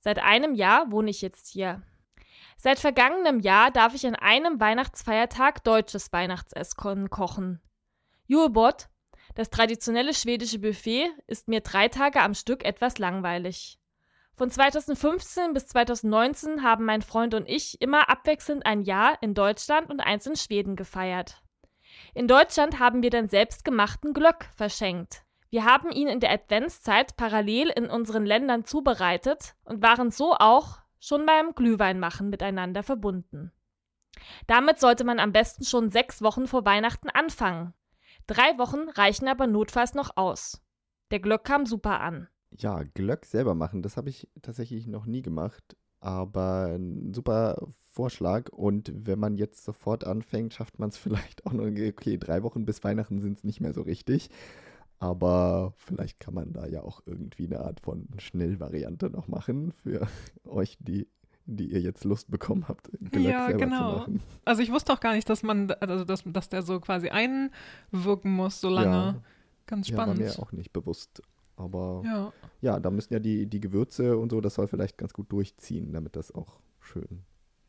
Seit 0.00 0.18
einem 0.18 0.54
Jahr 0.54 0.90
wohne 0.90 1.10
ich 1.10 1.20
jetzt 1.20 1.48
hier. 1.48 1.82
Seit 2.56 2.78
vergangenem 2.78 3.40
Jahr 3.40 3.70
darf 3.70 3.94
ich 3.94 4.06
an 4.06 4.14
einem 4.14 4.60
Weihnachtsfeiertag 4.60 5.62
deutsches 5.62 6.12
Weihnachtsessen 6.12 7.10
kochen. 7.10 7.60
Julbot, 8.26 8.88
das 9.34 9.50
traditionelle 9.50 10.14
schwedische 10.14 10.58
Buffet, 10.58 11.10
ist 11.26 11.48
mir 11.48 11.60
drei 11.60 11.88
Tage 11.88 12.20
am 12.20 12.34
Stück 12.34 12.64
etwas 12.64 12.98
langweilig. 12.98 13.78
Von 14.36 14.50
2015 14.50 15.52
bis 15.52 15.68
2019 15.68 16.64
haben 16.64 16.84
mein 16.84 17.02
Freund 17.02 17.34
und 17.34 17.48
ich 17.48 17.80
immer 17.80 18.08
abwechselnd 18.08 18.66
ein 18.66 18.82
Jahr 18.82 19.16
in 19.22 19.32
Deutschland 19.32 19.90
und 19.90 20.00
eins 20.00 20.26
in 20.26 20.34
Schweden 20.34 20.74
gefeiert. 20.74 21.40
In 22.14 22.26
Deutschland 22.26 22.80
haben 22.80 23.02
wir 23.02 23.10
den 23.10 23.28
selbstgemachten 23.28 24.12
Glöck 24.12 24.46
verschenkt. 24.56 25.22
Wir 25.50 25.64
haben 25.64 25.92
ihn 25.92 26.08
in 26.08 26.18
der 26.18 26.32
Adventszeit 26.32 27.16
parallel 27.16 27.68
in 27.68 27.88
unseren 27.88 28.26
Ländern 28.26 28.64
zubereitet 28.64 29.54
und 29.64 29.82
waren 29.82 30.10
so 30.10 30.34
auch 30.34 30.78
schon 30.98 31.26
beim 31.26 31.54
Glühweinmachen 31.54 32.28
miteinander 32.28 32.82
verbunden. 32.82 33.52
Damit 34.48 34.80
sollte 34.80 35.04
man 35.04 35.20
am 35.20 35.30
besten 35.30 35.64
schon 35.64 35.90
sechs 35.90 36.22
Wochen 36.22 36.48
vor 36.48 36.64
Weihnachten 36.64 37.08
anfangen. 37.08 37.72
Drei 38.26 38.58
Wochen 38.58 38.88
reichen 38.88 39.28
aber 39.28 39.46
notfalls 39.46 39.94
noch 39.94 40.16
aus. 40.16 40.60
Der 41.12 41.20
Glöck 41.20 41.44
kam 41.44 41.66
super 41.66 42.00
an. 42.00 42.28
Ja, 42.56 42.82
Glöck 42.82 43.26
selber 43.26 43.54
machen, 43.54 43.82
das 43.82 43.96
habe 43.96 44.10
ich 44.10 44.28
tatsächlich 44.42 44.86
noch 44.86 45.06
nie 45.06 45.22
gemacht. 45.22 45.76
Aber 46.00 46.74
ein 46.74 47.14
super 47.14 47.68
Vorschlag. 47.92 48.50
Und 48.50 48.92
wenn 48.94 49.18
man 49.18 49.36
jetzt 49.36 49.64
sofort 49.64 50.04
anfängt, 50.04 50.52
schafft 50.52 50.78
man 50.78 50.90
es 50.90 50.96
vielleicht 50.98 51.46
auch 51.46 51.52
noch. 51.52 51.64
Okay, 51.64 52.18
drei 52.18 52.42
Wochen 52.42 52.64
bis 52.64 52.84
Weihnachten 52.84 53.20
sind 53.20 53.38
es 53.38 53.44
nicht 53.44 53.60
mehr 53.60 53.72
so 53.72 53.82
richtig. 53.82 54.28
Aber 54.98 55.72
vielleicht 55.76 56.20
kann 56.20 56.34
man 56.34 56.52
da 56.52 56.66
ja 56.66 56.82
auch 56.82 57.02
irgendwie 57.04 57.46
eine 57.46 57.60
Art 57.60 57.80
von 57.80 58.06
Schnellvariante 58.18 59.10
noch 59.10 59.28
machen 59.28 59.72
für 59.82 60.06
euch, 60.44 60.76
die 60.80 61.08
die 61.46 61.66
ihr 61.66 61.80
jetzt 61.80 62.04
Lust 62.04 62.30
bekommen 62.30 62.68
habt, 62.68 62.90
Glöck 63.10 63.22
ja, 63.22 63.46
selber 63.48 63.64
genau. 63.64 63.92
zu 63.92 63.98
machen. 63.98 64.22
Also 64.46 64.62
ich 64.62 64.72
wusste 64.72 64.94
auch 64.94 65.00
gar 65.00 65.12
nicht, 65.12 65.28
dass 65.28 65.42
man, 65.42 65.70
also 65.72 66.04
dass, 66.04 66.22
dass 66.24 66.48
der 66.48 66.62
so 66.62 66.80
quasi 66.80 67.10
einwirken 67.10 68.32
muss, 68.32 68.62
so 68.62 68.70
lange. 68.70 68.90
Ja. 68.90 69.22
Ganz 69.66 69.88
spannend. 69.88 70.20
Ja, 70.20 70.26
war 70.26 70.34
mir 70.36 70.42
auch 70.42 70.52
nicht 70.52 70.72
bewusst. 70.72 71.22
Aber 71.56 72.02
ja. 72.04 72.32
ja, 72.60 72.80
da 72.80 72.90
müssen 72.90 73.12
ja 73.12 73.20
die, 73.20 73.46
die 73.46 73.60
Gewürze 73.60 74.18
und 74.18 74.30
so, 74.30 74.40
das 74.40 74.54
soll 74.54 74.66
vielleicht 74.66 74.98
ganz 74.98 75.12
gut 75.12 75.30
durchziehen, 75.30 75.92
damit 75.92 76.16
das 76.16 76.34
auch 76.34 76.58
schön 76.80 77.22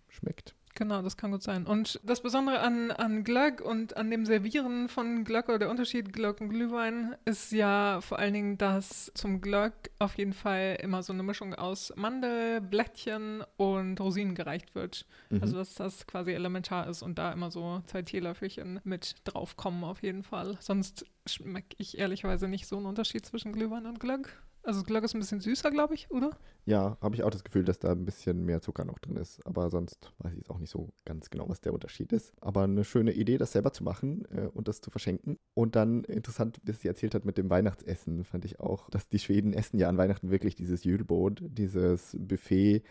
schmeckt. 0.07 0.55
Genau, 0.75 1.01
das 1.01 1.15
kann 1.15 1.31
gut 1.31 1.41
sein. 1.41 1.65
Und 1.65 2.01
das 2.03 2.21
Besondere 2.21 2.59
an, 2.59 2.91
an 2.91 3.23
Glögg 3.23 3.61
und 3.61 3.95
an 3.95 4.11
dem 4.11 4.25
Servieren 4.25 4.89
von 4.89 5.23
Glögg 5.23 5.47
oder 5.47 5.59
der 5.59 5.69
Unterschied 5.69 6.11
Glögg 6.11 6.41
und 6.41 6.49
Glühwein 6.49 7.15
ist 7.23 7.53
ja 7.53 8.01
vor 8.01 8.19
allen 8.19 8.33
Dingen, 8.33 8.57
dass 8.57 9.09
zum 9.15 9.39
Glögg 9.39 9.89
auf 9.99 10.17
jeden 10.17 10.33
Fall 10.33 10.77
immer 10.81 11.01
so 11.01 11.13
eine 11.13 11.23
Mischung 11.23 11.55
aus 11.55 11.93
Mandel, 11.95 12.59
Blättchen 12.59 13.43
und 13.55 14.01
Rosinen 14.01 14.35
gereicht 14.35 14.75
wird. 14.75 15.05
Mhm. 15.29 15.41
Also 15.41 15.55
dass 15.55 15.75
das 15.75 16.07
quasi 16.07 16.33
elementar 16.33 16.87
ist 16.89 17.01
und 17.01 17.17
da 17.17 17.31
immer 17.31 17.51
so 17.51 17.81
zwei 17.85 18.01
Teelöffelchen 18.01 18.81
mit 18.83 19.15
draufkommen 19.23 19.85
auf 19.85 20.03
jeden 20.03 20.23
Fall. 20.23 20.57
Sonst 20.59 21.05
schmecke 21.25 21.75
ich 21.77 21.97
ehrlicherweise 21.97 22.49
nicht 22.49 22.67
so 22.67 22.75
einen 22.75 22.85
Unterschied 22.85 23.25
zwischen 23.25 23.53
Glühwein 23.53 23.85
und 23.85 24.01
Glögg. 24.01 24.29
Also 24.65 24.81
Glögg 24.81 25.05
ist 25.05 25.13
ein 25.13 25.19
bisschen 25.19 25.41
süßer, 25.41 25.69
glaube 25.69 25.93
ich, 25.93 26.09
oder? 26.09 26.31
Ja, 26.65 26.97
habe 26.99 27.15
ich 27.15 27.23
auch 27.23 27.29
das 27.29 27.43
Gefühl, 27.43 27.63
dass 27.63 27.77
da 27.77 27.91
ein 27.91 28.03
bisschen 28.03 28.43
mehr 28.45 28.61
Zucker 28.61 28.83
noch 28.83 28.97
drin 28.97 29.15
ist. 29.15 29.45
Aber 29.45 29.69
sonst 29.69 30.11
weiß 30.17 30.33
ich 30.35 30.49
auch 30.49 30.57
nicht 30.57 30.71
so 30.71 30.89
ganz 31.05 31.29
genau, 31.29 31.47
was 31.47 31.61
der 31.61 31.73
Unterschied 31.73 32.11
ist. 32.11 32.33
Aber 32.41 32.63
eine 32.63 32.83
schöne 32.83 33.13
Idee, 33.13 33.37
das 33.37 33.51
selber 33.51 33.73
zu 33.73 33.83
machen 33.83 34.25
äh, 34.35 34.47
und 34.47 34.67
das 34.67 34.81
zu 34.81 34.89
verschenken. 34.89 35.37
Und 35.53 35.75
dann 35.75 36.03
interessant, 36.05 36.59
wie 36.63 36.71
sie 36.71 36.87
erzählt 36.87 37.13
hat 37.13 37.25
mit 37.25 37.37
dem 37.37 37.49
Weihnachtsessen, 37.51 38.23
fand 38.23 38.43
ich 38.43 38.59
auch, 38.59 38.89
dass 38.89 39.07
die 39.07 39.19
Schweden 39.19 39.53
essen 39.53 39.77
ja 39.77 39.87
an 39.87 39.97
Weihnachten 39.97 40.31
wirklich 40.31 40.55
dieses 40.55 40.83
Jülbrot, 40.83 41.43
dieses 41.43 42.17
Buffet 42.19 42.81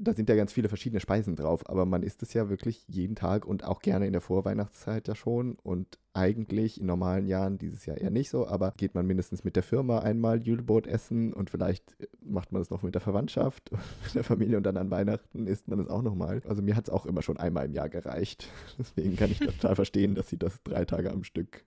da 0.00 0.12
sind 0.12 0.28
ja 0.28 0.36
ganz 0.36 0.52
viele 0.52 0.68
verschiedene 0.68 1.00
Speisen 1.00 1.36
drauf, 1.36 1.68
aber 1.68 1.86
man 1.86 2.02
isst 2.02 2.22
es 2.22 2.32
ja 2.32 2.48
wirklich 2.48 2.84
jeden 2.88 3.14
Tag 3.14 3.44
und 3.44 3.64
auch 3.64 3.80
gerne 3.80 4.06
in 4.06 4.12
der 4.12 4.20
Vorweihnachtszeit 4.20 5.08
ja 5.08 5.14
schon 5.14 5.54
und 5.54 5.98
eigentlich 6.12 6.80
in 6.80 6.86
normalen 6.86 7.26
Jahren 7.26 7.58
dieses 7.58 7.86
Jahr 7.86 7.98
eher 7.98 8.10
nicht 8.10 8.30
so, 8.30 8.46
aber 8.46 8.72
geht 8.76 8.94
man 8.94 9.06
mindestens 9.06 9.44
mit 9.44 9.56
der 9.56 9.62
Firma 9.62 10.00
einmal 10.00 10.42
Julbrot 10.42 10.86
essen 10.86 11.32
und 11.32 11.50
vielleicht 11.50 11.96
macht 12.20 12.52
man 12.52 12.62
es 12.62 12.70
noch 12.70 12.82
mit 12.82 12.94
der 12.94 13.00
Verwandtschaft, 13.00 13.70
mit 14.04 14.14
der 14.14 14.24
Familie 14.24 14.56
und 14.56 14.64
dann 14.64 14.76
an 14.76 14.90
Weihnachten 14.90 15.46
isst 15.46 15.68
man 15.68 15.78
es 15.78 15.88
auch 15.88 16.02
nochmal. 16.02 16.42
Also 16.48 16.62
mir 16.62 16.76
hat 16.76 16.88
es 16.88 16.90
auch 16.90 17.06
immer 17.06 17.22
schon 17.22 17.36
einmal 17.36 17.66
im 17.66 17.74
Jahr 17.74 17.88
gereicht. 17.88 18.48
Deswegen 18.78 19.16
kann 19.16 19.30
ich 19.30 19.38
total 19.38 19.76
verstehen, 19.76 20.14
dass 20.14 20.28
sie 20.28 20.38
das 20.38 20.62
drei 20.62 20.84
Tage 20.84 21.10
am 21.10 21.24
Stück 21.24 21.64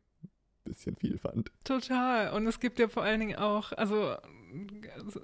bisschen 0.64 0.96
viel 0.96 1.18
fand. 1.18 1.52
Total. 1.64 2.32
Und 2.34 2.48
es 2.48 2.60
gibt 2.60 2.80
ja 2.80 2.88
vor 2.88 3.04
allen 3.04 3.20
Dingen 3.20 3.36
auch, 3.36 3.74
also 3.74 4.16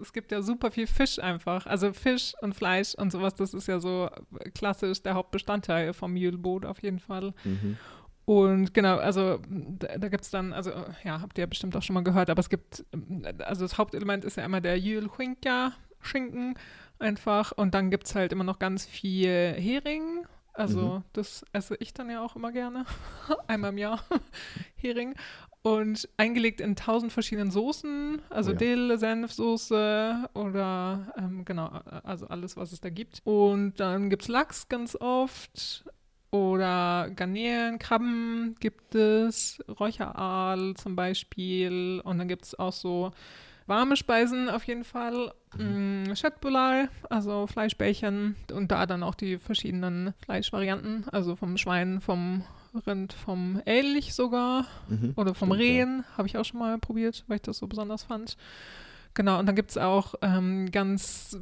es 0.02 0.14
gibt 0.14 0.32
ja 0.32 0.42
super 0.42 0.72
viel 0.72 0.88
Fisch 0.88 1.20
einfach. 1.20 1.66
Also 1.66 1.94
Fisch 1.94 2.34
und 2.42 2.56
Fleisch 2.56 2.96
und 2.96 3.12
sowas, 3.12 3.36
das 3.36 3.54
ist 3.54 3.68
ja 3.68 3.80
so 3.80 4.10
klassisch 4.54 5.02
der 5.02 5.14
Hauptbestandteil 5.14 5.94
vom 5.94 6.14
Mühlboot 6.14 6.66
auf 6.66 6.82
jeden 6.82 7.00
Fall. 7.00 7.34
Mhm. 7.44 7.78
Und 8.26 8.74
genau, 8.74 8.98
also 8.98 9.40
da, 9.50 9.98
da 9.98 10.10
gibt 10.10 10.24
es 10.24 10.30
dann, 10.30 10.54
also 10.54 10.72
ja, 11.04 11.20
habt 11.22 11.38
ihr 11.38 11.48
bestimmt 11.48 11.76
auch 11.76 11.82
schon 11.82 11.96
mal 11.96 12.04
gehört, 12.04 12.30
aber 12.30 12.40
es 12.40 12.50
gibt, 12.50 12.86
also 13.40 13.66
das 13.66 13.78
Hauptelement 13.78 14.24
ist 14.24 14.38
ja 14.38 14.46
immer 14.46 14.62
der 14.62 14.78
Jülhuinka 14.78 15.74
Schinken 16.02 16.56
einfach 17.00 17.52
und 17.52 17.74
dann 17.74 17.90
gibt 17.90 18.06
es 18.06 18.16
halt 18.16 18.32
immer 18.32 18.44
noch 18.44 18.60
ganz 18.60 18.86
viel 18.86 19.54
Hering 19.58 20.26
also 20.60 20.82
mhm. 20.82 21.04
das 21.14 21.46
esse 21.54 21.78
ich 21.80 21.94
dann 21.94 22.10
ja 22.10 22.22
auch 22.22 22.36
immer 22.36 22.52
gerne. 22.52 22.86
Einmal 23.48 23.72
im 23.72 23.78
Jahr 23.78 24.04
Hering. 24.76 25.16
Und 25.62 26.08
eingelegt 26.16 26.62
in 26.62 26.78
tausend 26.78 27.12
verschiedenen 27.12 27.52
Soßen, 27.52 28.22
also 28.30 28.52
oh 28.52 28.54
ja. 28.54 28.60
Dill, 28.60 28.98
Senfsoße 28.98 30.30
oder 30.34 31.14
ähm, 31.18 31.44
genau, 31.44 31.68
also 32.04 32.28
alles, 32.28 32.56
was 32.56 32.72
es 32.72 32.80
da 32.80 32.90
gibt. 32.90 33.20
Und 33.26 33.80
dann 33.80 34.10
gibt 34.10 34.22
es 34.22 34.28
Lachs 34.30 34.70
ganz 34.70 34.96
oft 34.96 35.84
oder 36.32 37.10
Garnelen, 37.16 37.78
Krabben 37.78 38.56
gibt 38.60 38.96
es, 38.96 39.62
Räucheraal 39.80 40.76
zum 40.76 40.96
Beispiel. 40.96 42.02
Und 42.06 42.20
dann 42.20 42.28
gibt 42.28 42.46
es 42.46 42.58
auch 42.58 42.74
so 42.74 43.12
warme 43.66 43.96
Speisen 43.96 44.50
auf 44.50 44.64
jeden 44.66 44.84
Fall. 44.84 45.34
Mhm. 45.58 46.12
Mm, 46.12 46.14
also 47.10 47.48
Fleischbällchen 47.48 48.36
und 48.54 48.72
da 48.72 48.86
dann 48.86 49.04
auch 49.04 49.16
die 49.16 49.38
verschiedenen 49.38 50.14
Fleischvarianten, 50.24 51.10
also 51.10 51.36
vom 51.36 51.58
Schwein, 51.58 52.02
vom 52.02 52.44
Rind, 52.86 53.14
vom 53.14 53.62
Elch 53.66 54.14
sogar 54.14 54.66
mhm. 54.88 55.14
oder 55.16 55.34
vom 55.34 55.50
Stimmt, 55.50 55.62
Rehen, 55.62 56.06
ja. 56.08 56.18
habe 56.18 56.28
ich 56.28 56.38
auch 56.38 56.46
schon 56.46 56.60
mal 56.60 56.78
probiert, 56.78 57.24
weil 57.28 57.38
ich 57.38 57.42
das 57.42 57.58
so 57.58 57.68
besonders 57.68 58.04
fand. 58.04 58.38
Genau, 59.14 59.40
und 59.40 59.46
dann 59.48 59.56
gibt 59.56 59.72
es 59.72 59.78
auch 59.78 60.16
ähm, 60.22 60.72
ganz 60.72 61.38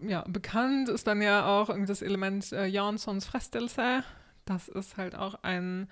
ja, 0.00 0.22
bekannt 0.28 0.88
ist 0.88 1.06
dann 1.06 1.22
ja 1.22 1.46
auch 1.46 1.74
das 1.86 2.02
Element 2.02 2.52
äh, 2.52 2.66
Janssons 2.66 3.24
Frestelse. 3.24 4.04
Das 4.44 4.68
ist 4.68 4.96
halt 4.96 5.16
auch 5.16 5.36
ein 5.42 5.88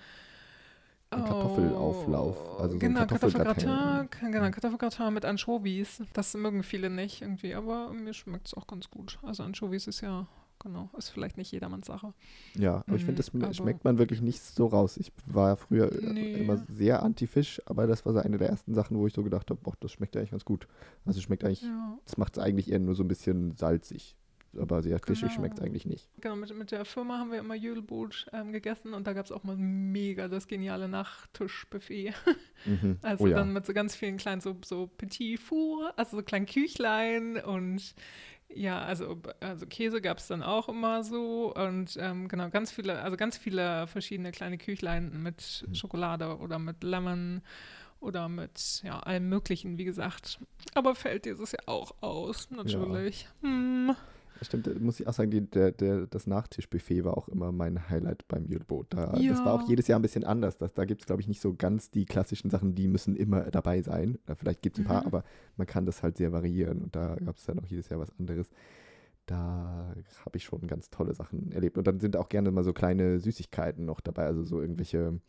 ein 1.11 1.23
Kartoffelauflauf. 1.23 2.37
Oh, 2.37 2.61
also 2.61 2.79
genau, 2.79 3.01
so 3.01 3.05
Kartoffelgratin. 3.07 4.09
Genau, 4.21 4.51
Kartoffelgratin 4.51 5.13
mit 5.13 5.25
Anchovies. 5.25 6.01
Das 6.13 6.33
mögen 6.33 6.63
viele 6.63 6.89
nicht 6.89 7.21
irgendwie, 7.21 7.53
aber 7.53 7.91
mir 7.91 8.13
schmeckt 8.13 8.47
es 8.47 8.53
auch 8.53 8.67
ganz 8.67 8.89
gut. 8.89 9.19
Also 9.23 9.43
Anchovies 9.43 9.87
ist 9.87 10.01
ja, 10.01 10.27
genau, 10.65 10.89
ist 10.97 11.09
vielleicht 11.09 11.37
nicht 11.37 11.51
jedermanns 11.51 11.85
Sache. 11.85 12.13
Ja, 12.55 12.83
aber 12.87 12.95
ich 12.95 13.05
finde, 13.05 13.23
das 13.23 13.55
schmeckt 13.55 13.83
man 13.83 13.97
wirklich 13.97 14.21
nicht 14.21 14.41
so 14.41 14.67
raus. 14.67 14.97
Ich 14.97 15.11
war 15.25 15.55
früher 15.55 15.91
äh, 15.91 16.13
nee. 16.13 16.33
immer 16.33 16.57
sehr 16.57 17.03
anti-Fisch, 17.03 17.61
aber 17.65 17.87
das 17.87 18.05
war 18.05 18.13
so 18.13 18.19
eine 18.19 18.37
der 18.37 18.49
ersten 18.49 18.73
Sachen, 18.73 18.97
wo 18.97 19.07
ich 19.07 19.13
so 19.13 19.23
gedacht 19.23 19.49
habe, 19.49 19.59
das 19.79 19.91
schmeckt 19.91 20.17
eigentlich 20.17 20.31
ganz 20.31 20.43
gut. 20.43 20.67
Also 21.05 21.21
schmeckt 21.21 21.43
eigentlich, 21.43 21.61
ja. 21.61 21.97
das 22.05 22.17
macht 22.17 22.37
es 22.37 22.43
eigentlich 22.43 22.71
eher 22.71 22.79
nur 22.79 22.95
so 22.95 23.03
ein 23.03 23.07
bisschen 23.07 23.55
salzig 23.55 24.17
aber 24.59 24.81
sehr 24.81 24.99
fischig 24.99 25.29
genau. 25.29 25.33
schmeckt 25.33 25.59
es 25.59 25.65
eigentlich 25.65 25.85
nicht. 25.85 26.09
Genau, 26.21 26.35
mit, 26.35 26.55
mit 26.55 26.71
der 26.71 26.85
Firma 26.85 27.19
haben 27.19 27.31
wir 27.31 27.39
immer 27.39 27.55
Jülboot 27.55 28.27
ähm, 28.33 28.51
gegessen 28.51 28.93
und 28.93 29.07
da 29.07 29.13
gab 29.13 29.25
es 29.25 29.31
auch 29.31 29.43
mal 29.43 29.55
mega 29.57 30.27
das 30.27 30.47
geniale 30.47 30.87
Nachtischbuffet. 30.87 32.13
Mhm. 32.65 32.97
Also 33.03 33.25
oh, 33.25 33.27
dann 33.27 33.53
mit 33.53 33.63
so 33.67 33.73
ganz 33.73 33.95
vielen 33.95 34.17
kleinen, 34.17 34.41
so, 34.41 34.57
so 34.65 34.87
Petit 34.87 35.39
Four, 35.39 35.93
also 35.97 36.17
so 36.17 36.23
kleinen 36.23 36.47
Küchlein 36.47 37.37
und 37.37 37.93
ja, 38.49 38.79
also, 38.79 39.21
also 39.39 39.65
Käse 39.65 40.01
gab 40.01 40.19
es 40.19 40.27
dann 40.27 40.43
auch 40.43 40.69
immer 40.69 41.03
so 41.03 41.53
und 41.53 41.97
ähm, 41.99 42.27
genau, 42.27 42.49
ganz 42.49 42.71
viele, 42.71 43.01
also 43.01 43.17
ganz 43.17 43.37
viele 43.37 43.87
verschiedene 43.87 44.31
kleine 44.31 44.57
Küchlein 44.57 45.21
mit 45.21 45.65
mhm. 45.67 45.75
Schokolade 45.75 46.37
oder 46.37 46.59
mit 46.59 46.83
Lemon 46.83 47.41
oder 47.99 48.29
mit 48.29 48.81
ja, 48.83 48.99
allem 48.99 49.29
Möglichen, 49.29 49.77
wie 49.77 49.85
gesagt. 49.85 50.39
Aber 50.73 50.95
fällt 50.95 51.25
dieses 51.25 51.51
Jahr 51.53 51.67
auch 51.67 51.95
aus, 52.01 52.49
natürlich. 52.51 53.27
Ja. 53.41 53.49
Hm. 53.49 53.95
Stimmt, 54.45 54.81
muss 54.81 54.99
ich 54.99 55.07
auch 55.07 55.13
sagen, 55.13 55.31
die, 55.31 55.41
der, 55.41 55.71
der, 55.71 56.07
das 56.07 56.27
Nachtischbuffet 56.27 57.03
war 57.03 57.17
auch 57.17 57.27
immer 57.27 57.51
mein 57.51 57.89
Highlight 57.89 58.27
beim 58.27 58.45
Jülboot. 58.45 58.87
Da, 58.93 59.15
ja. 59.17 59.31
Das 59.31 59.43
war 59.43 59.53
auch 59.53 59.67
jedes 59.67 59.87
Jahr 59.87 59.99
ein 59.99 60.01
bisschen 60.01 60.23
anders. 60.23 60.57
Das, 60.57 60.73
da 60.73 60.85
gibt 60.85 61.01
es, 61.01 61.07
glaube 61.07 61.21
ich, 61.21 61.27
nicht 61.27 61.41
so 61.41 61.53
ganz 61.53 61.89
die 61.89 62.05
klassischen 62.05 62.49
Sachen, 62.49 62.75
die 62.75 62.87
müssen 62.87 63.15
immer 63.15 63.43
dabei 63.51 63.81
sein. 63.81 64.17
Vielleicht 64.35 64.61
gibt 64.61 64.77
es 64.77 64.83
ein 64.83 64.87
paar, 64.87 65.01
mhm. 65.01 65.07
aber 65.07 65.23
man 65.57 65.67
kann 65.67 65.85
das 65.85 66.03
halt 66.03 66.17
sehr 66.17 66.31
variieren 66.31 66.83
und 66.83 66.95
da 66.95 67.15
gab 67.15 67.37
es 67.37 67.45
dann 67.45 67.59
auch 67.59 67.65
jedes 67.65 67.89
Jahr 67.89 67.99
was 67.99 68.11
anderes. 68.19 68.49
Da 69.25 69.95
habe 70.23 70.37
ich 70.37 70.43
schon 70.43 70.67
ganz 70.67 70.89
tolle 70.89 71.15
Sachen 71.15 71.51
erlebt. 71.51 71.77
Und 71.77 71.87
dann 71.87 71.99
sind 71.99 72.15
auch 72.15 72.29
gerne 72.29 72.51
mal 72.51 72.63
so 72.63 72.73
kleine 72.73 73.19
Süßigkeiten 73.19 73.85
noch 73.85 73.99
dabei, 73.99 74.25
also 74.25 74.43
so 74.43 74.61
irgendwelche 74.61 75.19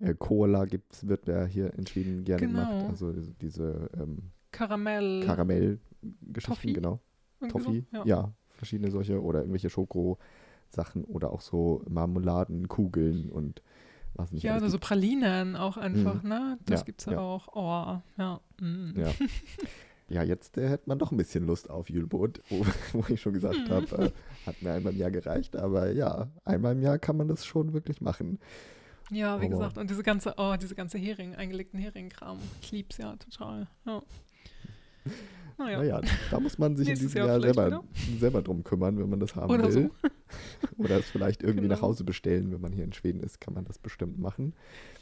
äh, 0.00 0.14
Cola 0.18 0.64
gibt's, 0.66 1.08
wird 1.08 1.26
ja 1.26 1.44
hier 1.44 1.72
in 1.74 1.86
Schweden 1.86 2.24
gerne 2.24 2.46
genau. 2.46 2.68
gemacht. 2.68 2.90
Also 2.90 3.12
diese 3.40 3.88
ähm, 3.98 4.30
Karamell. 4.50 5.24
Karamell-Geschichten, 5.24 6.74
genau. 6.74 7.00
Toffee, 7.48 7.84
ja. 7.92 8.04
ja. 8.04 8.34
Verschiedene 8.62 8.92
solche 8.92 9.20
oder 9.20 9.40
irgendwelche 9.40 9.70
Schoko-Sachen 9.70 11.04
oder 11.04 11.32
auch 11.32 11.40
so 11.40 11.82
Marmeladenkugeln 11.88 13.28
und 13.28 13.60
was 14.14 14.30
nicht. 14.30 14.44
Ja, 14.44 14.54
also 14.54 14.68
so 14.68 14.78
Pralinen 14.78 15.56
auch 15.56 15.76
einfach, 15.76 16.22
mhm. 16.22 16.28
ne? 16.28 16.58
Das 16.66 16.80
ja, 16.80 16.84
gibt's 16.84 17.06
ja, 17.06 17.12
ja, 17.12 17.18
auch. 17.18 17.48
Oh, 17.54 18.00
ja. 18.18 18.40
Mhm. 18.60 18.94
Ja. 18.96 19.10
Ja, 20.08 20.22
jetzt 20.22 20.58
äh, 20.58 20.68
hätte 20.68 20.90
man 20.90 20.98
doch 20.98 21.10
ein 21.10 21.16
bisschen 21.16 21.46
Lust 21.46 21.70
auf 21.70 21.88
Jülboot, 21.88 22.42
wo, 22.50 22.66
wo 22.92 23.04
ich 23.08 23.18
schon 23.18 23.32
gesagt 23.32 23.70
habe, 23.70 23.86
äh, 23.96 24.10
hat 24.44 24.60
mir 24.60 24.72
einmal 24.72 24.92
im 24.92 24.98
Jahr 24.98 25.10
gereicht, 25.10 25.56
aber 25.56 25.90
ja, 25.90 26.28
einmal 26.44 26.72
im 26.72 26.82
Jahr 26.82 26.98
kann 26.98 27.16
man 27.16 27.28
das 27.28 27.46
schon 27.46 27.72
wirklich 27.72 28.02
machen. 28.02 28.38
Ja, 29.10 29.40
wie 29.40 29.46
Aber- 29.46 29.54
gesagt, 29.54 29.78
und 29.78 29.88
diese 29.88 30.02
ganze, 30.02 30.34
oh, 30.36 30.54
diese 30.60 30.74
ganze 30.74 30.98
Hering, 30.98 31.34
eingelegten 31.34 31.78
Hering-Kram. 31.78 32.38
Ich 32.60 32.72
lieb's 32.72 32.98
ja 32.98 33.16
total. 33.16 33.68
Ja. 33.86 34.02
Naja. 35.58 35.78
Naja, 35.78 36.00
da 36.30 36.40
muss 36.40 36.58
man 36.58 36.76
sich 36.76 36.88
in 36.88 36.94
diesem 36.98 37.16
Jahr 37.18 37.26
Jahr 37.28 37.40
selber, 37.40 37.82
selber 38.18 38.42
drum 38.42 38.64
kümmern, 38.64 38.98
wenn 38.98 39.08
man 39.10 39.20
das 39.20 39.34
haben 39.36 39.50
Oder 39.50 39.72
will. 39.72 39.90
Oder 40.78 40.98
es 40.98 41.10
vielleicht 41.10 41.42
irgendwie 41.42 41.68
nach 41.68 41.76
Genau. 41.76 41.88
Hause 41.88 42.04
bestellen, 42.04 42.52
wenn 42.52 42.60
man 42.60 42.72
hier 42.72 42.84
in 42.84 42.92
Schweden 42.92 43.20
ist, 43.20 43.40
kann 43.40 43.54
man 43.54 43.64
das 43.64 43.78
bestimmt 43.78 44.18
machen. 44.18 44.54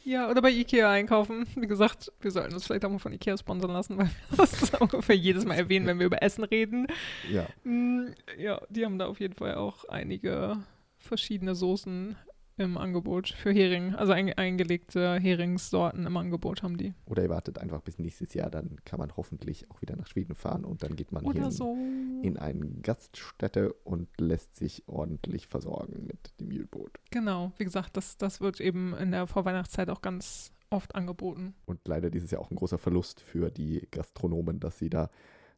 Ja, 0.03 0.29
oder 0.29 0.41
bei 0.41 0.49
Ikea 0.51 0.89
einkaufen. 0.91 1.45
Wie 1.55 1.67
gesagt, 1.67 2.11
wir 2.21 2.31
sollten 2.31 2.53
uns 2.53 2.65
vielleicht 2.65 2.83
auch 2.85 2.89
mal 2.89 2.97
von 2.99 3.13
Ikea 3.13 3.37
sponsern 3.37 3.71
lassen, 3.71 3.97
weil 3.97 4.07
wir 4.29 4.37
das 4.37 4.69
ungefähr 4.79 5.15
jedes 5.15 5.45
Mal 5.45 5.55
erwähnen, 5.55 5.85
wenn 5.87 5.99
wir 5.99 6.05
über 6.07 6.21
Essen 6.21 6.43
reden. 6.43 6.87
Ja, 7.31 7.47
Mm, 7.63 8.07
Ja, 8.37 8.61
die 8.69 8.83
haben 8.85 8.97
da 8.99 9.05
auf 9.07 9.19
jeden 9.19 9.35
Fall 9.35 9.55
auch 9.55 9.85
einige 9.85 10.57
verschiedene 10.97 11.55
Soßen 11.55 12.15
im 12.61 12.77
Angebot 12.77 13.29
für 13.29 13.51
Hering. 13.51 13.95
Also 13.95 14.13
ein, 14.13 14.31
eingelegte 14.33 15.19
Heringssorten 15.19 16.05
im 16.05 16.17
Angebot 16.17 16.63
haben 16.63 16.77
die. 16.77 16.93
oder 17.05 17.23
ihr 17.23 17.29
wartet 17.29 17.57
einfach 17.59 17.81
bis 17.81 17.99
nächstes 17.99 18.33
Jahr, 18.33 18.49
dann 18.49 18.77
kann 18.85 18.99
man 18.99 19.15
hoffentlich 19.17 19.69
auch 19.71 19.81
wieder 19.81 19.95
nach 19.95 20.07
Schweden 20.07 20.35
fahren 20.35 20.63
und 20.65 20.83
dann 20.83 20.95
geht 20.95 21.11
man 21.11 21.23
hier 21.23 21.31
Oder 21.31 21.45
in, 21.45 21.51
so. 21.51 21.77
in 22.21 22.37
eine 22.37 22.65
Gaststätte 22.81 23.73
und 23.73 24.09
lässt 24.19 24.55
sich 24.55 24.87
ordentlich 24.87 25.47
versorgen 25.47 26.05
mit 26.07 26.39
dem 26.39 26.47
Mühlboot. 26.47 26.99
Genau, 27.11 27.51
wie 27.57 27.63
gesagt, 27.63 27.97
das, 27.97 28.17
das 28.17 28.41
wird 28.41 28.59
eben 28.59 28.93
in 28.95 29.11
der 29.11 29.27
Vorweihnachtszeit 29.27 29.89
auch 29.89 30.01
ganz 30.01 30.53
oft 30.69 30.95
angeboten. 30.95 31.53
Und 31.65 31.85
leider 31.87 32.09
dieses 32.09 32.31
Jahr 32.31 32.41
auch 32.41 32.49
ein 32.51 32.55
großer 32.55 32.77
Verlust 32.77 33.21
für 33.21 33.51
die 33.51 33.87
Gastronomen, 33.91 34.59
dass 34.59 34.79
sie 34.79 34.89
da 34.89 35.09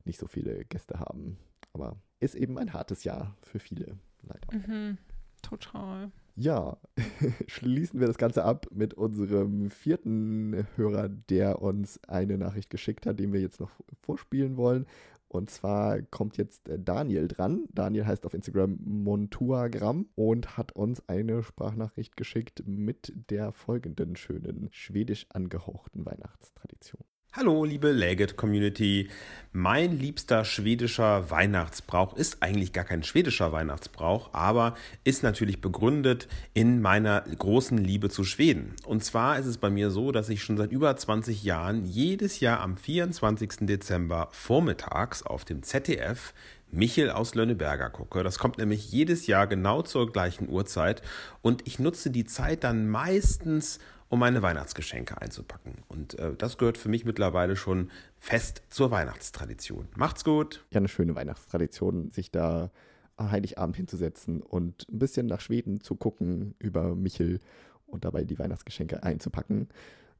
nicht 0.05 0.19
so 0.19 0.27
viele 0.27 0.65
Gäste 0.65 0.99
haben. 0.99 1.37
Aber 1.73 1.97
ist 2.19 2.35
eben 2.35 2.57
ein 2.57 2.73
hartes 2.73 3.03
Jahr 3.03 3.35
für 3.41 3.59
viele, 3.59 3.97
leider. 4.21 4.47
Mhm, 4.55 4.97
total. 5.41 6.11
Ja, 6.35 6.77
schließen 7.47 7.99
wir 7.99 8.07
das 8.07 8.17
Ganze 8.17 8.43
ab 8.43 8.65
mit 8.71 8.95
unserem 8.95 9.69
vierten 9.69 10.65
Hörer, 10.75 11.09
der 11.09 11.61
uns 11.61 11.99
eine 12.07 12.37
Nachricht 12.37 12.71
geschickt 12.71 13.05
hat, 13.05 13.19
den 13.19 13.33
wir 13.33 13.39
jetzt 13.39 13.59
noch 13.59 13.71
vorspielen 14.01 14.57
wollen. 14.57 14.87
Und 15.27 15.49
zwar 15.49 16.01
kommt 16.01 16.37
jetzt 16.37 16.69
äh, 16.69 16.77
Daniel 16.79 17.27
dran. 17.27 17.65
Daniel 17.71 18.05
heißt 18.05 18.25
auf 18.25 18.33
Instagram 18.33 18.77
Montuagram 18.83 20.07
und 20.15 20.57
hat 20.57 20.73
uns 20.73 21.07
eine 21.09 21.41
Sprachnachricht 21.41 22.15
geschickt 22.17 22.63
mit 22.67 23.11
der 23.29 23.51
folgenden 23.51 24.15
schönen 24.15 24.69
schwedisch 24.71 25.25
angehauchten 25.29 26.05
Weihnachtstradition. 26.05 27.03
Hallo, 27.35 27.65
liebe 27.65 27.91
Läget-Community. 27.91 29.09
Mein 29.53 29.97
liebster 29.97 30.45
schwedischer 30.45 31.31
Weihnachtsbrauch 31.31 32.15
ist 32.15 32.43
eigentlich 32.43 32.73
gar 32.73 32.83
kein 32.83 33.01
schwedischer 33.01 33.51
Weihnachtsbrauch, 33.51 34.35
aber 34.35 34.75
ist 35.03 35.23
natürlich 35.23 35.59
begründet 35.59 36.27
in 36.53 36.79
meiner 36.79 37.21
großen 37.21 37.79
Liebe 37.79 38.11
zu 38.11 38.23
Schweden. 38.23 38.75
Und 38.85 39.03
zwar 39.03 39.39
ist 39.39 39.47
es 39.47 39.57
bei 39.57 39.71
mir 39.71 39.89
so, 39.89 40.11
dass 40.11 40.29
ich 40.29 40.43
schon 40.43 40.57
seit 40.57 40.71
über 40.71 40.95
20 40.95 41.43
Jahren 41.43 41.85
jedes 41.85 42.39
Jahr 42.39 42.59
am 42.59 42.77
24. 42.77 43.61
Dezember 43.61 44.29
vormittags 44.31 45.23
auf 45.23 45.43
dem 45.43 45.63
ZDF 45.63 46.35
Michel 46.69 47.09
aus 47.09 47.33
Lönneberger 47.33 47.89
gucke. 47.89 48.21
Das 48.21 48.37
kommt 48.37 48.59
nämlich 48.59 48.91
jedes 48.91 49.25
Jahr 49.25 49.47
genau 49.47 49.81
zur 49.81 50.11
gleichen 50.11 50.49
Uhrzeit 50.49 51.01
und 51.41 51.67
ich 51.67 51.79
nutze 51.79 52.11
die 52.11 52.25
Zeit 52.25 52.63
dann 52.63 52.87
meistens, 52.87 53.79
um 54.13 54.19
meine 54.19 54.43
Weihnachtsgeschenke 54.43 55.19
einzupacken. 55.19 55.73
Und 55.87 56.19
äh, 56.19 56.35
das 56.35 56.59
gehört 56.59 56.77
für 56.77 56.87
mich 56.87 57.03
mittlerweile 57.03 57.55
schon 57.55 57.89
fest 58.19 58.61
zur 58.69 58.91
Weihnachtstradition. 58.91 59.87
Macht's 59.95 60.23
gut! 60.23 60.63
Ja, 60.69 60.77
eine 60.77 60.87
schöne 60.87 61.15
Weihnachtstradition, 61.15 62.11
sich 62.11 62.29
da 62.29 62.69
Heiligabend 63.19 63.75
hinzusetzen 63.75 64.43
und 64.43 64.87
ein 64.91 64.99
bisschen 64.99 65.25
nach 65.25 65.41
Schweden 65.41 65.81
zu 65.81 65.95
gucken 65.95 66.53
über 66.59 66.93
Michel 66.93 67.39
und 67.87 68.05
dabei 68.05 68.23
die 68.23 68.37
Weihnachtsgeschenke 68.37 69.01
einzupacken. 69.01 69.67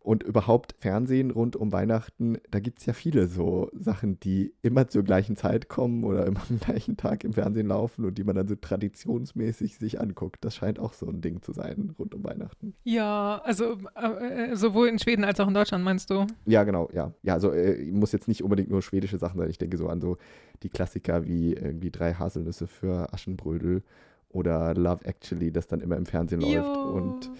Und 0.03 0.21
überhaupt 0.21 0.75
Fernsehen 0.79 1.31
rund 1.31 1.55
um 1.55 1.71
Weihnachten, 1.71 2.37
da 2.51 2.59
gibt 2.59 2.79
es 2.79 2.85
ja 2.85 2.91
viele 2.91 3.27
so 3.27 3.69
Sachen, 3.71 4.19
die 4.19 4.53
immer 4.61 4.89
zur 4.89 5.03
gleichen 5.03 5.37
Zeit 5.37 5.69
kommen 5.69 6.03
oder 6.03 6.25
immer 6.25 6.41
am 6.49 6.59
gleichen 6.59 6.97
Tag 6.97 7.23
im 7.23 7.31
Fernsehen 7.31 7.67
laufen 7.67 8.03
und 8.03 8.17
die 8.17 8.25
man 8.25 8.35
dann 8.35 8.49
so 8.49 8.55
traditionsmäßig 8.55 9.77
sich 9.77 10.01
anguckt. 10.01 10.43
Das 10.43 10.55
scheint 10.55 10.77
auch 10.77 10.91
so 10.91 11.07
ein 11.07 11.21
Ding 11.21 11.41
zu 11.41 11.53
sein 11.53 11.95
rund 11.97 12.13
um 12.13 12.23
Weihnachten. 12.25 12.73
Ja, 12.83 13.41
also 13.45 13.77
äh, 13.95 14.51
äh, 14.51 14.55
sowohl 14.57 14.89
in 14.89 14.99
Schweden 14.99 15.23
als 15.23 15.39
auch 15.39 15.47
in 15.47 15.53
Deutschland, 15.53 15.85
meinst 15.85 16.09
du? 16.09 16.27
Ja, 16.45 16.65
genau, 16.65 16.89
ja. 16.91 17.13
Ja, 17.23 17.35
also 17.35 17.51
äh, 17.51 17.89
muss 17.89 18.11
jetzt 18.11 18.27
nicht 18.27 18.43
unbedingt 18.43 18.69
nur 18.69 18.81
schwedische 18.81 19.17
Sachen 19.17 19.39
sein. 19.39 19.49
Ich 19.49 19.57
denke 19.57 19.77
so 19.77 19.87
an 19.87 20.01
so 20.01 20.17
die 20.63 20.69
Klassiker 20.69 21.25
wie 21.25 21.53
irgendwie 21.53 21.91
drei 21.91 22.13
Haselnüsse 22.13 22.67
für 22.67 23.13
Aschenbrödel 23.13 23.83
oder 24.27 24.73
Love 24.73 25.05
Actually, 25.05 25.53
das 25.53 25.67
dann 25.67 25.79
immer 25.79 25.95
im 25.95 26.05
Fernsehen 26.05 26.41
läuft. 26.41 26.55
Jo. 26.55 26.91
Und 26.91 27.31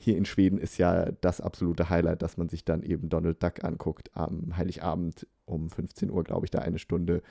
hier 0.00 0.16
in 0.16 0.24
Schweden 0.24 0.58
ist 0.58 0.78
ja 0.78 1.12
das 1.20 1.40
absolute 1.40 1.90
Highlight, 1.90 2.22
dass 2.22 2.36
man 2.38 2.48
sich 2.48 2.64
dann 2.64 2.82
eben 2.82 3.08
Donald 3.10 3.42
Duck 3.42 3.62
anguckt 3.62 4.10
am 4.14 4.56
Heiligabend 4.56 5.26
um 5.44 5.68
15 5.68 6.10
Uhr, 6.10 6.24
glaube 6.24 6.46
ich, 6.46 6.50
da 6.50 6.60
eine 6.60 6.78
Stunde. 6.78 7.22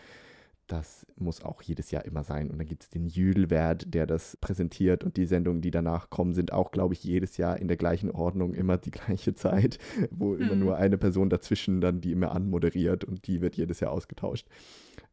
Das 0.68 1.08
muss 1.16 1.44
auch 1.44 1.64
jedes 1.64 1.90
Jahr 1.90 2.06
immer 2.06 2.24
sein. 2.24 2.52
Und 2.52 2.60
dann 2.60 2.68
gibt 2.68 2.84
es 2.84 2.90
den 2.92 3.08
Jülwert, 3.08 3.92
der 3.92 4.06
das 4.06 4.38
präsentiert. 4.38 5.04
Und 5.04 5.18
die 5.18 5.26
Sendungen, 5.26 5.62
die 5.62 5.72
danach 5.72 6.12
kommen, 6.12 6.36
sind 6.36 6.54
auch, 6.54 6.70
glaube 6.70 6.94
ich, 6.94 7.04
jedes 7.04 7.38
Jahr 7.38 7.58
in 7.58 7.68
der 7.68 7.78
gleichen 7.78 8.12
Ordnung, 8.12 8.54
immer 8.54 8.78
die 8.78 8.92
gleiche 9.00 9.34
Zeit, 9.34 9.80
wo 10.12 10.36
immer 10.36 10.54
Mhm. 10.54 10.60
nur 10.60 10.78
eine 10.78 11.00
Person 11.00 11.32
dazwischen 11.32 11.82
dann 11.82 12.02
die 12.02 12.12
immer 12.12 12.34
anmoderiert 12.34 13.04
und 13.04 13.26
die 13.26 13.42
wird 13.42 13.56
jedes 13.56 13.80
Jahr 13.80 13.92
ausgetauscht. 13.92 14.48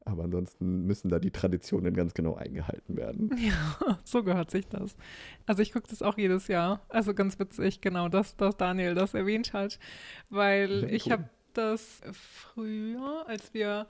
Aber 0.07 0.25
ansonsten 0.25 0.87
müssen 0.87 1.09
da 1.09 1.19
die 1.19 1.33
Traditionen 1.33 1.93
ganz 1.93 2.15
genau 2.15 2.37
eingehalten 2.37 2.97
werden. 2.97 3.31
Ja, 3.39 3.99
so 4.05 4.23
gehört 4.23 4.51
sich 4.51 4.67
das. 4.69 4.97
Also 5.47 5.63
ich 5.63 5.73
gucke 5.73 5.89
das 5.91 6.01
auch 6.01 6.17
jedes 6.17 6.49
Jahr. 6.49 6.81
Also 6.89 7.13
ganz 7.13 7.39
witzig, 7.39 7.81
genau, 7.81 8.09
dass, 8.09 8.37
dass 8.37 8.57
Daniel 8.57 8.95
das 8.95 9.15
erwähnt 9.15 9.53
hat, 9.53 9.79
weil 10.31 10.83
Ja, 10.85 10.89
ich 10.89 11.07
cool. 11.07 11.13
habe 11.13 11.31
das 11.55 12.01
früher, 12.13 13.25
als 13.29 13.53
wir 13.53 13.87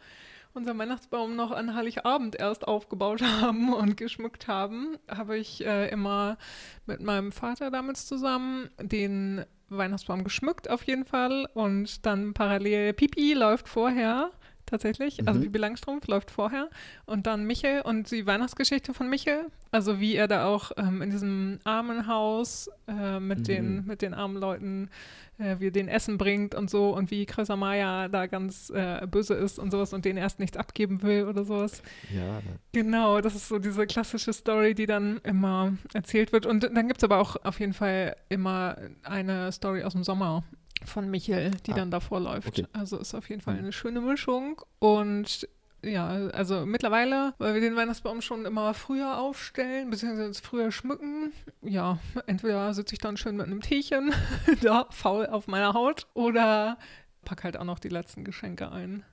unseren 0.54 0.78
Weihnachtsbaum 0.78 1.36
noch 1.36 1.50
an 1.50 1.74
Heiligabend 1.74 2.34
erst 2.36 2.66
aufgebaut 2.66 3.22
haben 3.42 3.72
und 3.74 3.96
geschmückt 3.96 4.48
haben, 4.48 4.96
habe 5.08 5.36
ich 5.36 5.64
äh, 5.66 5.88
immer 5.90 6.38
mit 6.86 7.00
meinem 7.02 7.30
Vater 7.30 7.70
damals 7.70 8.06
zusammen 8.06 8.70
den 8.80 9.44
Weihnachtsbaum 9.68 10.24
geschmückt 10.24 10.70
auf 10.70 10.82
jeden 10.84 11.04
Fall 11.04 11.46
und 11.54 12.06
dann 12.06 12.32
parallel 12.34 12.92
Pipi 12.94 13.34
läuft 13.34 13.68
vorher 13.68 14.30
tatsächlich, 14.66 15.26
also 15.26 15.38
Mhm. 15.40 15.44
Bibi 15.44 15.58
Langstrumpf 15.58 16.06
läuft 16.08 16.30
vorher 16.30 16.68
und 17.06 17.26
dann 17.26 17.44
Michel 17.44 17.80
und 17.82 18.10
die 18.10 18.26
Weihnachtsgeschichte 18.26 18.92
von 18.94 19.08
Michel, 19.08 19.46
also 19.70 20.00
wie 20.00 20.14
er 20.16 20.28
da 20.28 20.46
auch 20.46 20.72
ähm, 20.76 21.02
in 21.02 21.10
diesem 21.10 21.58
Armenhaus 21.64 22.68
äh, 22.88 23.20
mit, 23.20 23.38
Mhm. 23.40 23.44
den, 23.44 23.84
mit 23.86 24.02
den 24.02 24.14
armen 24.14 24.36
Leuten, 24.36 24.90
äh, 25.38 25.56
wie 25.58 25.68
er 25.68 25.70
den 25.70 25.88
Essen 25.88 26.18
bringt 26.18 26.54
und 26.54 26.68
so 26.70 26.94
und 26.94 27.10
wie 27.10 27.26
Chris 27.26 27.50
Amaya 27.50 28.08
da 28.08 28.26
ganz 28.26 28.70
äh, 28.70 29.06
böse 29.06 29.34
ist 29.34 29.58
und 29.58 29.70
sowas 29.70 29.92
und 29.92 30.04
denen 30.04 30.18
erst 30.18 30.38
nichts 30.40 30.56
abgeben 30.56 31.02
will 31.02 31.24
oder 31.24 31.44
sowas. 31.44 31.82
Ja, 32.14 32.40
Genau, 32.72 33.20
das 33.20 33.34
ist 33.34 33.48
so 33.48 33.58
diese 33.58 33.86
klassische 33.86 34.32
Story, 34.32 34.74
die 34.74 34.86
dann 34.86 35.18
immer 35.24 35.72
erzählt 35.94 36.32
wird. 36.32 36.44
Und 36.46 36.62
dann 36.64 36.88
gibt 36.88 36.98
es 36.98 37.04
aber 37.04 37.18
auch 37.18 37.36
auf 37.44 37.58
jeden 37.60 37.72
Fall 37.72 38.16
immer 38.28 38.76
eine 39.02 39.50
Story 39.52 39.82
aus 39.82 39.92
dem 39.92 40.04
Sommer 40.04 40.44
von 40.84 41.10
Michel, 41.10 41.50
die 41.66 41.72
Ah, 41.72 41.76
dann 41.76 41.90
davor 41.90 42.20
läuft. 42.20 42.48
okay. 42.48 42.66
Also 42.72 42.98
ist 42.98 43.14
auf 43.14 43.28
jeden 43.28 43.40
Fall 43.40 43.54
Mhm. 43.54 43.60
eine 43.60 43.72
schöne 43.72 44.00
Mischung. 44.00 44.60
Und 44.78 45.48
ja, 45.82 46.06
also 46.08 46.66
mittlerweile, 46.66 47.34
weil 47.38 47.54
wir 47.54 47.60
den 47.60 47.76
Weihnachtsbaum 47.76 48.20
schon 48.20 48.44
immer 48.44 48.74
früher 48.74 49.18
aufstellen, 49.18 49.90
beziehungsweise 49.90 50.42
früher 50.42 50.72
schmücken, 50.72 51.32
ja, 51.62 51.98
entweder 52.26 52.74
sitze 52.74 52.94
ich 52.94 52.98
dann 53.00 53.16
schön 53.16 53.36
mit 53.36 53.46
einem 53.46 53.60
Teechen 53.60 54.12
da 54.62 54.86
faul 54.90 55.26
auf 55.26 55.46
meiner 55.46 55.74
Haut 55.74 56.06
oder 56.14 56.78
pack 57.24 57.44
halt 57.44 57.56
auch 57.56 57.64
noch 57.64 57.78
die 57.78 57.88
letzten 57.88 58.24
Geschenke 58.24 58.70
ein. 58.72 59.04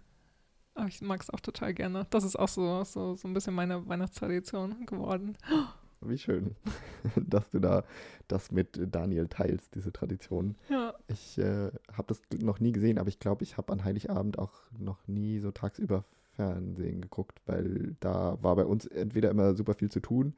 Aber 0.75 0.87
ich 0.87 1.01
mag 1.01 1.21
es 1.21 1.29
auch 1.29 1.39
total 1.39 1.73
gerne. 1.75 2.07
Das 2.09 2.23
ist 2.23 2.35
auch 2.39 2.47
so, 2.47 2.83
so, 2.83 3.13
so 3.15 3.27
ein 3.27 3.33
bisschen 3.35 3.53
meine 3.53 3.87
Weihnachtstradition 3.87 4.87
geworden. 4.87 5.37
Wie 6.09 6.17
schön, 6.17 6.55
dass 7.15 7.49
du 7.51 7.59
da 7.59 7.83
das 8.27 8.51
mit 8.51 8.79
Daniel 8.93 9.27
teilst, 9.27 9.75
diese 9.75 9.91
Tradition. 9.91 10.55
Ja. 10.69 10.93
Ich 11.07 11.37
äh, 11.37 11.71
habe 11.91 12.07
das 12.07 12.21
noch 12.41 12.59
nie 12.59 12.71
gesehen, 12.71 12.97
aber 12.97 13.09
ich 13.09 13.19
glaube, 13.19 13.43
ich 13.43 13.57
habe 13.57 13.73
an 13.73 13.83
Heiligabend 13.83 14.39
auch 14.39 14.53
noch 14.77 15.07
nie 15.07 15.39
so 15.39 15.51
tagsüber 15.51 16.05
Fernsehen 16.35 17.01
geguckt, 17.01 17.41
weil 17.45 17.95
da 17.99 18.37
war 18.41 18.55
bei 18.55 18.65
uns 18.65 18.85
entweder 18.87 19.29
immer 19.29 19.53
super 19.55 19.73
viel 19.73 19.89
zu 19.89 19.99
tun 19.99 20.33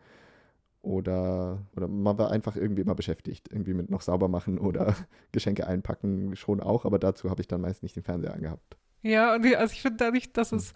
oder, 0.82 1.66
oder 1.76 1.88
man 1.88 2.18
war 2.18 2.32
einfach 2.32 2.56
irgendwie 2.56 2.82
immer 2.82 2.96
beschäftigt, 2.96 3.50
irgendwie 3.52 3.74
mit 3.74 3.90
noch 3.90 4.02
sauber 4.02 4.28
machen 4.28 4.60
oder 4.60 4.96
Geschenke 5.32 5.66
einpacken 5.66 6.36
schon 6.36 6.62
auch, 6.62 6.86
aber 6.86 7.00
dazu 7.00 7.30
habe 7.30 7.42
ich 7.42 7.48
dann 7.48 7.62
meist 7.62 7.82
nicht 7.82 7.96
den 7.96 8.04
Fernseher 8.04 8.34
angehabt. 8.34 8.78
Ja, 9.06 9.36
und 9.36 9.46
also 9.56 9.72
ich 9.72 9.84
finde 9.84 9.98
dadurch, 9.98 10.34
dass 10.34 10.52
es 10.52 10.74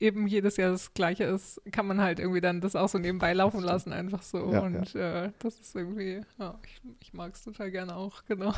eben 0.00 0.26
jedes 0.26 0.58
Jahr 0.58 0.70
das 0.70 0.92
Gleiche 0.92 1.24
ist, 1.24 1.62
kann 1.72 1.86
man 1.86 1.98
halt 2.00 2.18
irgendwie 2.20 2.42
dann 2.42 2.60
das 2.60 2.76
auch 2.76 2.90
so 2.90 2.98
nebenbei 2.98 3.32
laufen 3.32 3.62
lassen, 3.62 3.92
einfach 3.92 4.22
so. 4.22 4.52
Ja, 4.52 4.60
und 4.60 4.94
Äh, 4.94 5.32
das 5.38 5.58
ist 5.58 5.74
irgendwie, 5.74 6.20
ja, 6.38 6.58
ich, 6.62 6.82
ich 7.00 7.12
mag 7.14 7.34
es 7.34 7.42
total 7.42 7.70
gerne 7.70 7.96
auch, 7.96 8.22
genau. 8.28 8.52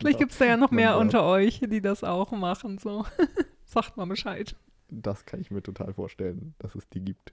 Vielleicht 0.00 0.18
gibt 0.18 0.32
es 0.32 0.38
da 0.38 0.46
ja 0.46 0.56
noch 0.56 0.72
mehr 0.72 0.98
unter 0.98 1.24
euch, 1.24 1.60
die 1.60 1.80
das 1.80 2.02
auch 2.02 2.32
machen, 2.32 2.78
so. 2.78 3.06
Sagt 3.64 3.96
mal 3.96 4.06
Bescheid. 4.06 4.56
Das 4.88 5.24
kann 5.24 5.40
ich 5.40 5.52
mir 5.52 5.62
total 5.62 5.94
vorstellen, 5.94 6.54
dass 6.58 6.74
es 6.74 6.88
die 6.88 7.00
gibt. 7.00 7.32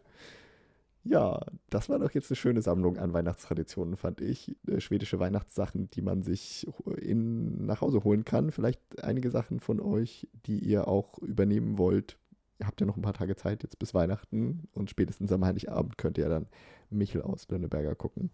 Ja, 1.09 1.39
das 1.69 1.89
war 1.89 1.99
doch 1.99 2.11
jetzt 2.11 2.29
eine 2.29 2.35
schöne 2.35 2.61
Sammlung 2.61 2.97
an 2.97 3.13
Weihnachtstraditionen, 3.13 3.95
fand 3.95 4.19
ich. 4.19 4.55
Äh, 4.67 4.81
schwedische 4.81 5.19
Weihnachtssachen, 5.19 5.89
die 5.91 6.01
man 6.01 6.23
sich 6.23 6.67
in, 6.97 7.65
nach 7.65 7.81
Hause 7.81 8.03
holen 8.03 8.25
kann. 8.25 8.51
Vielleicht 8.51 8.81
einige 9.03 9.31
Sachen 9.31 9.59
von 9.59 9.79
euch, 9.79 10.27
die 10.45 10.59
ihr 10.59 10.87
auch 10.87 11.19
übernehmen 11.19 11.77
wollt. 11.77 12.17
Ihr 12.59 12.67
habt 12.67 12.81
ja 12.81 12.87
noch 12.87 12.97
ein 12.97 13.03
paar 13.03 13.13
Tage 13.13 13.35
Zeit 13.35 13.63
jetzt 13.63 13.79
bis 13.79 13.93
Weihnachten 13.93 14.67
und 14.73 14.89
spätestens 14.89 15.31
am 15.31 15.45
Heiligabend 15.45 15.97
könnt 15.97 16.17
ihr 16.17 16.25
ja 16.25 16.29
dann 16.29 16.47
Michel 16.89 17.21
aus 17.21 17.47
Lönneberger 17.49 17.95
gucken. 17.95 18.31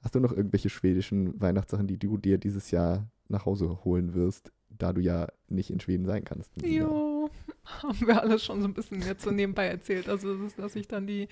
Hast 0.00 0.14
du 0.14 0.20
noch 0.20 0.32
irgendwelche 0.32 0.70
schwedischen 0.70 1.40
Weihnachtssachen, 1.40 1.86
die 1.86 1.98
du 1.98 2.16
dir 2.16 2.38
dieses 2.38 2.70
Jahr 2.70 3.06
nach 3.28 3.46
Hause 3.46 3.84
holen 3.84 4.14
wirst, 4.14 4.50
da 4.70 4.92
du 4.92 5.00
ja 5.00 5.28
nicht 5.48 5.70
in 5.70 5.80
Schweden 5.80 6.06
sein 6.06 6.24
kannst? 6.24 6.50
Ja, 6.62 6.88
haben 7.64 8.06
wir 8.06 8.20
alles 8.20 8.44
schon 8.44 8.60
so 8.60 8.66
ein 8.66 8.74
bisschen 8.74 9.02
jetzt 9.02 9.22
so 9.22 9.30
nebenbei 9.30 9.66
erzählt. 9.66 10.08
Also, 10.08 10.48
dass 10.56 10.74
ich 10.74 10.88
dann 10.88 11.06
die 11.06 11.28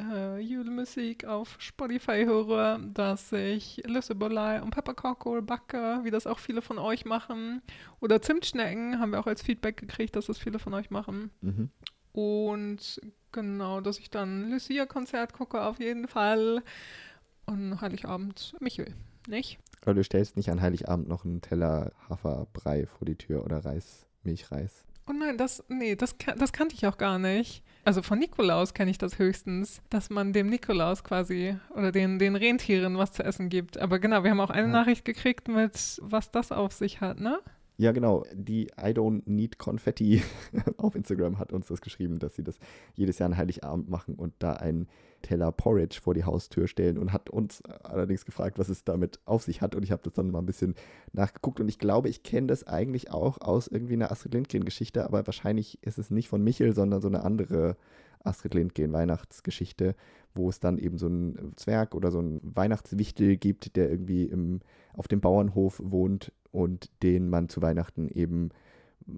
äh, 0.00 0.38
Julemusik 0.38 1.24
auf 1.24 1.56
Spotify 1.58 2.24
höre, 2.24 2.78
dass 2.94 3.32
ich 3.32 3.82
Lüssebolei 3.86 4.62
und 4.62 4.70
Pepperkorkol 4.70 5.42
backe, 5.42 6.00
wie 6.02 6.10
das 6.10 6.26
auch 6.26 6.38
viele 6.38 6.62
von 6.62 6.78
euch 6.78 7.04
machen. 7.04 7.62
Oder 8.00 8.22
Zimtschnecken 8.22 9.00
haben 9.00 9.12
wir 9.12 9.20
auch 9.20 9.26
als 9.26 9.42
Feedback 9.42 9.76
gekriegt, 9.76 10.16
dass 10.16 10.26
das 10.26 10.38
viele 10.38 10.58
von 10.58 10.74
euch 10.74 10.90
machen. 10.90 11.30
Mhm. 11.40 11.70
Und 12.12 13.00
genau, 13.32 13.80
dass 13.80 13.98
ich 13.98 14.10
dann 14.10 14.50
Lucia-Konzert 14.50 15.32
gucke 15.32 15.62
auf 15.62 15.78
jeden 15.78 16.08
Fall. 16.08 16.62
Und 17.46 17.80
Heiligabend 17.80 18.54
Michel, 18.60 18.94
nicht? 19.26 19.58
Aber 19.82 19.94
du 19.94 20.04
stellst 20.04 20.36
nicht 20.36 20.50
an 20.50 20.60
Heiligabend 20.60 21.08
noch 21.08 21.24
einen 21.24 21.40
Teller 21.40 21.92
Haferbrei 22.08 22.86
vor 22.86 23.06
die 23.06 23.16
Tür 23.16 23.44
oder 23.44 23.64
Reis, 23.64 24.06
Milchreis. 24.22 24.84
Oh 25.06 25.12
nein, 25.12 25.38
das, 25.38 25.64
nee, 25.68 25.96
das, 25.96 26.16
das 26.36 26.52
kannte 26.52 26.74
ich 26.74 26.86
auch 26.86 26.98
gar 26.98 27.18
nicht. 27.18 27.62
Also 27.88 28.02
von 28.02 28.18
Nikolaus 28.18 28.74
kenne 28.74 28.90
ich 28.90 28.98
das 28.98 29.18
höchstens, 29.18 29.80
dass 29.88 30.10
man 30.10 30.34
dem 30.34 30.50
Nikolaus 30.50 31.04
quasi 31.04 31.56
oder 31.74 31.90
den, 31.90 32.18
den 32.18 32.36
Rentieren 32.36 32.98
was 32.98 33.12
zu 33.12 33.24
essen 33.24 33.48
gibt. 33.48 33.78
Aber 33.78 33.98
genau, 33.98 34.24
wir 34.24 34.30
haben 34.30 34.40
auch 34.40 34.50
eine 34.50 34.66
ja. 34.66 34.72
Nachricht 34.74 35.06
gekriegt 35.06 35.48
mit, 35.48 35.72
was 36.02 36.30
das 36.30 36.52
auf 36.52 36.74
sich 36.74 37.00
hat, 37.00 37.18
ne? 37.18 37.40
Ja, 37.80 37.92
genau. 37.92 38.24
Die 38.34 38.64
I 38.76 38.90
Don't 38.90 39.22
Need 39.26 39.58
Confetti 39.58 40.20
auf 40.78 40.96
Instagram 40.96 41.38
hat 41.38 41.52
uns 41.52 41.68
das 41.68 41.80
geschrieben, 41.80 42.18
dass 42.18 42.34
sie 42.34 42.42
das 42.42 42.58
jedes 42.94 43.20
Jahr 43.20 43.28
an 43.28 43.36
Heiligabend 43.36 43.88
machen 43.88 44.16
und 44.16 44.34
da 44.40 44.54
einen 44.54 44.88
Teller 45.22 45.52
Porridge 45.52 46.00
vor 46.02 46.12
die 46.12 46.24
Haustür 46.24 46.66
stellen 46.66 46.98
und 46.98 47.12
hat 47.12 47.30
uns 47.30 47.62
allerdings 47.62 48.24
gefragt, 48.24 48.58
was 48.58 48.68
es 48.68 48.82
damit 48.82 49.20
auf 49.26 49.44
sich 49.44 49.62
hat. 49.62 49.76
Und 49.76 49.84
ich 49.84 49.92
habe 49.92 50.02
das 50.02 50.14
dann 50.14 50.32
mal 50.32 50.40
ein 50.40 50.46
bisschen 50.46 50.74
nachgeguckt 51.12 51.60
und 51.60 51.68
ich 51.68 51.78
glaube, 51.78 52.08
ich 52.08 52.24
kenne 52.24 52.48
das 52.48 52.66
eigentlich 52.66 53.12
auch 53.12 53.40
aus 53.40 53.68
irgendwie 53.68 53.94
einer 53.94 54.10
Astrid 54.10 54.34
Lindgren-Geschichte, 54.34 55.04
aber 55.04 55.24
wahrscheinlich 55.28 55.78
ist 55.82 55.98
es 55.98 56.10
nicht 56.10 56.28
von 56.28 56.42
Michel, 56.42 56.74
sondern 56.74 57.00
so 57.00 57.08
eine 57.08 57.22
andere 57.22 57.76
Astrid 58.24 58.54
Lindgren 58.54 58.92
Weihnachtsgeschichte, 58.92 59.94
wo 60.38 60.48
es 60.48 60.60
dann 60.60 60.78
eben 60.78 60.96
so 60.96 61.06
einen 61.06 61.52
Zwerg 61.56 61.94
oder 61.94 62.10
so 62.10 62.20
einen 62.20 62.40
Weihnachtswichtel 62.42 63.36
gibt, 63.36 63.76
der 63.76 63.90
irgendwie 63.90 64.24
im, 64.24 64.60
auf 64.94 65.08
dem 65.08 65.20
Bauernhof 65.20 65.82
wohnt 65.84 66.32
und 66.50 66.90
den 67.02 67.28
man 67.28 67.50
zu 67.50 67.60
Weihnachten 67.60 68.08
eben 68.08 68.48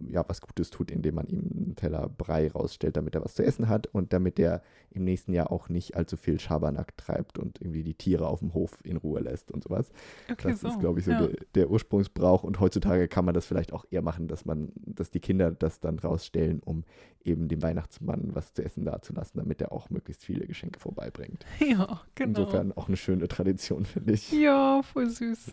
ja, 0.09 0.24
was 0.28 0.41
Gutes 0.41 0.70
tut, 0.70 0.91
indem 0.91 1.16
man 1.16 1.26
ihm 1.26 1.38
einen 1.38 1.76
Teller 1.76 2.09
Brei 2.09 2.49
rausstellt, 2.49 2.97
damit 2.97 3.14
er 3.14 3.24
was 3.24 3.34
zu 3.34 3.45
essen 3.45 3.68
hat 3.68 3.86
und 3.88 4.12
damit 4.12 4.38
er 4.38 4.62
im 4.91 5.05
nächsten 5.05 5.32
Jahr 5.32 5.51
auch 5.53 5.68
nicht 5.68 5.97
allzu 5.97 6.16
viel 6.16 6.38
Schabernack 6.38 6.97
treibt 6.97 7.38
und 7.38 7.61
irgendwie 7.61 7.82
die 7.82 7.95
Tiere 7.95 8.26
auf 8.26 8.41
dem 8.41 8.55
Hof 8.55 8.78
in 8.84 8.97
Ruhe 8.97 9.20
lässt 9.20 9.51
und 9.51 9.64
sowas. 9.64 9.91
Okay, 10.30 10.51
das 10.51 10.61
so. 10.61 10.68
ist, 10.68 10.80
glaube 10.80 11.01
ich, 11.01 11.05
so 11.05 11.12
ja. 11.12 11.26
der, 11.26 11.36
der, 11.55 11.70
Ursprungsbrauch 11.70 12.43
und 12.45 12.61
heutzutage 12.61 13.09
kann 13.09 13.24
man 13.24 13.34
das 13.34 13.47
vielleicht 13.47 13.72
auch 13.72 13.84
eher 13.91 14.03
machen, 14.03 14.28
dass 14.28 14.45
man, 14.45 14.72
dass 14.74 15.11
die 15.11 15.20
Kinder 15.20 15.51
das 15.51 15.80
dann 15.80 15.99
rausstellen, 15.99 16.61
um 16.64 16.84
eben 17.24 17.49
dem 17.49 17.62
Weihnachtsmann 17.62 18.30
was 18.34 18.55
zu 18.55 18.64
essen 18.64 18.84
dazulassen, 18.84 19.38
damit 19.38 19.61
er 19.61 19.72
auch 19.72 19.91
möglichst 19.91 20.24
viele 20.24 20.47
Geschenke 20.47 20.78
vorbeibringt. 20.80 21.45
Ja, 21.70 22.01
genau. 22.14 22.41
Insofern 22.41 22.72
auch 22.72 22.88
eine 22.88 22.97
schöne 22.97 23.28
Tradition, 23.28 23.84
finde 23.84 24.14
ich. 24.14 24.32
Ja, 24.32 24.82
voll 24.82 25.09
süß. 25.09 25.53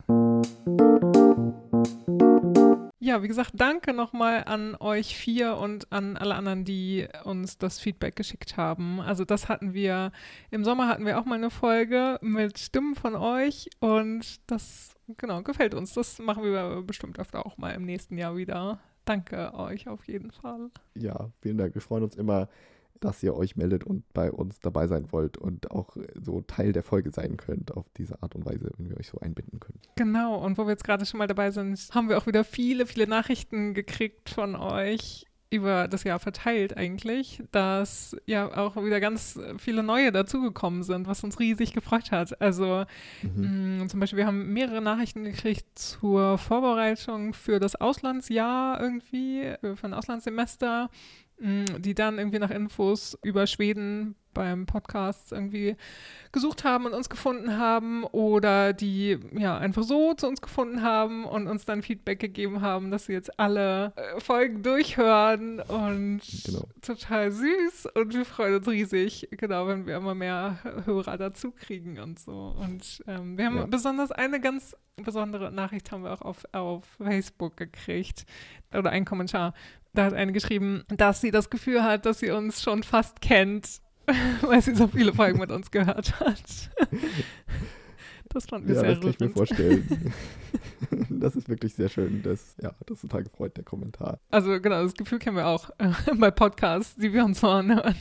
Ja, 3.00 3.22
wie 3.22 3.28
gesagt, 3.28 3.52
danke 3.54 3.94
nochmal 3.94 4.44
an 4.46 4.76
euch 4.80 5.16
vier 5.16 5.58
und 5.58 5.92
an 5.92 6.18
alle 6.18 6.34
anderen, 6.34 6.66
die 6.66 7.08
uns 7.26 7.60
das 7.60 7.80
Feedback 7.80 8.16
geschickt 8.16 8.58
haben. 8.58 9.00
Also 9.00 9.24
das 9.24 9.50
hatten 9.50 9.76
wir, 9.76 10.12
im 10.50 10.64
Sommer 10.64 10.88
hatten 10.88 11.06
wir 11.06 11.20
auch 11.20 11.26
mal 11.26 11.36
eine 11.36 11.52
Folge 11.52 12.18
mit 12.22 12.58
Stimmen 12.58 12.96
von 12.96 13.16
euch 13.16 13.70
und 13.80 14.50
das, 14.50 14.96
genau, 15.18 15.44
gefällt 15.44 15.76
uns. 15.76 15.94
Das 15.94 16.18
machen 16.18 16.44
wir 16.44 16.82
bestimmt 16.82 17.20
öfter 17.20 17.46
auch 17.46 17.58
mal 17.58 17.76
im 17.76 17.86
nächsten 17.86 18.18
Jahr 18.18 18.36
wieder. 18.36 18.80
Danke 19.06 19.54
euch 19.54 19.88
auf 19.88 20.08
jeden 20.08 20.32
Fall. 20.32 20.72
Ja, 20.96 21.30
vielen 21.42 21.60
Dank. 21.60 21.76
Wir 21.76 21.82
freuen 21.84 22.04
uns 22.04 22.16
immer 22.16 22.50
dass 23.00 23.22
ihr 23.24 23.36
euch 23.36 23.56
meldet 23.56 23.84
und 23.84 24.04
bei 24.14 24.32
uns 24.32 24.60
dabei 24.60 24.88
sein 24.88 25.12
wollt 25.12 25.38
und 25.38 25.72
auch 25.72 25.96
so 26.16 26.42
Teil 26.42 26.72
der 26.72 26.84
Folge 26.84 27.12
sein 27.12 27.38
könnt 27.38 27.76
auf 27.76 27.86
diese 27.98 28.22
Art 28.22 28.36
und 28.36 28.46
Weise, 28.46 28.72
wenn 28.78 28.90
wir 28.90 28.98
euch 28.98 29.08
so 29.08 29.20
einbinden 29.20 29.60
können. 29.60 29.80
Genau, 29.96 30.44
und 30.44 30.58
wo 30.58 30.66
wir 30.66 30.72
jetzt 30.72 30.84
gerade 30.84 31.06
schon 31.06 31.18
mal 31.18 31.28
dabei 31.28 31.52
sind, 31.52 31.90
haben 31.94 32.10
wir 32.10 32.18
auch 32.18 32.28
wieder 32.28 32.44
viele, 32.44 32.86
viele 32.86 33.08
Nachrichten 33.08 33.74
gekriegt 33.74 34.30
von 34.30 34.56
euch 34.56 35.28
über 35.50 35.88
das 35.88 36.04
Jahr 36.04 36.20
verteilt 36.20 36.76
eigentlich, 36.76 37.42
dass 37.52 38.16
ja 38.26 38.58
auch 38.58 38.76
wieder 38.76 39.00
ganz 39.00 39.40
viele 39.58 39.82
neue 39.82 40.12
dazugekommen 40.12 40.84
sind, 40.84 41.08
was 41.08 41.24
uns 41.24 41.40
riesig 41.40 41.74
gefreut 41.74 42.12
hat. 42.12 42.42
Also 42.42 42.86
mhm. 43.22 43.78
mh, 43.78 43.84
mm, 43.84 43.90
zum 43.90 44.00
Beispiel, 44.00 44.18
wir 44.18 44.28
haben 44.28 44.52
mehrere 44.52 44.82
Nachrichten 44.82 45.24
gekriegt 45.24 45.80
zur 45.80 46.38
Vorbereitung 46.38 47.34
für 47.34 47.60
das 47.60 47.76
Auslandsjahr 47.76 48.82
irgendwie, 48.82 49.54
für 49.62 49.88
ein 49.88 49.94
Auslandssemester 49.94 50.90
die 51.40 51.94
dann 51.94 52.18
irgendwie 52.18 52.40
nach 52.40 52.50
Infos 52.50 53.18
über 53.24 53.46
Schweden 53.46 54.16
beim 54.38 54.68
Podcast 54.68 55.32
irgendwie 55.32 55.76
gesucht 56.32 56.64
haben 56.64 56.86
und 56.86 56.94
uns 56.94 57.10
gefunden 57.10 57.58
haben 57.58 58.04
oder 58.04 58.72
die 58.72 59.18
ja 59.34 59.58
einfach 59.58 59.82
so 59.82 60.14
zu 60.14 60.28
uns 60.28 60.42
gefunden 60.42 60.84
haben 60.84 61.26
und 61.26 61.48
uns 61.48 61.66
dann 61.66 61.82
Feedback 61.82 62.20
gegeben 62.20 62.62
haben, 62.62 62.92
dass 62.92 63.08
sie 63.08 63.14
jetzt 63.14 63.40
alle 63.40 63.94
äh, 63.96 64.20
Folgen 64.20 64.62
durchhören 64.62 65.60
und 65.60 66.22
genau. 66.46 66.68
total 66.84 67.32
süß 67.32 67.88
und 67.96 68.14
wir 68.14 68.26
freuen 68.26 68.58
uns 68.58 68.68
riesig, 68.68 69.28
genau, 69.32 69.68
wenn 69.68 69.88
wir 69.88 69.98
immer 69.98 70.14
mehr 70.14 70.60
Hörer 70.86 71.18
dazu 71.18 71.52
kriegen 71.52 72.00
und 72.00 72.20
so. 72.20 72.56
Und 72.60 73.04
ähm, 73.08 73.40
wir 73.40 73.46
haben 73.48 73.58
ja. 73.58 73.66
besonders 73.66 74.12
eine 74.12 74.40
ganz 74.40 74.76
besondere 75.04 75.52
Nachricht 75.52 75.92
haben 75.92 76.04
wir 76.04 76.12
auch 76.12 76.22
auf, 76.22 76.46
auf 76.54 76.84
Facebook 76.98 77.58
gekriegt 77.58 78.26
oder 78.74 78.90
ein 78.90 79.06
Kommentar. 79.06 79.54
Da 79.98 80.06
hat 80.06 80.14
eine 80.14 80.32
geschrieben, 80.32 80.84
dass 80.90 81.22
sie 81.22 81.32
das 81.32 81.50
Gefühl 81.50 81.84
hat, 81.84 82.06
dass 82.06 82.20
sie 82.20 82.30
uns 82.30 82.62
schon 82.62 82.84
fast 82.84 83.20
kennt 83.20 83.82
weil 84.42 84.62
sie 84.62 84.76
so 84.76 84.88
viele 84.88 85.14
Folgen 85.14 85.40
mit 85.40 85.52
uns 85.52 85.72
gehört 85.72 86.20
hat. 86.20 86.42
Das 88.30 88.46
fand 88.46 88.68
wir 88.68 88.76
ja, 88.76 88.82
sehr 88.82 88.96
das 88.96 89.00
kann 89.00 89.10
ich 89.12 89.20
mir 89.22 89.30
vorstellen. 89.30 90.14
das 91.10 91.38
ist 91.38 91.48
wirklich 91.48 91.74
sehr 91.74 91.88
schön. 91.88 92.22
Das, 92.24 92.58
ja, 92.62 92.74
das 92.86 92.98
ist 92.98 93.02
total 93.04 93.24
gefreut, 93.24 93.56
der 93.56 93.64
Kommentar. 93.64 94.20
Also 94.30 94.60
genau, 94.60 94.84
das 94.84 94.96
Gefühl 94.96 95.18
kennen 95.18 95.38
wir 95.38 95.48
auch 95.48 95.70
äh, 95.78 95.94
bei 96.14 96.30
Podcasts, 96.30 96.98
die 96.98 97.14
wir 97.14 97.24
uns 97.24 97.40
so 97.40 97.48
anhören. 97.48 97.96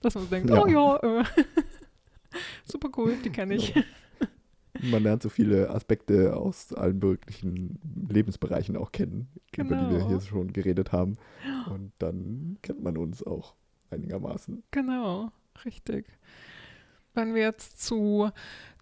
Dass 0.00 0.14
man 0.14 0.30
denkt, 0.30 0.50
ja. 0.50 0.62
oh 0.62 0.68
ja, 0.68 1.20
äh, 1.20 1.24
super 2.64 2.88
cool, 2.96 3.16
die 3.24 3.30
kenne 3.30 3.56
ich. 3.56 3.74
Ja. 3.74 3.82
Man 4.90 5.02
lernt 5.02 5.22
so 5.22 5.28
viele 5.28 5.70
Aspekte 5.70 6.36
aus 6.36 6.72
allen 6.72 6.98
möglichen 6.98 7.78
Lebensbereichen 8.08 8.76
auch 8.76 8.92
kennen, 8.92 9.28
genau. 9.52 9.68
über 9.68 9.76
die 9.76 9.90
wir 9.90 9.98
genau. 9.98 10.08
hier 10.08 10.20
schon 10.20 10.52
geredet 10.52 10.92
haben. 10.92 11.16
Und 11.70 11.92
dann 11.98 12.58
kennt 12.62 12.82
man 12.82 12.96
uns 12.96 13.22
auch 13.22 13.54
einigermaßen. 13.90 14.62
Genau, 14.70 15.30
richtig. 15.64 16.06
Wenn 17.14 17.34
wir 17.34 17.42
jetzt 17.42 17.84
zu 17.84 18.30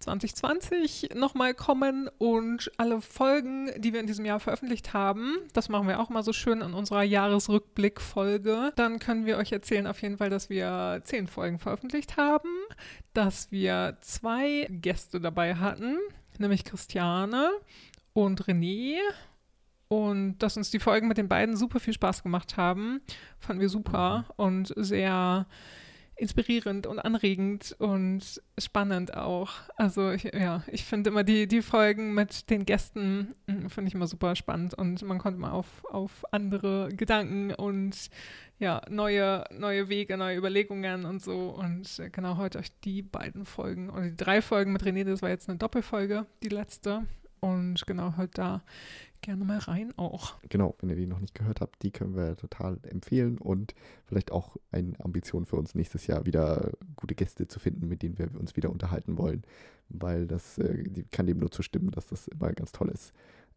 2020 0.00 1.10
nochmal 1.14 1.54
kommen 1.54 2.08
und 2.18 2.70
alle 2.76 3.00
Folgen, 3.00 3.70
die 3.78 3.92
wir 3.92 4.00
in 4.00 4.06
diesem 4.06 4.24
Jahr 4.24 4.40
veröffentlicht 4.40 4.92
haben, 4.92 5.36
das 5.52 5.68
machen 5.68 5.86
wir 5.86 6.00
auch 6.00 6.08
mal 6.08 6.22
so 6.22 6.32
schön 6.32 6.60
in 6.60 6.74
unserer 6.74 7.02
Jahresrückblick-Folge, 7.02 8.72
dann 8.76 8.98
können 8.98 9.26
wir 9.26 9.38
euch 9.38 9.52
erzählen 9.52 9.86
auf 9.86 10.02
jeden 10.02 10.18
Fall, 10.18 10.30
dass 10.30 10.50
wir 10.50 11.00
zehn 11.04 11.28
Folgen 11.28 11.58
veröffentlicht 11.58 12.16
haben, 12.16 12.48
dass 13.14 13.52
wir 13.52 13.98
zwei 14.00 14.66
Gäste 14.70 15.20
dabei 15.20 15.54
hatten, 15.54 15.98
nämlich 16.38 16.64
Christiane 16.64 17.50
und 18.12 18.44
René 18.44 18.98
und 19.88 20.38
dass 20.38 20.56
uns 20.56 20.70
die 20.70 20.78
Folgen 20.78 21.06
mit 21.06 21.18
den 21.18 21.28
beiden 21.28 21.54
super 21.54 21.78
viel 21.78 21.92
Spaß 21.92 22.22
gemacht 22.22 22.56
haben. 22.56 23.02
Fanden 23.38 23.60
wir 23.60 23.68
super 23.68 24.20
mhm. 24.20 24.44
und 24.44 24.72
sehr 24.76 25.46
inspirierend 26.22 26.86
und 26.86 27.00
anregend 27.00 27.74
und 27.78 28.40
spannend 28.56 29.14
auch. 29.14 29.50
Also 29.76 30.12
ich, 30.12 30.24
ja, 30.24 30.62
ich 30.68 30.84
finde 30.84 31.10
immer 31.10 31.24
die, 31.24 31.48
die 31.48 31.62
Folgen 31.62 32.14
mit 32.14 32.48
den 32.48 32.64
Gästen, 32.64 33.34
hm, 33.48 33.68
finde 33.68 33.88
ich 33.88 33.94
immer 33.94 34.06
super 34.06 34.36
spannend 34.36 34.72
und 34.74 35.02
man 35.02 35.18
konnte 35.18 35.40
mal 35.40 35.50
auf, 35.50 35.84
auf 35.90 36.24
andere 36.30 36.88
Gedanken 36.94 37.52
und 37.52 38.08
ja, 38.58 38.80
neue, 38.88 39.44
neue 39.50 39.88
Wege, 39.88 40.16
neue 40.16 40.38
Überlegungen 40.38 41.04
und 41.04 41.20
so. 41.20 41.48
Und 41.50 42.00
genau 42.12 42.36
heute 42.36 42.60
euch 42.60 42.70
die 42.82 43.02
beiden 43.02 43.44
Folgen 43.44 43.90
oder 43.90 44.02
die 44.02 44.16
drei 44.16 44.40
Folgen 44.40 44.72
mit 44.72 44.84
René, 44.84 45.02
das 45.02 45.20
war 45.20 45.30
jetzt 45.30 45.48
eine 45.48 45.58
Doppelfolge, 45.58 46.26
die 46.44 46.48
letzte. 46.48 47.02
Und 47.40 47.84
genau 47.88 48.16
heute 48.16 48.30
da 48.34 48.62
gerne 49.22 49.44
mal 49.44 49.58
rein 49.58 49.92
auch. 49.96 50.34
Genau, 50.48 50.76
wenn 50.80 50.90
ihr 50.90 50.96
die 50.96 51.06
noch 51.06 51.20
nicht 51.20 51.34
gehört 51.34 51.60
habt, 51.60 51.82
die 51.82 51.90
können 51.90 52.14
wir 52.14 52.36
total 52.36 52.78
empfehlen 52.82 53.38
und 53.38 53.74
vielleicht 54.04 54.32
auch 54.32 54.56
eine 54.70 54.92
Ambition 55.00 55.46
für 55.46 55.56
uns 55.56 55.74
nächstes 55.74 56.06
Jahr 56.06 56.26
wieder 56.26 56.72
gute 56.96 57.14
Gäste 57.14 57.48
zu 57.48 57.58
finden, 57.58 57.88
mit 57.88 58.02
denen 58.02 58.18
wir 58.18 58.28
uns 58.38 58.56
wieder 58.56 58.70
unterhalten 58.70 59.16
wollen, 59.16 59.42
weil 59.88 60.26
das 60.26 60.58
äh, 60.58 61.04
kann 61.10 61.26
dem 61.26 61.38
nur 61.38 61.50
zustimmen, 61.50 61.90
dass 61.90 62.06
das 62.06 62.28
immer 62.28 62.52
ganz 62.52 62.72
toll 62.72 62.90
ist, 62.90 63.12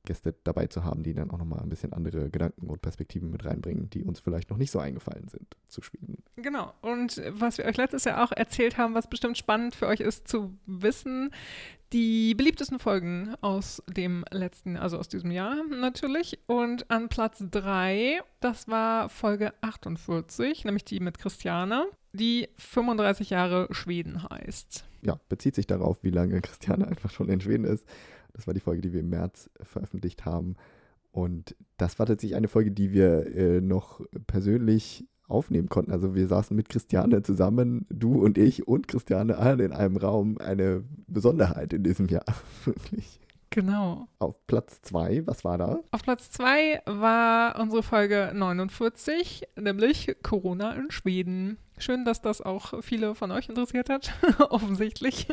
Gäste 0.06 0.36
dabei 0.44 0.68
zu 0.68 0.84
haben, 0.84 1.04
die 1.04 1.14
dann 1.14 1.32
auch 1.32 1.38
nochmal 1.38 1.60
ein 1.60 1.70
bisschen 1.70 1.94
andere 1.94 2.30
Gedanken 2.30 2.68
und 2.68 2.82
Perspektiven 2.82 3.32
mit 3.32 3.46
reinbringen, 3.46 3.90
die 3.90 4.04
uns 4.04 4.20
vielleicht 4.20 4.50
noch 4.50 4.58
nicht 4.58 4.72
so 4.72 4.80
eingefallen 4.80 5.28
sind 5.28 5.56
zu 5.68 5.82
Schweden. 5.82 6.24
Genau. 6.38 6.74
Und 6.82 7.22
was 7.30 7.58
wir 7.58 7.66
euch 7.66 7.78
letztes 7.78 8.06
Jahr 8.06 8.24
auch 8.24 8.32
erzählt 8.32 8.78
haben, 8.78 8.94
was 8.94 9.10
bestimmt 9.10 9.38
spannend 9.38 9.76
für 9.76 9.88
euch 9.88 10.00
ist 10.00 10.28
zu 10.28 10.58
wissen, 10.66 11.32
die 11.94 12.36
beliebtesten 12.36 12.80
Folgen 12.80 13.36
aus 13.42 13.82
dem 13.88 14.26
letzten, 14.32 14.76
also 14.78 14.98
aus 14.98 15.08
diesem 15.08 15.32
Jahr 15.32 15.64
natürlich. 15.70 16.40
Und 16.48 16.90
an 16.92 17.10
Platz 17.10 17.44
3, 17.52 18.22
das 18.40 18.68
war 18.68 19.10
Folge 19.10 19.54
48, 19.62 20.66
nämlich 20.66 20.86
die 20.86 21.00
mit 21.00 21.18
Christiane, 21.18 21.88
die 22.14 22.50
35 22.58 23.30
Jahre 23.30 23.68
Schweden 23.72 24.24
heißt. 24.30 24.86
Ja, 25.04 25.20
bezieht 25.30 25.56
sich 25.56 25.68
darauf, 25.68 26.04
wie 26.04 26.10
lange 26.10 26.42
Christiane 26.42 26.88
einfach 26.88 27.12
schon 27.12 27.30
in 27.30 27.40
Schweden 27.40 27.66
ist. 27.66 27.86
Das 28.36 28.48
war 28.48 28.54
die 28.54 28.60
Folge, 28.60 28.82
die 28.82 28.94
wir 28.94 29.00
im 29.00 29.10
März 29.10 29.50
veröffentlicht 29.64 30.26
haben. 30.26 30.56
Und 31.12 31.56
das 31.78 31.98
war 31.98 32.06
tatsächlich 32.06 32.36
eine 32.36 32.50
Folge, 32.50 32.72
die 32.72 32.92
wir 32.92 33.34
äh, 33.34 33.62
noch 33.62 34.02
persönlich 34.28 35.06
aufnehmen 35.28 35.70
konnten. 35.70 35.92
Also 35.92 36.14
wir 36.14 36.28
saßen 36.28 36.56
mit 36.56 36.68
Christiane 36.70 37.24
zusammen, 37.24 37.86
du 37.90 38.22
und 38.22 38.38
ich 38.38 38.68
und 38.68 38.88
Christiane 38.88 39.38
alle 39.38 39.64
in 39.64 39.72
einem 39.72 39.96
Raum. 39.96 40.38
Eine 40.38 40.84
Besonderheit 41.08 41.72
in 41.72 41.84
diesem 41.84 42.08
Jahr, 42.08 42.26
wirklich. 42.66 43.20
Genau. 43.50 44.10
Auf 44.20 44.46
Platz 44.48 44.82
2, 44.82 45.26
was 45.28 45.46
war 45.46 45.58
da? 45.58 45.80
Auf 45.92 46.04
Platz 46.04 46.30
2 46.32 46.82
war 46.86 47.58
unsere 47.58 47.84
Folge 47.84 48.34
49, 48.36 49.48
nämlich 49.56 50.14
Corona 50.22 50.74
in 50.74 50.92
Schweden. 50.92 51.58
Schön, 51.78 52.04
dass 52.04 52.22
das 52.22 52.42
auch 52.42 52.84
viele 52.84 53.16
von 53.16 53.32
euch 53.32 53.48
interessiert 53.48 53.90
hat, 53.90 54.14
offensichtlich. 54.50 55.28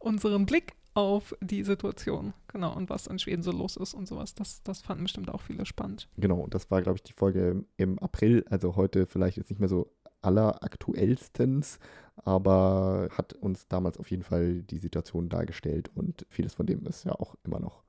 Unseren 0.00 0.46
Blick 0.46 0.72
auf 0.94 1.36
die 1.40 1.64
Situation, 1.64 2.32
genau, 2.48 2.74
und 2.74 2.88
was 2.88 3.08
in 3.08 3.18
Schweden 3.18 3.42
so 3.42 3.50
los 3.50 3.76
ist 3.76 3.94
und 3.94 4.06
sowas. 4.06 4.34
Das, 4.34 4.62
das 4.62 4.80
fanden 4.80 5.04
bestimmt 5.04 5.28
auch 5.28 5.40
viele 5.40 5.66
spannend. 5.66 6.08
Genau, 6.16 6.40
und 6.40 6.54
das 6.54 6.70
war, 6.70 6.82
glaube 6.82 6.96
ich, 6.98 7.02
die 7.02 7.12
Folge 7.12 7.64
im 7.76 7.98
April, 7.98 8.44
also 8.48 8.76
heute 8.76 9.06
vielleicht 9.06 9.36
jetzt 9.36 9.50
nicht 9.50 9.58
mehr 9.58 9.68
so 9.68 9.92
alleraktuellstens, 10.22 11.78
aber 12.16 13.08
hat 13.10 13.34
uns 13.34 13.68
damals 13.68 13.98
auf 13.98 14.10
jeden 14.10 14.22
Fall 14.22 14.62
die 14.62 14.78
Situation 14.78 15.28
dargestellt 15.28 15.90
und 15.94 16.24
vieles 16.30 16.54
von 16.54 16.66
dem 16.66 16.86
ist 16.86 17.04
ja 17.04 17.12
auch 17.12 17.34
immer 17.44 17.60
noch 17.60 17.82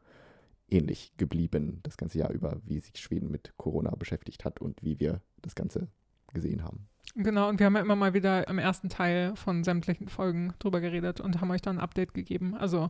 ähnlich 0.68 1.14
geblieben, 1.18 1.80
das 1.84 1.96
ganze 1.96 2.18
Jahr 2.18 2.32
über, 2.32 2.60
wie 2.66 2.80
sich 2.80 2.98
Schweden 2.98 3.30
mit 3.30 3.54
Corona 3.58 3.92
beschäftigt 3.92 4.46
hat 4.46 4.60
und 4.60 4.82
wie 4.84 5.00
wir 5.00 5.22
das 5.42 5.56
Ganze 5.56 5.88
gesehen 6.34 6.64
haben. 6.64 6.88
Genau, 7.16 7.48
und 7.48 7.60
wir 7.60 7.66
haben 7.66 7.76
ja 7.76 7.82
immer 7.82 7.96
mal 7.96 8.14
wieder 8.14 8.48
im 8.48 8.60
ersten 8.60 8.90
Teil 8.90 9.36
von 9.36 9.64
sämtlichen 9.64 10.10
Folgen 10.10 10.54
drüber 10.60 10.82
geredet 10.82 11.22
und 11.22 11.40
haben 11.40 11.52
euch 11.52 11.62
dann 11.62 11.78
ein 11.78 11.84
Update 11.84 12.14
gegeben. 12.14 12.56
Also 12.56 12.90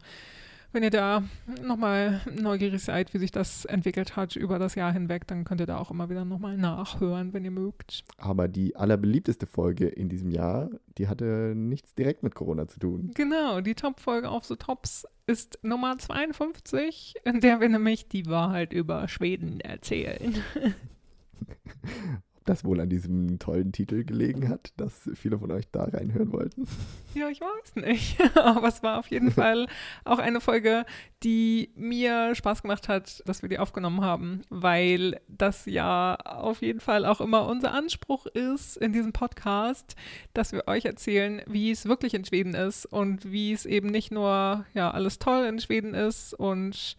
wenn 0.75 0.83
ihr 0.83 0.89
da 0.89 1.23
nochmal 1.63 2.21
neugierig 2.29 2.83
seid, 2.83 3.13
wie 3.13 3.17
sich 3.17 3.31
das 3.31 3.63
entwickelt 3.63 4.17
hat 4.17 4.35
über 4.35 4.59
das 4.59 4.75
Jahr 4.75 4.91
hinweg, 4.91 5.25
dann 5.25 5.45
könnt 5.45 5.61
ihr 5.61 5.67
da 5.67 5.77
auch 5.77 5.89
immer 5.89 6.09
wieder 6.09 6.25
nochmal 6.25 6.57
nachhören, 6.57 7.33
wenn 7.33 7.45
ihr 7.45 7.51
mögt. 7.51 8.03
Aber 8.17 8.49
die 8.49 8.75
allerbeliebteste 8.75 9.45
Folge 9.45 9.87
in 9.87 10.09
diesem 10.09 10.31
Jahr, 10.31 10.69
die 10.97 11.07
hatte 11.07 11.53
nichts 11.55 11.95
direkt 11.95 12.23
mit 12.23 12.35
Corona 12.35 12.67
zu 12.67 12.79
tun. 12.79 13.11
Genau, 13.15 13.61
die 13.61 13.75
Top-Folge 13.75 14.27
auf 14.29 14.43
The 14.43 14.57
Tops 14.57 15.07
ist 15.27 15.59
Nummer 15.61 15.97
52, 15.97 17.15
in 17.23 17.39
der 17.39 17.61
wir 17.61 17.69
nämlich 17.69 18.09
die 18.09 18.25
Wahrheit 18.25 18.73
über 18.73 19.07
Schweden 19.07 19.61
erzählen. 19.61 20.35
das 22.45 22.63
wohl 22.63 22.79
an 22.79 22.89
diesem 22.89 23.39
tollen 23.39 23.71
Titel 23.71 24.03
gelegen 24.03 24.49
hat, 24.49 24.71
dass 24.77 25.09
viele 25.15 25.39
von 25.39 25.51
euch 25.51 25.65
da 25.71 25.85
reinhören 25.85 26.31
wollten? 26.31 26.67
Ja, 27.15 27.29
ich 27.29 27.41
weiß 27.41 27.75
nicht. 27.77 28.17
Aber 28.35 28.67
es 28.67 28.83
war 28.83 28.99
auf 28.99 29.07
jeden 29.07 29.31
Fall 29.31 29.67
auch 30.03 30.19
eine 30.19 30.41
Folge, 30.41 30.85
die 31.23 31.71
mir 31.75 32.35
Spaß 32.35 32.61
gemacht 32.61 32.87
hat, 32.87 33.23
dass 33.25 33.41
wir 33.41 33.49
die 33.49 33.57
aufgenommen 33.57 34.01
haben, 34.01 34.41
weil 34.49 35.19
das 35.27 35.65
ja 35.65 36.15
auf 36.15 36.61
jeden 36.61 36.79
Fall 36.79 37.05
auch 37.05 37.21
immer 37.21 37.47
unser 37.47 37.73
Anspruch 37.73 38.27
ist 38.27 38.77
in 38.77 38.93
diesem 38.93 39.11
Podcast, 39.11 39.95
dass 40.33 40.51
wir 40.51 40.67
euch 40.67 40.85
erzählen, 40.85 41.41
wie 41.47 41.71
es 41.71 41.85
wirklich 41.85 42.13
in 42.13 42.25
Schweden 42.25 42.53
ist 42.53 42.85
und 42.85 43.31
wie 43.31 43.53
es 43.53 43.65
eben 43.65 43.89
nicht 43.89 44.11
nur 44.11 44.65
ja 44.73 44.91
alles 44.91 45.17
toll 45.17 45.45
in 45.45 45.59
Schweden 45.59 45.93
ist 45.93 46.33
und 46.33 46.95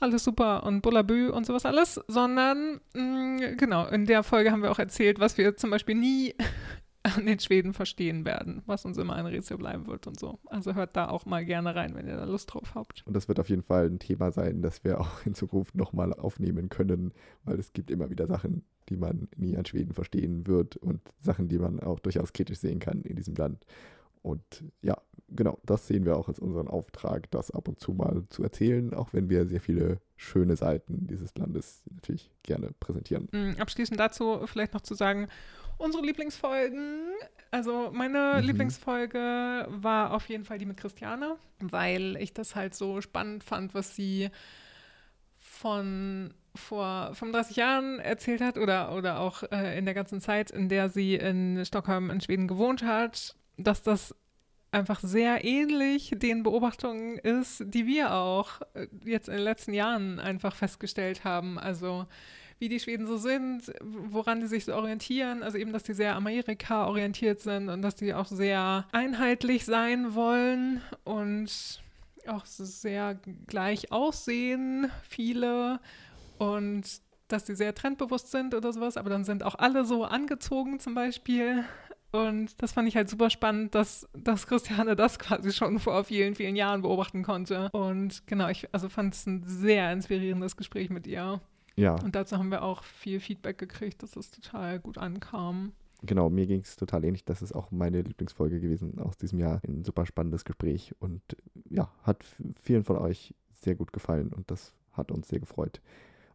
alles 0.00 0.24
super 0.24 0.64
und 0.64 0.82
Bullabü 0.82 1.28
und 1.28 1.46
sowas 1.46 1.66
alles, 1.66 2.00
sondern 2.08 2.80
mh, 2.94 3.02
mm, 3.02 3.56
genau, 3.56 3.86
in 3.86 4.06
der 4.06 4.22
Folge 4.22 4.50
haben 4.50 4.62
wir 4.62 4.70
auch 4.70 4.78
erzählt, 4.78 5.20
was 5.20 5.38
wir 5.38 5.56
zum 5.56 5.70
Beispiel 5.70 5.94
nie 5.94 6.34
an 7.02 7.26
den 7.26 7.38
Schweden 7.38 7.72
verstehen 7.72 8.24
werden, 8.24 8.62
was 8.66 8.84
uns 8.84 8.98
immer 8.98 9.14
ein 9.14 9.26
Rätsel 9.26 9.56
bleiben 9.56 9.86
wird 9.86 10.06
und 10.06 10.18
so. 10.18 10.38
Also 10.46 10.74
hört 10.74 10.96
da 10.96 11.08
auch 11.08 11.24
mal 11.24 11.44
gerne 11.44 11.74
rein, 11.74 11.94
wenn 11.94 12.06
ihr 12.06 12.16
da 12.16 12.24
Lust 12.24 12.52
drauf 12.52 12.74
habt. 12.74 13.06
Und 13.06 13.14
das 13.14 13.28
wird 13.28 13.40
auf 13.40 13.48
jeden 13.48 13.62
Fall 13.62 13.86
ein 13.86 13.98
Thema 13.98 14.32
sein, 14.32 14.60
das 14.60 14.84
wir 14.84 15.00
auch 15.00 15.24
in 15.24 15.34
Zukunft 15.34 15.74
nochmal 15.74 16.12
aufnehmen 16.12 16.68
können, 16.68 17.12
weil 17.44 17.58
es 17.58 17.72
gibt 17.72 17.90
immer 17.90 18.10
wieder 18.10 18.26
Sachen, 18.26 18.64
die 18.88 18.96
man 18.96 19.28
nie 19.36 19.56
an 19.56 19.64
Schweden 19.64 19.94
verstehen 19.94 20.46
wird 20.46 20.76
und 20.76 21.00
Sachen, 21.16 21.48
die 21.48 21.58
man 21.58 21.80
auch 21.80 22.00
durchaus 22.00 22.32
kritisch 22.32 22.58
sehen 22.58 22.80
kann 22.80 23.02
in 23.02 23.16
diesem 23.16 23.34
Land. 23.34 23.64
Und 24.22 24.64
ja, 24.82 24.96
genau, 25.28 25.58
das 25.64 25.86
sehen 25.86 26.04
wir 26.04 26.16
auch 26.16 26.28
als 26.28 26.38
unseren 26.38 26.68
Auftrag, 26.68 27.30
das 27.30 27.50
ab 27.50 27.68
und 27.68 27.80
zu 27.80 27.92
mal 27.92 28.24
zu 28.28 28.42
erzählen, 28.42 28.94
auch 28.94 29.12
wenn 29.12 29.30
wir 29.30 29.46
sehr 29.46 29.60
viele 29.60 30.00
schöne 30.16 30.56
Seiten 30.56 31.06
dieses 31.06 31.34
Landes 31.36 31.82
natürlich 31.90 32.30
gerne 32.42 32.72
präsentieren. 32.80 33.28
Mm, 33.32 33.60
abschließend 33.60 33.98
dazu 33.98 34.46
vielleicht 34.46 34.74
noch 34.74 34.82
zu 34.82 34.94
sagen, 34.94 35.28
unsere 35.78 36.04
Lieblingsfolgen, 36.04 37.12
also 37.50 37.90
meine 37.92 38.36
mhm. 38.38 38.46
Lieblingsfolge 38.46 39.66
war 39.68 40.12
auf 40.12 40.28
jeden 40.28 40.44
Fall 40.44 40.58
die 40.58 40.66
mit 40.66 40.76
Christiane, 40.76 41.36
weil 41.58 42.16
ich 42.16 42.34
das 42.34 42.54
halt 42.54 42.74
so 42.74 43.00
spannend 43.00 43.44
fand, 43.44 43.74
was 43.74 43.96
sie 43.96 44.30
von 45.38 46.34
vor 46.54 47.14
35 47.14 47.56
Jahren 47.56 48.00
erzählt 48.00 48.40
hat 48.40 48.58
oder, 48.58 48.94
oder 48.94 49.20
auch 49.20 49.44
äh, 49.52 49.78
in 49.78 49.84
der 49.84 49.94
ganzen 49.94 50.20
Zeit, 50.20 50.50
in 50.50 50.68
der 50.68 50.88
sie 50.88 51.14
in 51.14 51.64
Stockholm 51.64 52.10
in 52.10 52.20
Schweden 52.20 52.48
gewohnt 52.48 52.82
hat 52.82 53.36
dass 53.62 53.82
das 53.82 54.14
einfach 54.72 55.00
sehr 55.00 55.44
ähnlich 55.44 56.12
den 56.16 56.42
Beobachtungen 56.42 57.18
ist, 57.18 57.64
die 57.66 57.86
wir 57.86 58.14
auch 58.14 58.60
äh, 58.74 58.86
jetzt 59.04 59.28
in 59.28 59.34
den 59.34 59.44
letzten 59.44 59.74
Jahren 59.74 60.20
einfach 60.20 60.54
festgestellt 60.54 61.24
haben. 61.24 61.58
Also 61.58 62.06
wie 62.60 62.68
die 62.68 62.78
Schweden 62.78 63.06
so 63.06 63.16
sind, 63.16 63.72
woran 63.80 64.40
die 64.40 64.46
sich 64.46 64.66
so 64.66 64.74
orientieren. 64.74 65.42
Also 65.42 65.58
eben, 65.58 65.72
dass 65.72 65.82
die 65.82 65.94
sehr 65.94 66.14
Amerika 66.14 66.86
orientiert 66.86 67.40
sind 67.40 67.70
und 67.70 67.82
dass 67.82 67.96
die 67.96 68.14
auch 68.14 68.26
sehr 68.26 68.86
einheitlich 68.92 69.64
sein 69.64 70.14
wollen 70.14 70.82
und 71.04 71.80
auch 72.26 72.44
sehr 72.44 73.18
gleich 73.46 73.90
aussehen, 73.92 74.90
viele. 75.08 75.80
Und 76.38 76.84
dass 77.28 77.44
die 77.44 77.54
sehr 77.54 77.74
trendbewusst 77.74 78.30
sind 78.30 78.54
oder 78.54 78.72
sowas, 78.72 78.96
aber 78.96 79.08
dann 79.08 79.24
sind 79.24 79.42
auch 79.42 79.54
alle 79.54 79.84
so 79.84 80.04
angezogen 80.04 80.80
zum 80.80 80.94
Beispiel. 80.94 81.64
Und 82.12 82.60
das 82.60 82.72
fand 82.72 82.88
ich 82.88 82.96
halt 82.96 83.08
super 83.08 83.30
spannend, 83.30 83.74
dass, 83.74 84.08
dass 84.14 84.46
Christiane 84.46 84.96
das 84.96 85.18
quasi 85.18 85.52
schon 85.52 85.78
vor 85.78 86.04
vielen, 86.04 86.34
vielen 86.34 86.56
Jahren 86.56 86.82
beobachten 86.82 87.22
konnte. 87.22 87.70
Und 87.72 88.26
genau, 88.26 88.48
ich 88.48 88.72
also 88.72 88.88
fand 88.88 89.14
es 89.14 89.26
ein 89.26 89.42
sehr 89.44 89.92
inspirierendes 89.92 90.56
Gespräch 90.56 90.90
mit 90.90 91.06
ihr. 91.06 91.40
Ja. 91.76 91.94
Und 91.94 92.14
dazu 92.14 92.36
haben 92.36 92.50
wir 92.50 92.62
auch 92.62 92.82
viel 92.82 93.20
Feedback 93.20 93.58
gekriegt, 93.58 94.02
dass 94.02 94.16
es 94.16 94.30
total 94.30 94.80
gut 94.80 94.98
ankam. 94.98 95.72
Genau, 96.02 96.30
mir 96.30 96.46
ging 96.46 96.60
es 96.60 96.76
total 96.76 97.04
ähnlich. 97.04 97.24
Das 97.24 97.42
ist 97.42 97.54
auch 97.54 97.70
meine 97.70 98.02
Lieblingsfolge 98.02 98.58
gewesen 98.58 98.98
aus 98.98 99.16
diesem 99.16 99.38
Jahr. 99.38 99.60
Ein 99.66 99.84
super 99.84 100.06
spannendes 100.06 100.44
Gespräch 100.44 100.94
und 100.98 101.22
ja, 101.68 101.92
hat 102.02 102.24
vielen 102.60 102.84
von 102.84 102.96
euch 102.96 103.34
sehr 103.54 103.74
gut 103.74 103.92
gefallen 103.92 104.32
und 104.32 104.50
das 104.50 104.74
hat 104.92 105.12
uns 105.12 105.28
sehr 105.28 105.40
gefreut 105.40 105.80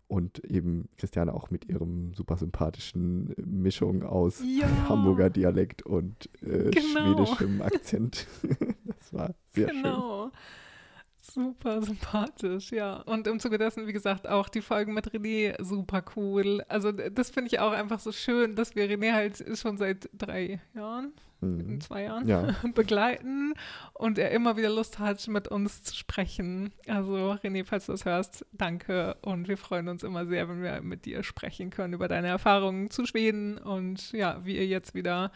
und 0.07 0.43
eben 0.45 0.89
Christiane 0.97 1.33
auch 1.33 1.49
mit 1.49 1.65
ihrem 1.65 2.13
super 2.13 2.37
sympathischen 2.37 3.33
Mischung 3.37 4.03
aus 4.03 4.41
ja. 4.43 4.67
Hamburger 4.89 5.29
Dialekt 5.29 5.81
und 5.83 6.29
äh, 6.41 6.71
genau. 6.71 7.25
schwedischem 7.25 7.61
Akzent. 7.61 8.27
das 8.85 9.13
war 9.13 9.35
sehr 9.49 9.67
genau. 9.67 9.73
schön. 9.73 9.83
Genau. 9.83 10.31
Super 11.17 11.81
sympathisch, 11.81 12.71
ja. 12.71 13.01
Und 13.01 13.25
im 13.25 13.39
Zuge 13.39 13.57
dessen, 13.57 13.87
wie 13.87 13.93
gesagt, 13.93 14.27
auch 14.27 14.47
die 14.47 14.61
Folgen 14.61 14.93
mit 14.93 15.09
René 15.11 15.61
super 15.61 16.03
cool. 16.15 16.63
Also 16.67 16.91
das 16.91 17.31
finde 17.31 17.47
ich 17.47 17.59
auch 17.59 17.71
einfach 17.71 17.99
so 17.99 18.11
schön, 18.11 18.55
dass 18.55 18.75
wir 18.75 18.87
René 18.87 19.11
halt 19.11 19.43
schon 19.57 19.77
seit 19.77 20.07
drei 20.13 20.61
Jahren, 20.75 21.13
mhm. 21.41 21.59
in 21.59 21.81
zwei 21.81 22.03
Jahren 22.03 22.27
ja. 22.27 22.55
begleiten 22.75 23.53
und 23.93 24.17
er 24.17 24.31
immer 24.31 24.57
wieder 24.57 24.69
Lust 24.69 24.99
hat, 24.99 25.27
mit 25.27 25.47
uns 25.47 25.83
zu 25.83 25.95
sprechen. 25.95 26.73
Also 26.87 27.33
René, 27.43 27.65
falls 27.65 27.85
du 27.85 27.91
das 27.91 28.05
hörst, 28.05 28.45
danke 28.51 29.17
und 29.21 29.47
wir 29.47 29.57
freuen 29.57 29.87
uns 29.87 30.03
immer 30.03 30.25
sehr, 30.25 30.49
wenn 30.49 30.61
wir 30.61 30.81
mit 30.81 31.05
dir 31.05 31.23
sprechen 31.23 31.69
können 31.69 31.93
über 31.93 32.07
deine 32.07 32.27
Erfahrungen 32.27 32.89
zu 32.89 33.05
Schweden 33.05 33.57
und 33.57 34.11
ja, 34.11 34.41
wie 34.43 34.55
ihr 34.55 34.67
jetzt 34.67 34.93
wieder 34.93 35.31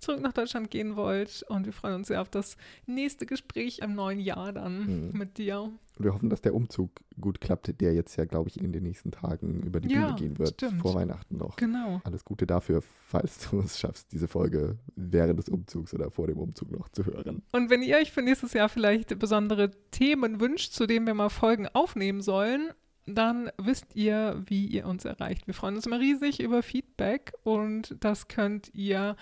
zurück 0.00 0.20
nach 0.20 0.32
Deutschland 0.32 0.70
gehen 0.70 0.96
wollt 0.96 1.44
und 1.48 1.66
wir 1.66 1.72
freuen 1.72 1.96
uns 1.96 2.08
sehr 2.08 2.20
auf 2.20 2.30
das 2.30 2.56
nächste 2.86 3.26
Gespräch 3.26 3.80
im 3.80 3.94
neuen 3.94 4.20
Jahr 4.20 4.52
dann 4.52 5.10
mhm. 5.10 5.18
mit 5.18 5.38
dir. 5.38 5.70
Und 6.00 6.04
wir 6.04 6.14
hoffen, 6.14 6.30
dass 6.30 6.40
der 6.40 6.54
Umzug 6.54 6.92
gut 7.20 7.42
klappt, 7.42 7.78
der 7.78 7.92
jetzt 7.92 8.16
ja, 8.16 8.24
glaube 8.24 8.48
ich, 8.48 8.58
in 8.58 8.72
den 8.72 8.84
nächsten 8.84 9.10
Tagen 9.10 9.60
über 9.60 9.80
die 9.80 9.92
Ja, 9.92 10.06
Bühne 10.06 10.18
gehen 10.18 10.38
wird. 10.38 10.54
stimmt. 10.54 10.80
Vor 10.80 10.94
Weihnachten 10.94 11.36
noch. 11.36 11.56
Genau. 11.56 12.00
Alles 12.04 12.24
Gute 12.24 12.46
dafür, 12.46 12.82
falls 13.06 13.50
du 13.50 13.60
es 13.60 13.78
schaffst, 13.78 14.10
diese 14.10 14.26
Folge 14.26 14.78
während 14.96 15.38
des 15.38 15.50
Umzugs 15.50 15.92
oder 15.92 16.10
vor 16.10 16.26
dem 16.26 16.38
Umzug 16.38 16.70
noch 16.70 16.88
zu 16.88 17.04
hören. 17.04 17.42
Und 17.52 17.68
wenn 17.68 17.82
ihr 17.82 17.98
euch 17.98 18.12
für 18.12 18.22
nächstes 18.22 18.54
Jahr 18.54 18.70
vielleicht 18.70 19.18
besondere 19.18 19.72
Themen 19.90 20.40
wünscht, 20.40 20.72
zu 20.72 20.86
denen 20.86 21.06
wir 21.06 21.12
mal 21.12 21.28
Folgen 21.28 21.68
aufnehmen 21.68 22.22
sollen, 22.22 22.70
dann 23.04 23.50
wisst 23.58 23.94
ihr, 23.94 24.42
wie 24.46 24.64
ihr 24.68 24.86
uns 24.86 25.04
erreicht. 25.04 25.46
Wir 25.46 25.52
freuen 25.52 25.76
uns 25.76 25.84
immer 25.84 26.00
riesig 26.00 26.40
über 26.40 26.62
Feedback 26.62 27.34
und 27.42 27.94
das 28.00 28.26
könnt 28.28 28.72
ihr 28.72 29.16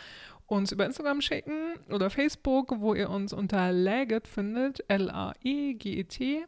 uns 0.57 0.73
über 0.73 0.87
Instagram 0.87 1.21
schicken 1.21 1.75
oder 1.91 2.11
Facebook, 2.11 2.81
wo 2.81 2.95
ihr 2.95 3.11
uns 3.11 3.33
unter 3.33 3.73
Laget 3.73 4.27
findet, 4.27 4.85
L-A-E-G-E-T 4.89 6.45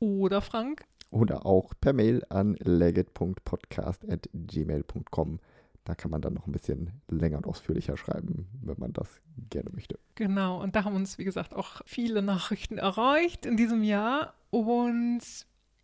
oder 0.00 0.40
Frank. 0.40 0.84
Oder 1.10 1.46
auch 1.46 1.72
per 1.80 1.94
Mail 1.94 2.22
an 2.28 2.56
legit.podcast.gmail.com. 2.60 5.40
Da 5.84 5.94
kann 5.94 6.10
man 6.10 6.20
dann 6.20 6.34
noch 6.34 6.46
ein 6.46 6.52
bisschen 6.52 7.00
länger 7.08 7.38
und 7.38 7.46
ausführlicher 7.46 7.96
schreiben, 7.96 8.46
wenn 8.60 8.78
man 8.78 8.92
das 8.92 9.22
gerne 9.48 9.70
möchte. 9.72 9.98
Genau, 10.16 10.60
und 10.60 10.76
da 10.76 10.84
haben 10.84 10.94
uns, 10.94 11.16
wie 11.16 11.24
gesagt, 11.24 11.54
auch 11.54 11.80
viele 11.86 12.20
Nachrichten 12.20 12.76
erreicht 12.76 13.46
in 13.46 13.56
diesem 13.56 13.82
Jahr 13.82 14.34
und 14.50 15.22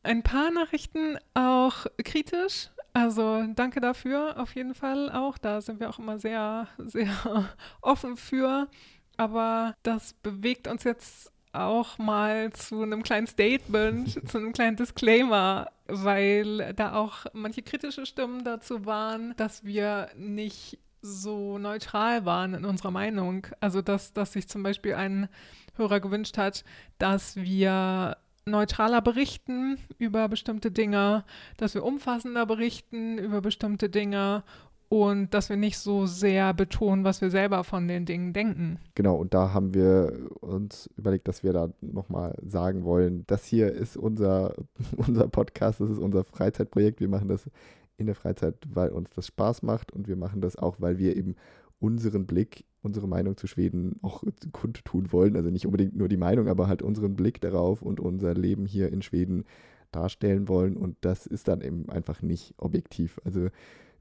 ein 0.03 0.23
paar 0.23 0.51
Nachrichten 0.51 1.17
auch 1.33 1.87
kritisch. 2.05 2.69
Also 2.97 3.45
danke 3.55 3.81
dafür 3.81 4.41
auf 4.41 4.55
jeden 4.55 4.75
Fall 4.75 5.11
auch. 5.11 5.37
Da 5.37 5.61
sind 5.61 5.81
wir 5.81 5.91
auch 5.91 5.99
immer 5.99 6.19
sehr, 6.19 6.69
sehr 6.79 7.51
offen 7.83 8.17
für. 8.17 8.69
Aber 9.17 9.75
das 9.83 10.15
bewegt 10.15 10.69
uns 10.69 10.85
jetzt 10.85 11.33
auch 11.53 11.99
mal 11.99 12.53
zu 12.53 12.83
einem 12.83 13.03
kleinen 13.03 13.27
Statement, 13.27 14.29
zu 14.31 14.39
einem 14.39 14.53
kleinen 14.53 14.77
Disclaimer, 14.77 15.69
weil 15.87 16.73
da 16.75 16.95
auch 16.95 17.27
manche 17.33 17.63
kritische 17.63 18.07
Stimmen 18.07 18.45
dazu 18.45 18.87
waren, 18.87 19.35
dass 19.37 19.65
wir 19.65 20.09
nicht 20.17 20.79
so 21.03 21.59
neutral 21.59 22.25
waren 22.25 22.55
in 22.55 22.65
unserer 22.65 22.91
Meinung. 22.93 23.47
Also 23.61 23.83
dass, 23.83 24.13
dass 24.13 24.33
sich 24.33 24.49
zum 24.49 24.63
Beispiel 24.63 24.95
ein 24.95 25.29
Hörer 25.77 26.01
gewünscht 26.01 26.39
hat, 26.39 26.65
dass 26.99 27.37
wir 27.37 28.17
neutraler 28.47 29.01
berichten 29.01 29.79
über 29.99 30.29
bestimmte 30.29 30.71
Dinge, 30.71 31.25
dass 31.57 31.75
wir 31.75 31.85
umfassender 31.85 32.47
berichten 32.47 33.19
über 33.19 33.41
bestimmte 33.41 33.89
Dinge 33.89 34.45
und 34.89 35.35
dass 35.35 35.49
wir 35.49 35.57
nicht 35.57 35.79
so 35.79 36.07
sehr 36.07 36.55
betonen, 36.55 37.05
was 37.05 37.21
wir 37.21 37.31
selber 37.31 37.65
von 37.65 37.89
den 37.89 38.07
Dingen 38.07 38.33
denken. 38.33 38.79
Genau, 38.95 39.17
und 39.17 39.35
da 39.35 39.53
haben 39.53 39.75
wir 39.75 40.29
uns 40.41 40.89
überlegt, 40.97 41.27
dass 41.27 41.43
wir 41.43 41.53
da 41.53 41.71
nochmal 41.81 42.37
sagen 42.47 42.85
wollen, 42.85 43.25
das 43.27 43.45
hier 43.45 43.73
ist 43.73 43.97
unser, 43.97 44.55
unser 44.97 45.29
Podcast, 45.29 45.81
das 45.81 45.91
ist 45.91 45.99
unser 45.99 46.25
Freizeitprojekt. 46.25 47.01
Wir 47.01 47.09
machen 47.09 47.29
das 47.29 47.51
in 47.97 48.07
der 48.07 48.15
Freizeit, 48.15 48.57
weil 48.69 48.91
uns 48.91 49.11
das 49.11 49.27
Spaß 49.27 49.63
macht 49.63 49.93
und 49.93 50.07
wir 50.07 50.17
machen 50.17 50.41
das 50.41 50.57
auch, 50.57 50.77
weil 50.81 50.99
wir 50.99 51.17
eben 51.17 51.35
unseren 51.81 52.27
Blick, 52.27 52.65
unsere 52.85 53.09
Meinung 53.09 53.37
zu 53.37 53.47
Schweden 53.47 53.97
auch 54.03 54.23
kundtun 54.53 55.13
wollen. 55.13 55.37
Also 55.37 55.51
nicht 55.51 55.67
unbedingt 55.67 55.97
nur 55.97 56.09
die 56.09 56.17
Meinung, 56.17 56.49
aber 56.49 56.69
halt 56.69 56.83
unseren 56.83 57.17
Blick 57.17 57.41
darauf 57.41 57.83
und 57.83 58.01
unser 58.01 58.35
Leben 58.35 58.67
hier 58.67 58.93
in 58.93 59.03
Schweden 59.03 59.45
darstellen 59.91 60.49
wollen. 60.49 60.77
Und 60.77 60.97
das 61.01 61.27
ist 61.27 61.49
dann 61.49 61.61
eben 61.61 61.89
einfach 61.89 62.23
nicht 62.23 62.55
objektiv. 62.59 63.21
Also 63.25 63.49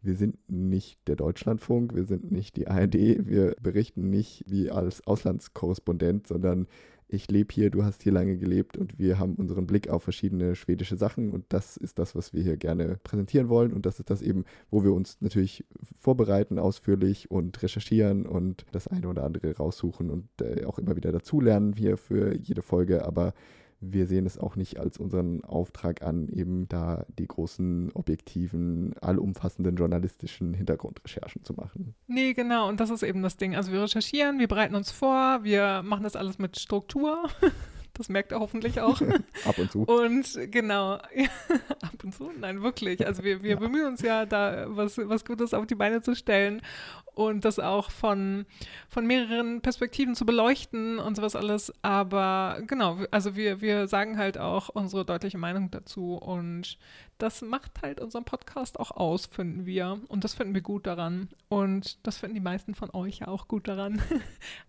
wir 0.02 0.16
sind 0.16 0.38
nicht 0.50 1.00
der 1.08 1.16
Deutschlandfunk, 1.16 1.96
wir 1.96 2.04
sind 2.04 2.32
nicht 2.32 2.58
die 2.58 2.68
ARD, 2.68 3.26
wir 3.26 3.56
berichten 3.62 4.10
nicht 4.10 4.44
wie 4.48 4.70
als 4.70 5.08
Auslandskorrespondent, 5.08 6.28
sondern 6.28 6.68
ich 7.14 7.30
lebe 7.30 7.54
hier, 7.54 7.70
du 7.70 7.84
hast 7.84 8.04
hier 8.04 8.12
lange 8.12 8.38
gelebt 8.38 8.78
und 8.78 8.98
wir 8.98 9.20
haben 9.20 9.36
unseren 9.36 9.68
Blick 9.68 9.90
auf 9.90 10.04
verschiedene 10.04 10.56
schwedische 10.56 10.98
Sachen 10.98 11.32
und 11.32 11.46
das 11.50 11.78
ist 11.78 12.00
das, 12.00 12.16
was 12.16 12.34
wir 12.34 12.42
hier 12.42 12.58
gerne 12.58 12.98
präsentieren 13.04 13.50
wollen 13.50 13.72
und 13.72 13.86
das 13.86 14.00
ist 14.00 14.10
das 14.10 14.22
eben, 14.22 14.46
wo 14.72 14.84
wir 14.84 14.94
uns 14.94 15.22
natürlich 15.22 15.64
vorbereiten 16.00 16.58
ausführlich 16.58 17.30
und 17.30 17.62
recherchieren 17.62 18.26
und 18.26 18.66
das 18.72 18.88
eine 18.88 19.08
oder 19.08 19.24
andere 19.24 19.56
raussuchen 19.56 20.10
und 20.10 20.28
äh, 20.42 20.66
auch 20.66 20.80
immer 20.80 20.96
wieder 20.96 21.12
dazulernen 21.12 21.74
hier 21.74 21.98
für 21.98 22.36
jede 22.36 22.62
Folge, 22.62 23.06
aber 23.06 23.34
wir 23.92 24.08
sehen 24.08 24.26
es 24.26 24.38
auch 24.38 24.56
nicht 24.56 24.80
als 24.80 24.98
unseren 24.98 25.44
Auftrag 25.44 26.02
an, 26.02 26.30
eben 26.30 26.68
da 26.70 27.06
die 27.20 27.28
großen, 27.28 27.92
objektiven, 27.94 28.96
allumfassenden 29.02 29.76
journalistischen 29.76 30.54
Hintergrundrecherchen 30.54 31.44
zu 31.44 31.54
machen. 31.54 31.96
Nee, 32.08 32.34
genau, 32.34 32.70
und 32.70 32.80
das 32.80 32.90
ist 32.90 33.04
eben 33.04 33.22
das 33.22 33.38
Ding. 33.38 33.56
Also 33.56 33.72
wir 33.72 33.82
recherchieren, 33.82 34.40
wir 34.40 34.48
bereiten 34.48 34.76
uns 34.76 34.92
vor, 34.92 35.44
wir 35.44 35.82
machen 35.84 36.04
das 36.04 36.16
alles 36.16 36.40
mit 36.40 36.60
Struktur. 36.60 37.30
Das 37.96 38.10
merkt 38.10 38.32
er 38.32 38.40
hoffentlich 38.40 38.82
auch. 38.82 39.00
Ab 39.46 39.58
und 39.58 39.72
zu. 39.72 39.84
Und 39.84 40.52
genau, 40.52 40.94
ab 41.82 42.04
und 42.04 42.16
zu, 42.16 42.32
nein, 42.40 42.64
wirklich. 42.64 43.06
Also 43.06 43.24
wir, 43.24 43.44
wir 43.44 43.52
ja. 43.52 43.56
bemühen 43.58 43.86
uns 43.86 44.02
ja, 44.02 44.26
da 44.26 44.66
was, 44.68 44.98
was 44.98 45.26
Gutes 45.26 45.54
auf 45.54 45.68
die 45.68 45.76
Beine 45.76 46.02
zu 46.02 46.16
stellen 46.16 46.62
und 47.14 47.46
das 47.46 47.60
auch 47.60 47.92
von, 47.92 48.46
von 48.90 49.06
mehreren 49.06 49.62
Perspektiven 49.62 50.16
zu 50.16 50.26
beleuchten 50.26 50.98
und 50.98 51.16
sowas 51.16 51.36
alles. 51.36 51.72
Aber 51.84 52.62
genau, 52.66 52.98
also 53.12 53.36
wir, 53.36 53.62
wir 53.62 53.88
sagen 53.88 54.18
halt 54.18 54.40
auch 54.40 54.70
unsere 54.70 55.06
deutliche 55.06 55.38
Meinung 55.38 55.70
dazu 55.70 56.16
und 56.16 56.80
das 57.18 57.42
macht 57.42 57.82
halt 57.82 58.00
unseren 58.00 58.26
Podcast 58.26 58.80
auch 58.80 58.92
aus, 58.92 59.26
finden 59.26 59.66
wir. 59.66 60.00
Und 60.08 60.24
das 60.24 60.34
finden 60.34 60.54
wir 60.54 60.62
gut 60.62 60.88
daran. 60.88 61.30
Und 61.50 62.06
das 62.06 62.18
finden 62.18 62.36
die 62.36 62.42
meisten 62.42 62.76
von 62.76 62.90
euch 62.94 63.20
ja 63.20 63.28
auch 63.28 63.48
gut 63.48 63.68
daran. 63.68 64.02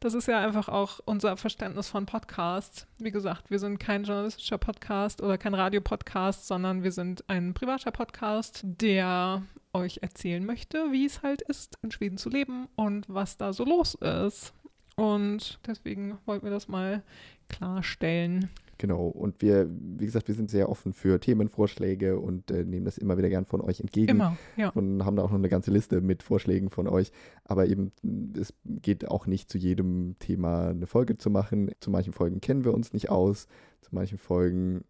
Das 0.01 0.15
ist 0.15 0.29
ja 0.29 0.39
einfach 0.39 0.69
auch 0.69 1.01
unser 1.07 1.37
Verständnis 1.37 1.89
von 1.89 2.05
Podcasts. 2.05 2.87
Wie 2.99 3.11
gesagt, 3.11 3.51
wir 3.51 3.59
sind 3.59 3.79
kein 3.79 4.05
journalistischer 4.05 4.59
Podcast 4.59 5.23
oder 5.23 5.39
kein 5.39 5.55
Radiopodcast, 5.55 6.47
sondern 6.47 6.83
wir 6.83 6.93
sind 6.93 7.25
ein 7.29 7.55
privater 7.55 7.91
Podcast, 7.91 8.61
der 8.65 9.43
euch 9.73 10.01
erzählen 10.03 10.45
möchte, 10.45 10.93
wie 10.93 11.07
es 11.07 11.23
halt 11.23 11.43
ist, 11.43 11.79
in 11.83 11.91
Schweden 11.91 12.19
zu 12.19 12.29
leben 12.29 12.69
und 12.77 13.07
was 13.09 13.37
da 13.37 13.53
so 13.53 13.65
los 13.65 13.95
ist. 13.95 14.53
Und 14.97 15.59
deswegen 15.67 16.19
wollten 16.27 16.47
wir 16.47 16.53
das 16.53 16.69
mal 16.69 17.03
klarstellen. 17.49 18.51
Genau, 18.79 19.07
und 19.07 19.41
wir, 19.43 19.69
wie 19.71 20.07
gesagt, 20.07 20.29
wir 20.29 20.35
sind 20.35 20.51
sehr 20.51 20.69
offen 20.69 20.93
für 20.93 21.21
Themenvorschläge 21.21 22.19
und 22.19 22.51
äh, 22.51 22.65
nehmen 22.65 22.85
das 22.85 22.99
immer 22.99 23.17
wieder 23.17 23.29
gern 23.29 23.45
von 23.45 23.61
euch 23.61 23.81
entgegen. 23.81 24.11
Immer, 24.11 24.37
ja. 24.57 24.71
Und 24.71 25.05
haben 25.05 25.17
da 25.17 25.23
auch 25.23 25.31
noch 25.31 25.39
eine 25.39 25.49
ganze 25.49 25.71
Liste 25.71 26.01
mit 26.01 26.23
Vorschlägen 26.23 26.71
von 26.71 26.89
euch. 26.89 27.13
Aber 27.45 27.67
eben, 27.67 27.93
es 28.39 28.53
geht 28.65 29.09
auch 29.09 29.27
nicht 29.27 29.51
zu 29.51 29.59
jedem 29.59 30.17
Thema 30.19 30.69
eine 30.69 30.87
Folge 30.87 31.17
zu 31.19 31.31
machen. 31.31 31.71
Zu 31.81 31.91
manchen 31.91 32.13
Folgen 32.13 32.41
kennen 32.41 32.65
wir 32.65 32.75
uns 32.75 32.93
nicht 32.93 33.11
aus, 33.11 33.47
zu 33.81 33.95
manchen 33.95 34.19
Folgen 34.19 34.85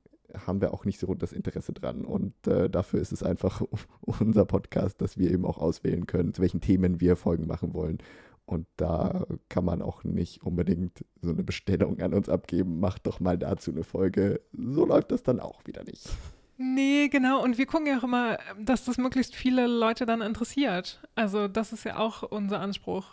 haben 0.47 0.61
wir 0.61 0.75
auch 0.75 0.85
nicht 0.85 0.99
so 0.99 1.15
das 1.15 1.33
Interesse 1.33 1.73
dran. 1.73 2.05
Und 2.05 2.35
äh, 2.47 2.69
dafür 2.69 3.01
ist 3.01 3.13
es 3.13 3.23
einfach 3.23 3.63
unser 4.01 4.45
Podcast, 4.45 5.01
dass 5.01 5.19
wir 5.19 5.31
eben 5.31 5.45
auch 5.45 5.59
auswählen 5.59 6.07
können, 6.07 6.35
zu 6.35 6.43
welchen 6.43 6.61
Themen 6.61 7.01
wir 7.01 7.17
Folgen 7.17 7.47
machen 7.47 7.75
wollen. 7.75 7.99
Und 8.47 8.67
da 8.77 9.27
kann 9.49 9.65
man 9.65 9.81
auch 9.81 10.05
nicht 10.05 10.43
unbedingt 10.43 11.05
so 11.23 11.31
eine 11.31 11.43
Bestellung 11.43 12.01
an 12.01 12.13
uns 12.13 12.29
abgeben, 12.29 12.79
macht 12.79 13.07
doch 13.07 13.21
mal 13.21 13.39
dazu 13.39 13.71
eine 13.71 13.85
Folge. 13.85 14.41
So 14.53 14.85
läuft 14.85 15.13
das 15.13 15.23
dann 15.23 15.41
auch 15.41 15.67
wieder 15.67 15.83
nicht. 15.85 16.11
Nee, 16.57 17.09
genau. 17.09 17.43
Und 17.43 17.59
wir 17.59 17.67
gucken 17.67 17.89
ja 17.89 17.99
auch 17.99 18.05
immer, 18.05 18.39
dass 18.61 18.85
das 18.85 18.97
möglichst 18.97 19.35
viele 19.35 19.67
Leute 19.67 20.07
dann 20.07 20.23
interessiert. 20.23 21.01
Also 21.17 21.49
das 21.49 21.73
ist 21.73 21.83
ja 21.85 21.99
auch 21.99 22.23
unser 22.23 22.61
Anspruch. 22.61 23.07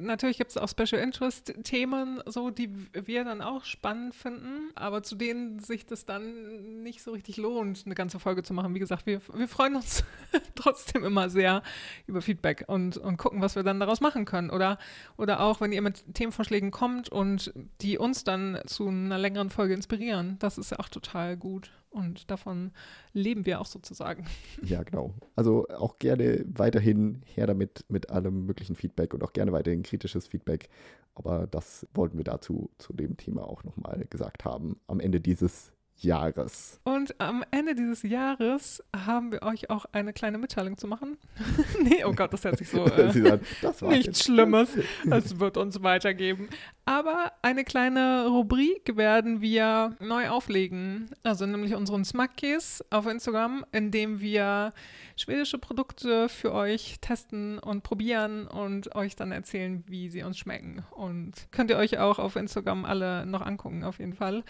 Natürlich 0.00 0.38
gibt 0.38 0.50
es 0.50 0.56
auch 0.56 0.68
Special 0.68 1.02
Interest 1.02 1.52
Themen, 1.62 2.22
so 2.24 2.48
die 2.48 2.70
wir 2.92 3.24
dann 3.24 3.42
auch 3.42 3.66
spannend 3.66 4.14
finden, 4.14 4.70
aber 4.76 5.02
zu 5.02 5.14
denen 5.14 5.58
sich 5.58 5.84
das 5.84 6.06
dann 6.06 6.82
nicht 6.82 7.02
so 7.02 7.12
richtig 7.12 7.36
lohnt, 7.36 7.82
eine 7.84 7.94
ganze 7.94 8.18
Folge 8.18 8.42
zu 8.42 8.54
machen. 8.54 8.74
Wie 8.74 8.78
gesagt, 8.78 9.04
wir, 9.04 9.20
wir 9.34 9.48
freuen 9.48 9.76
uns 9.76 10.02
trotzdem 10.54 11.04
immer 11.04 11.28
sehr 11.28 11.62
über 12.06 12.22
Feedback 12.22 12.64
und, 12.66 12.96
und 12.96 13.18
gucken, 13.18 13.42
was 13.42 13.56
wir 13.56 13.62
dann 13.62 13.78
daraus 13.78 14.00
machen 14.00 14.24
können. 14.24 14.48
Oder, 14.48 14.78
oder 15.18 15.40
auch, 15.40 15.60
wenn 15.60 15.72
ihr 15.72 15.82
mit 15.82 16.14
Themenvorschlägen 16.14 16.70
kommt 16.70 17.10
und 17.10 17.52
die 17.82 17.98
uns 17.98 18.24
dann 18.24 18.58
zu 18.64 18.88
einer 18.88 19.18
längeren 19.18 19.50
Folge 19.50 19.74
inspirieren. 19.74 20.36
Das 20.38 20.56
ist 20.56 20.70
ja 20.70 20.78
auch 20.78 20.88
total 20.88 21.36
gut. 21.36 21.70
Und 21.90 22.30
davon 22.30 22.72
leben 23.12 23.46
wir 23.46 23.60
auch 23.60 23.66
sozusagen. 23.66 24.26
Ja, 24.62 24.82
genau. 24.82 25.14
Also 25.34 25.66
auch 25.68 25.98
gerne 25.98 26.44
weiterhin 26.46 27.22
her 27.24 27.46
damit 27.46 27.84
mit 27.88 28.10
allem 28.10 28.46
möglichen 28.46 28.74
Feedback 28.74 29.14
und 29.14 29.22
auch 29.22 29.32
gerne 29.32 29.52
weiterhin 29.52 29.82
kritisches 29.82 30.26
Feedback. 30.26 30.68
Aber 31.14 31.46
das 31.46 31.86
wollten 31.94 32.18
wir 32.18 32.24
dazu 32.24 32.70
zu 32.78 32.92
dem 32.92 33.16
Thema 33.16 33.48
auch 33.48 33.64
nochmal 33.64 34.06
gesagt 34.10 34.44
haben. 34.44 34.80
Am 34.86 35.00
Ende 35.00 35.20
dieses 35.20 35.72
Jahres. 35.98 36.80
Und 36.84 37.18
am 37.20 37.44
Ende 37.50 37.74
dieses 37.74 38.02
Jahres 38.02 38.82
haben 38.94 39.32
wir 39.32 39.42
euch 39.42 39.70
auch 39.70 39.86
eine 39.92 40.12
kleine 40.12 40.38
Mitteilung 40.38 40.76
zu 40.76 40.86
machen. 40.86 41.16
nee, 41.82 42.04
oh 42.04 42.12
Gott, 42.12 42.32
das 42.32 42.44
hört 42.44 42.58
sich 42.58 42.68
so 42.68 42.84
äh, 42.86 43.12
sagen, 43.12 43.40
das 43.62 43.80
nichts. 43.82 44.24
Schlimmes. 44.24 44.70
Es 45.10 45.38
wird 45.40 45.56
uns 45.56 45.82
weitergeben. 45.82 46.48
Aber 46.84 47.32
eine 47.42 47.64
kleine 47.64 48.26
Rubrik 48.28 48.96
werden 48.96 49.40
wir 49.40 49.96
neu 50.00 50.28
auflegen. 50.28 51.10
Also 51.22 51.46
nämlich 51.46 51.74
unseren 51.74 52.04
Smackis 52.04 52.84
auf 52.90 53.06
Instagram, 53.06 53.64
in 53.72 53.90
dem 53.90 54.20
wir 54.20 54.72
schwedische 55.16 55.58
Produkte 55.58 56.28
für 56.28 56.52
euch 56.52 56.98
testen 57.00 57.58
und 57.58 57.82
probieren 57.82 58.46
und 58.46 58.94
euch 58.94 59.16
dann 59.16 59.32
erzählen, 59.32 59.82
wie 59.86 60.10
sie 60.10 60.22
uns 60.22 60.38
schmecken. 60.38 60.84
Und 60.90 61.48
könnt 61.50 61.70
ihr 61.70 61.76
euch 61.78 61.98
auch 61.98 62.18
auf 62.18 62.36
Instagram 62.36 62.84
alle 62.84 63.26
noch 63.26 63.40
angucken, 63.40 63.82
auf 63.82 63.98
jeden 63.98 64.12
Fall. 64.12 64.44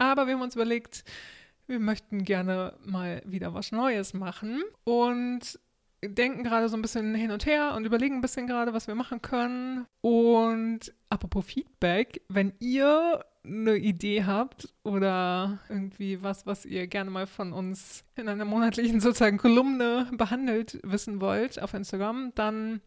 Aber 0.00 0.26
wir 0.26 0.34
haben 0.34 0.42
uns 0.42 0.54
überlegt, 0.54 1.04
wir 1.66 1.78
möchten 1.78 2.24
gerne 2.24 2.72
mal 2.84 3.22
wieder 3.26 3.52
was 3.52 3.70
Neues 3.70 4.14
machen 4.14 4.62
und 4.84 5.60
denken 6.02 6.42
gerade 6.42 6.70
so 6.70 6.76
ein 6.76 6.80
bisschen 6.82 7.14
hin 7.14 7.30
und 7.30 7.44
her 7.44 7.74
und 7.76 7.84
überlegen 7.84 8.16
ein 8.16 8.20
bisschen 8.22 8.46
gerade, 8.46 8.72
was 8.72 8.86
wir 8.86 8.94
machen 8.94 9.20
können. 9.20 9.84
Und 10.00 10.94
apropos 11.10 11.44
Feedback, 11.44 12.22
wenn 12.28 12.54
ihr 12.60 13.22
eine 13.44 13.76
Idee 13.76 14.24
habt 14.24 14.72
oder 14.84 15.58
irgendwie 15.68 16.22
was, 16.22 16.46
was 16.46 16.64
ihr 16.64 16.86
gerne 16.86 17.10
mal 17.10 17.26
von 17.26 17.52
uns 17.52 18.04
in 18.16 18.26
einer 18.28 18.46
monatlichen 18.46 19.00
sozusagen 19.00 19.36
Kolumne 19.36 20.08
behandelt 20.16 20.80
wissen 20.82 21.20
wollt 21.20 21.60
auf 21.60 21.74
Instagram, 21.74 22.32
dann 22.34 22.80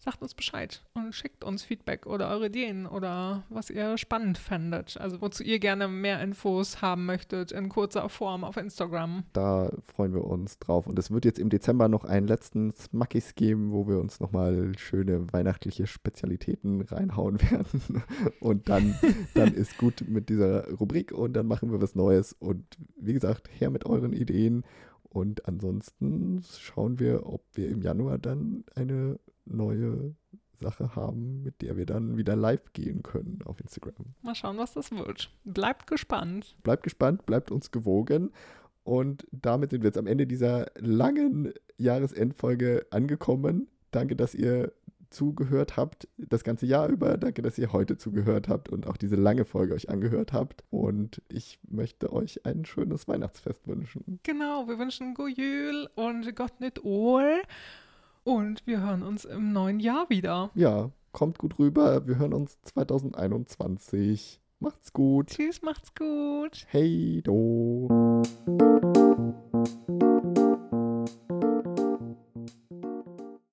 sagt 0.00 0.22
uns 0.22 0.34
Bescheid 0.34 0.82
und 0.94 1.14
schickt 1.14 1.44
uns 1.44 1.62
Feedback 1.62 2.06
oder 2.06 2.30
eure 2.30 2.46
Ideen 2.46 2.86
oder 2.86 3.44
was 3.50 3.68
ihr 3.68 3.98
spannend 3.98 4.38
fändet. 4.38 4.96
Also 4.98 5.20
wozu 5.20 5.42
ihr 5.42 5.58
gerne 5.58 5.88
mehr 5.88 6.22
Infos 6.22 6.80
haben 6.80 7.04
möchtet 7.04 7.52
in 7.52 7.68
kurzer 7.68 8.08
Form 8.08 8.42
auf 8.42 8.56
Instagram. 8.56 9.24
Da 9.34 9.70
freuen 9.84 10.14
wir 10.14 10.24
uns 10.24 10.58
drauf. 10.58 10.86
Und 10.86 10.98
es 10.98 11.10
wird 11.10 11.26
jetzt 11.26 11.38
im 11.38 11.50
Dezember 11.50 11.88
noch 11.88 12.04
einen 12.04 12.26
letzten 12.26 12.72
Smackis 12.72 13.34
geben, 13.34 13.72
wo 13.72 13.86
wir 13.86 14.00
uns 14.00 14.20
nochmal 14.20 14.72
schöne 14.78 15.30
weihnachtliche 15.32 15.86
Spezialitäten 15.86 16.80
reinhauen 16.80 17.38
werden. 17.50 18.02
Und 18.40 18.70
dann, 18.70 18.98
dann 19.34 19.52
ist 19.52 19.76
gut 19.76 20.04
mit 20.08 20.30
dieser 20.30 20.66
Rubrik 20.70 21.12
und 21.12 21.34
dann 21.34 21.46
machen 21.46 21.72
wir 21.72 21.82
was 21.82 21.94
Neues. 21.94 22.32
Und 22.32 22.64
wie 22.96 23.12
gesagt, 23.12 23.50
her 23.52 23.68
mit 23.68 23.84
euren 23.84 24.14
Ideen. 24.14 24.64
Und 25.02 25.46
ansonsten 25.46 26.42
schauen 26.58 27.00
wir, 27.00 27.26
ob 27.26 27.42
wir 27.54 27.68
im 27.68 27.82
Januar 27.82 28.16
dann 28.16 28.64
eine 28.76 29.18
neue 29.44 30.14
Sache 30.52 30.94
haben, 30.94 31.42
mit 31.42 31.62
der 31.62 31.76
wir 31.76 31.86
dann 31.86 32.16
wieder 32.16 32.36
live 32.36 32.72
gehen 32.72 33.02
können 33.02 33.40
auf 33.44 33.60
Instagram. 33.60 34.14
Mal 34.22 34.34
schauen, 34.34 34.58
was 34.58 34.74
das 34.74 34.90
wird. 34.90 35.30
Bleibt 35.44 35.86
gespannt. 35.86 36.56
Bleibt 36.62 36.82
gespannt, 36.82 37.26
bleibt 37.26 37.50
uns 37.50 37.70
gewogen. 37.70 38.30
Und 38.82 39.26
damit 39.30 39.70
sind 39.70 39.82
wir 39.82 39.88
jetzt 39.88 39.98
am 39.98 40.06
Ende 40.06 40.26
dieser 40.26 40.66
langen 40.78 41.52
Jahresendfolge 41.76 42.86
angekommen. 42.90 43.68
Danke, 43.90 44.16
dass 44.16 44.34
ihr 44.34 44.72
zugehört 45.10 45.76
habt, 45.76 46.08
das 46.16 46.44
ganze 46.44 46.66
Jahr 46.66 46.88
über. 46.88 47.18
Danke, 47.18 47.42
dass 47.42 47.58
ihr 47.58 47.72
heute 47.72 47.96
zugehört 47.96 48.48
habt 48.48 48.68
und 48.68 48.86
auch 48.86 48.96
diese 48.96 49.16
lange 49.16 49.44
Folge 49.44 49.74
euch 49.74 49.90
angehört 49.90 50.32
habt. 50.32 50.64
Und 50.70 51.20
ich 51.28 51.58
möchte 51.68 52.12
euch 52.12 52.46
ein 52.46 52.64
schönes 52.64 53.08
Weihnachtsfest 53.08 53.66
wünschen. 53.66 54.20
Genau, 54.22 54.68
wir 54.68 54.78
wünschen 54.78 55.14
Gojül 55.14 55.88
und 55.96 56.34
Gott 56.36 56.60
nicht 56.60 56.84
Ohl. 56.84 57.42
Und 58.30 58.64
wir 58.64 58.80
hören 58.80 59.02
uns 59.02 59.24
im 59.24 59.52
neuen 59.52 59.80
Jahr 59.80 60.08
wieder. 60.08 60.52
Ja, 60.54 60.92
kommt 61.10 61.38
gut 61.38 61.58
rüber. 61.58 62.06
Wir 62.06 62.14
hören 62.14 62.32
uns 62.32 62.62
2021. 62.62 64.40
Macht's 64.60 64.92
gut. 64.92 65.30
Tschüss, 65.30 65.62
macht's 65.62 65.92
gut. 65.96 66.64
Hey, 66.68 67.22
do. 67.24 67.88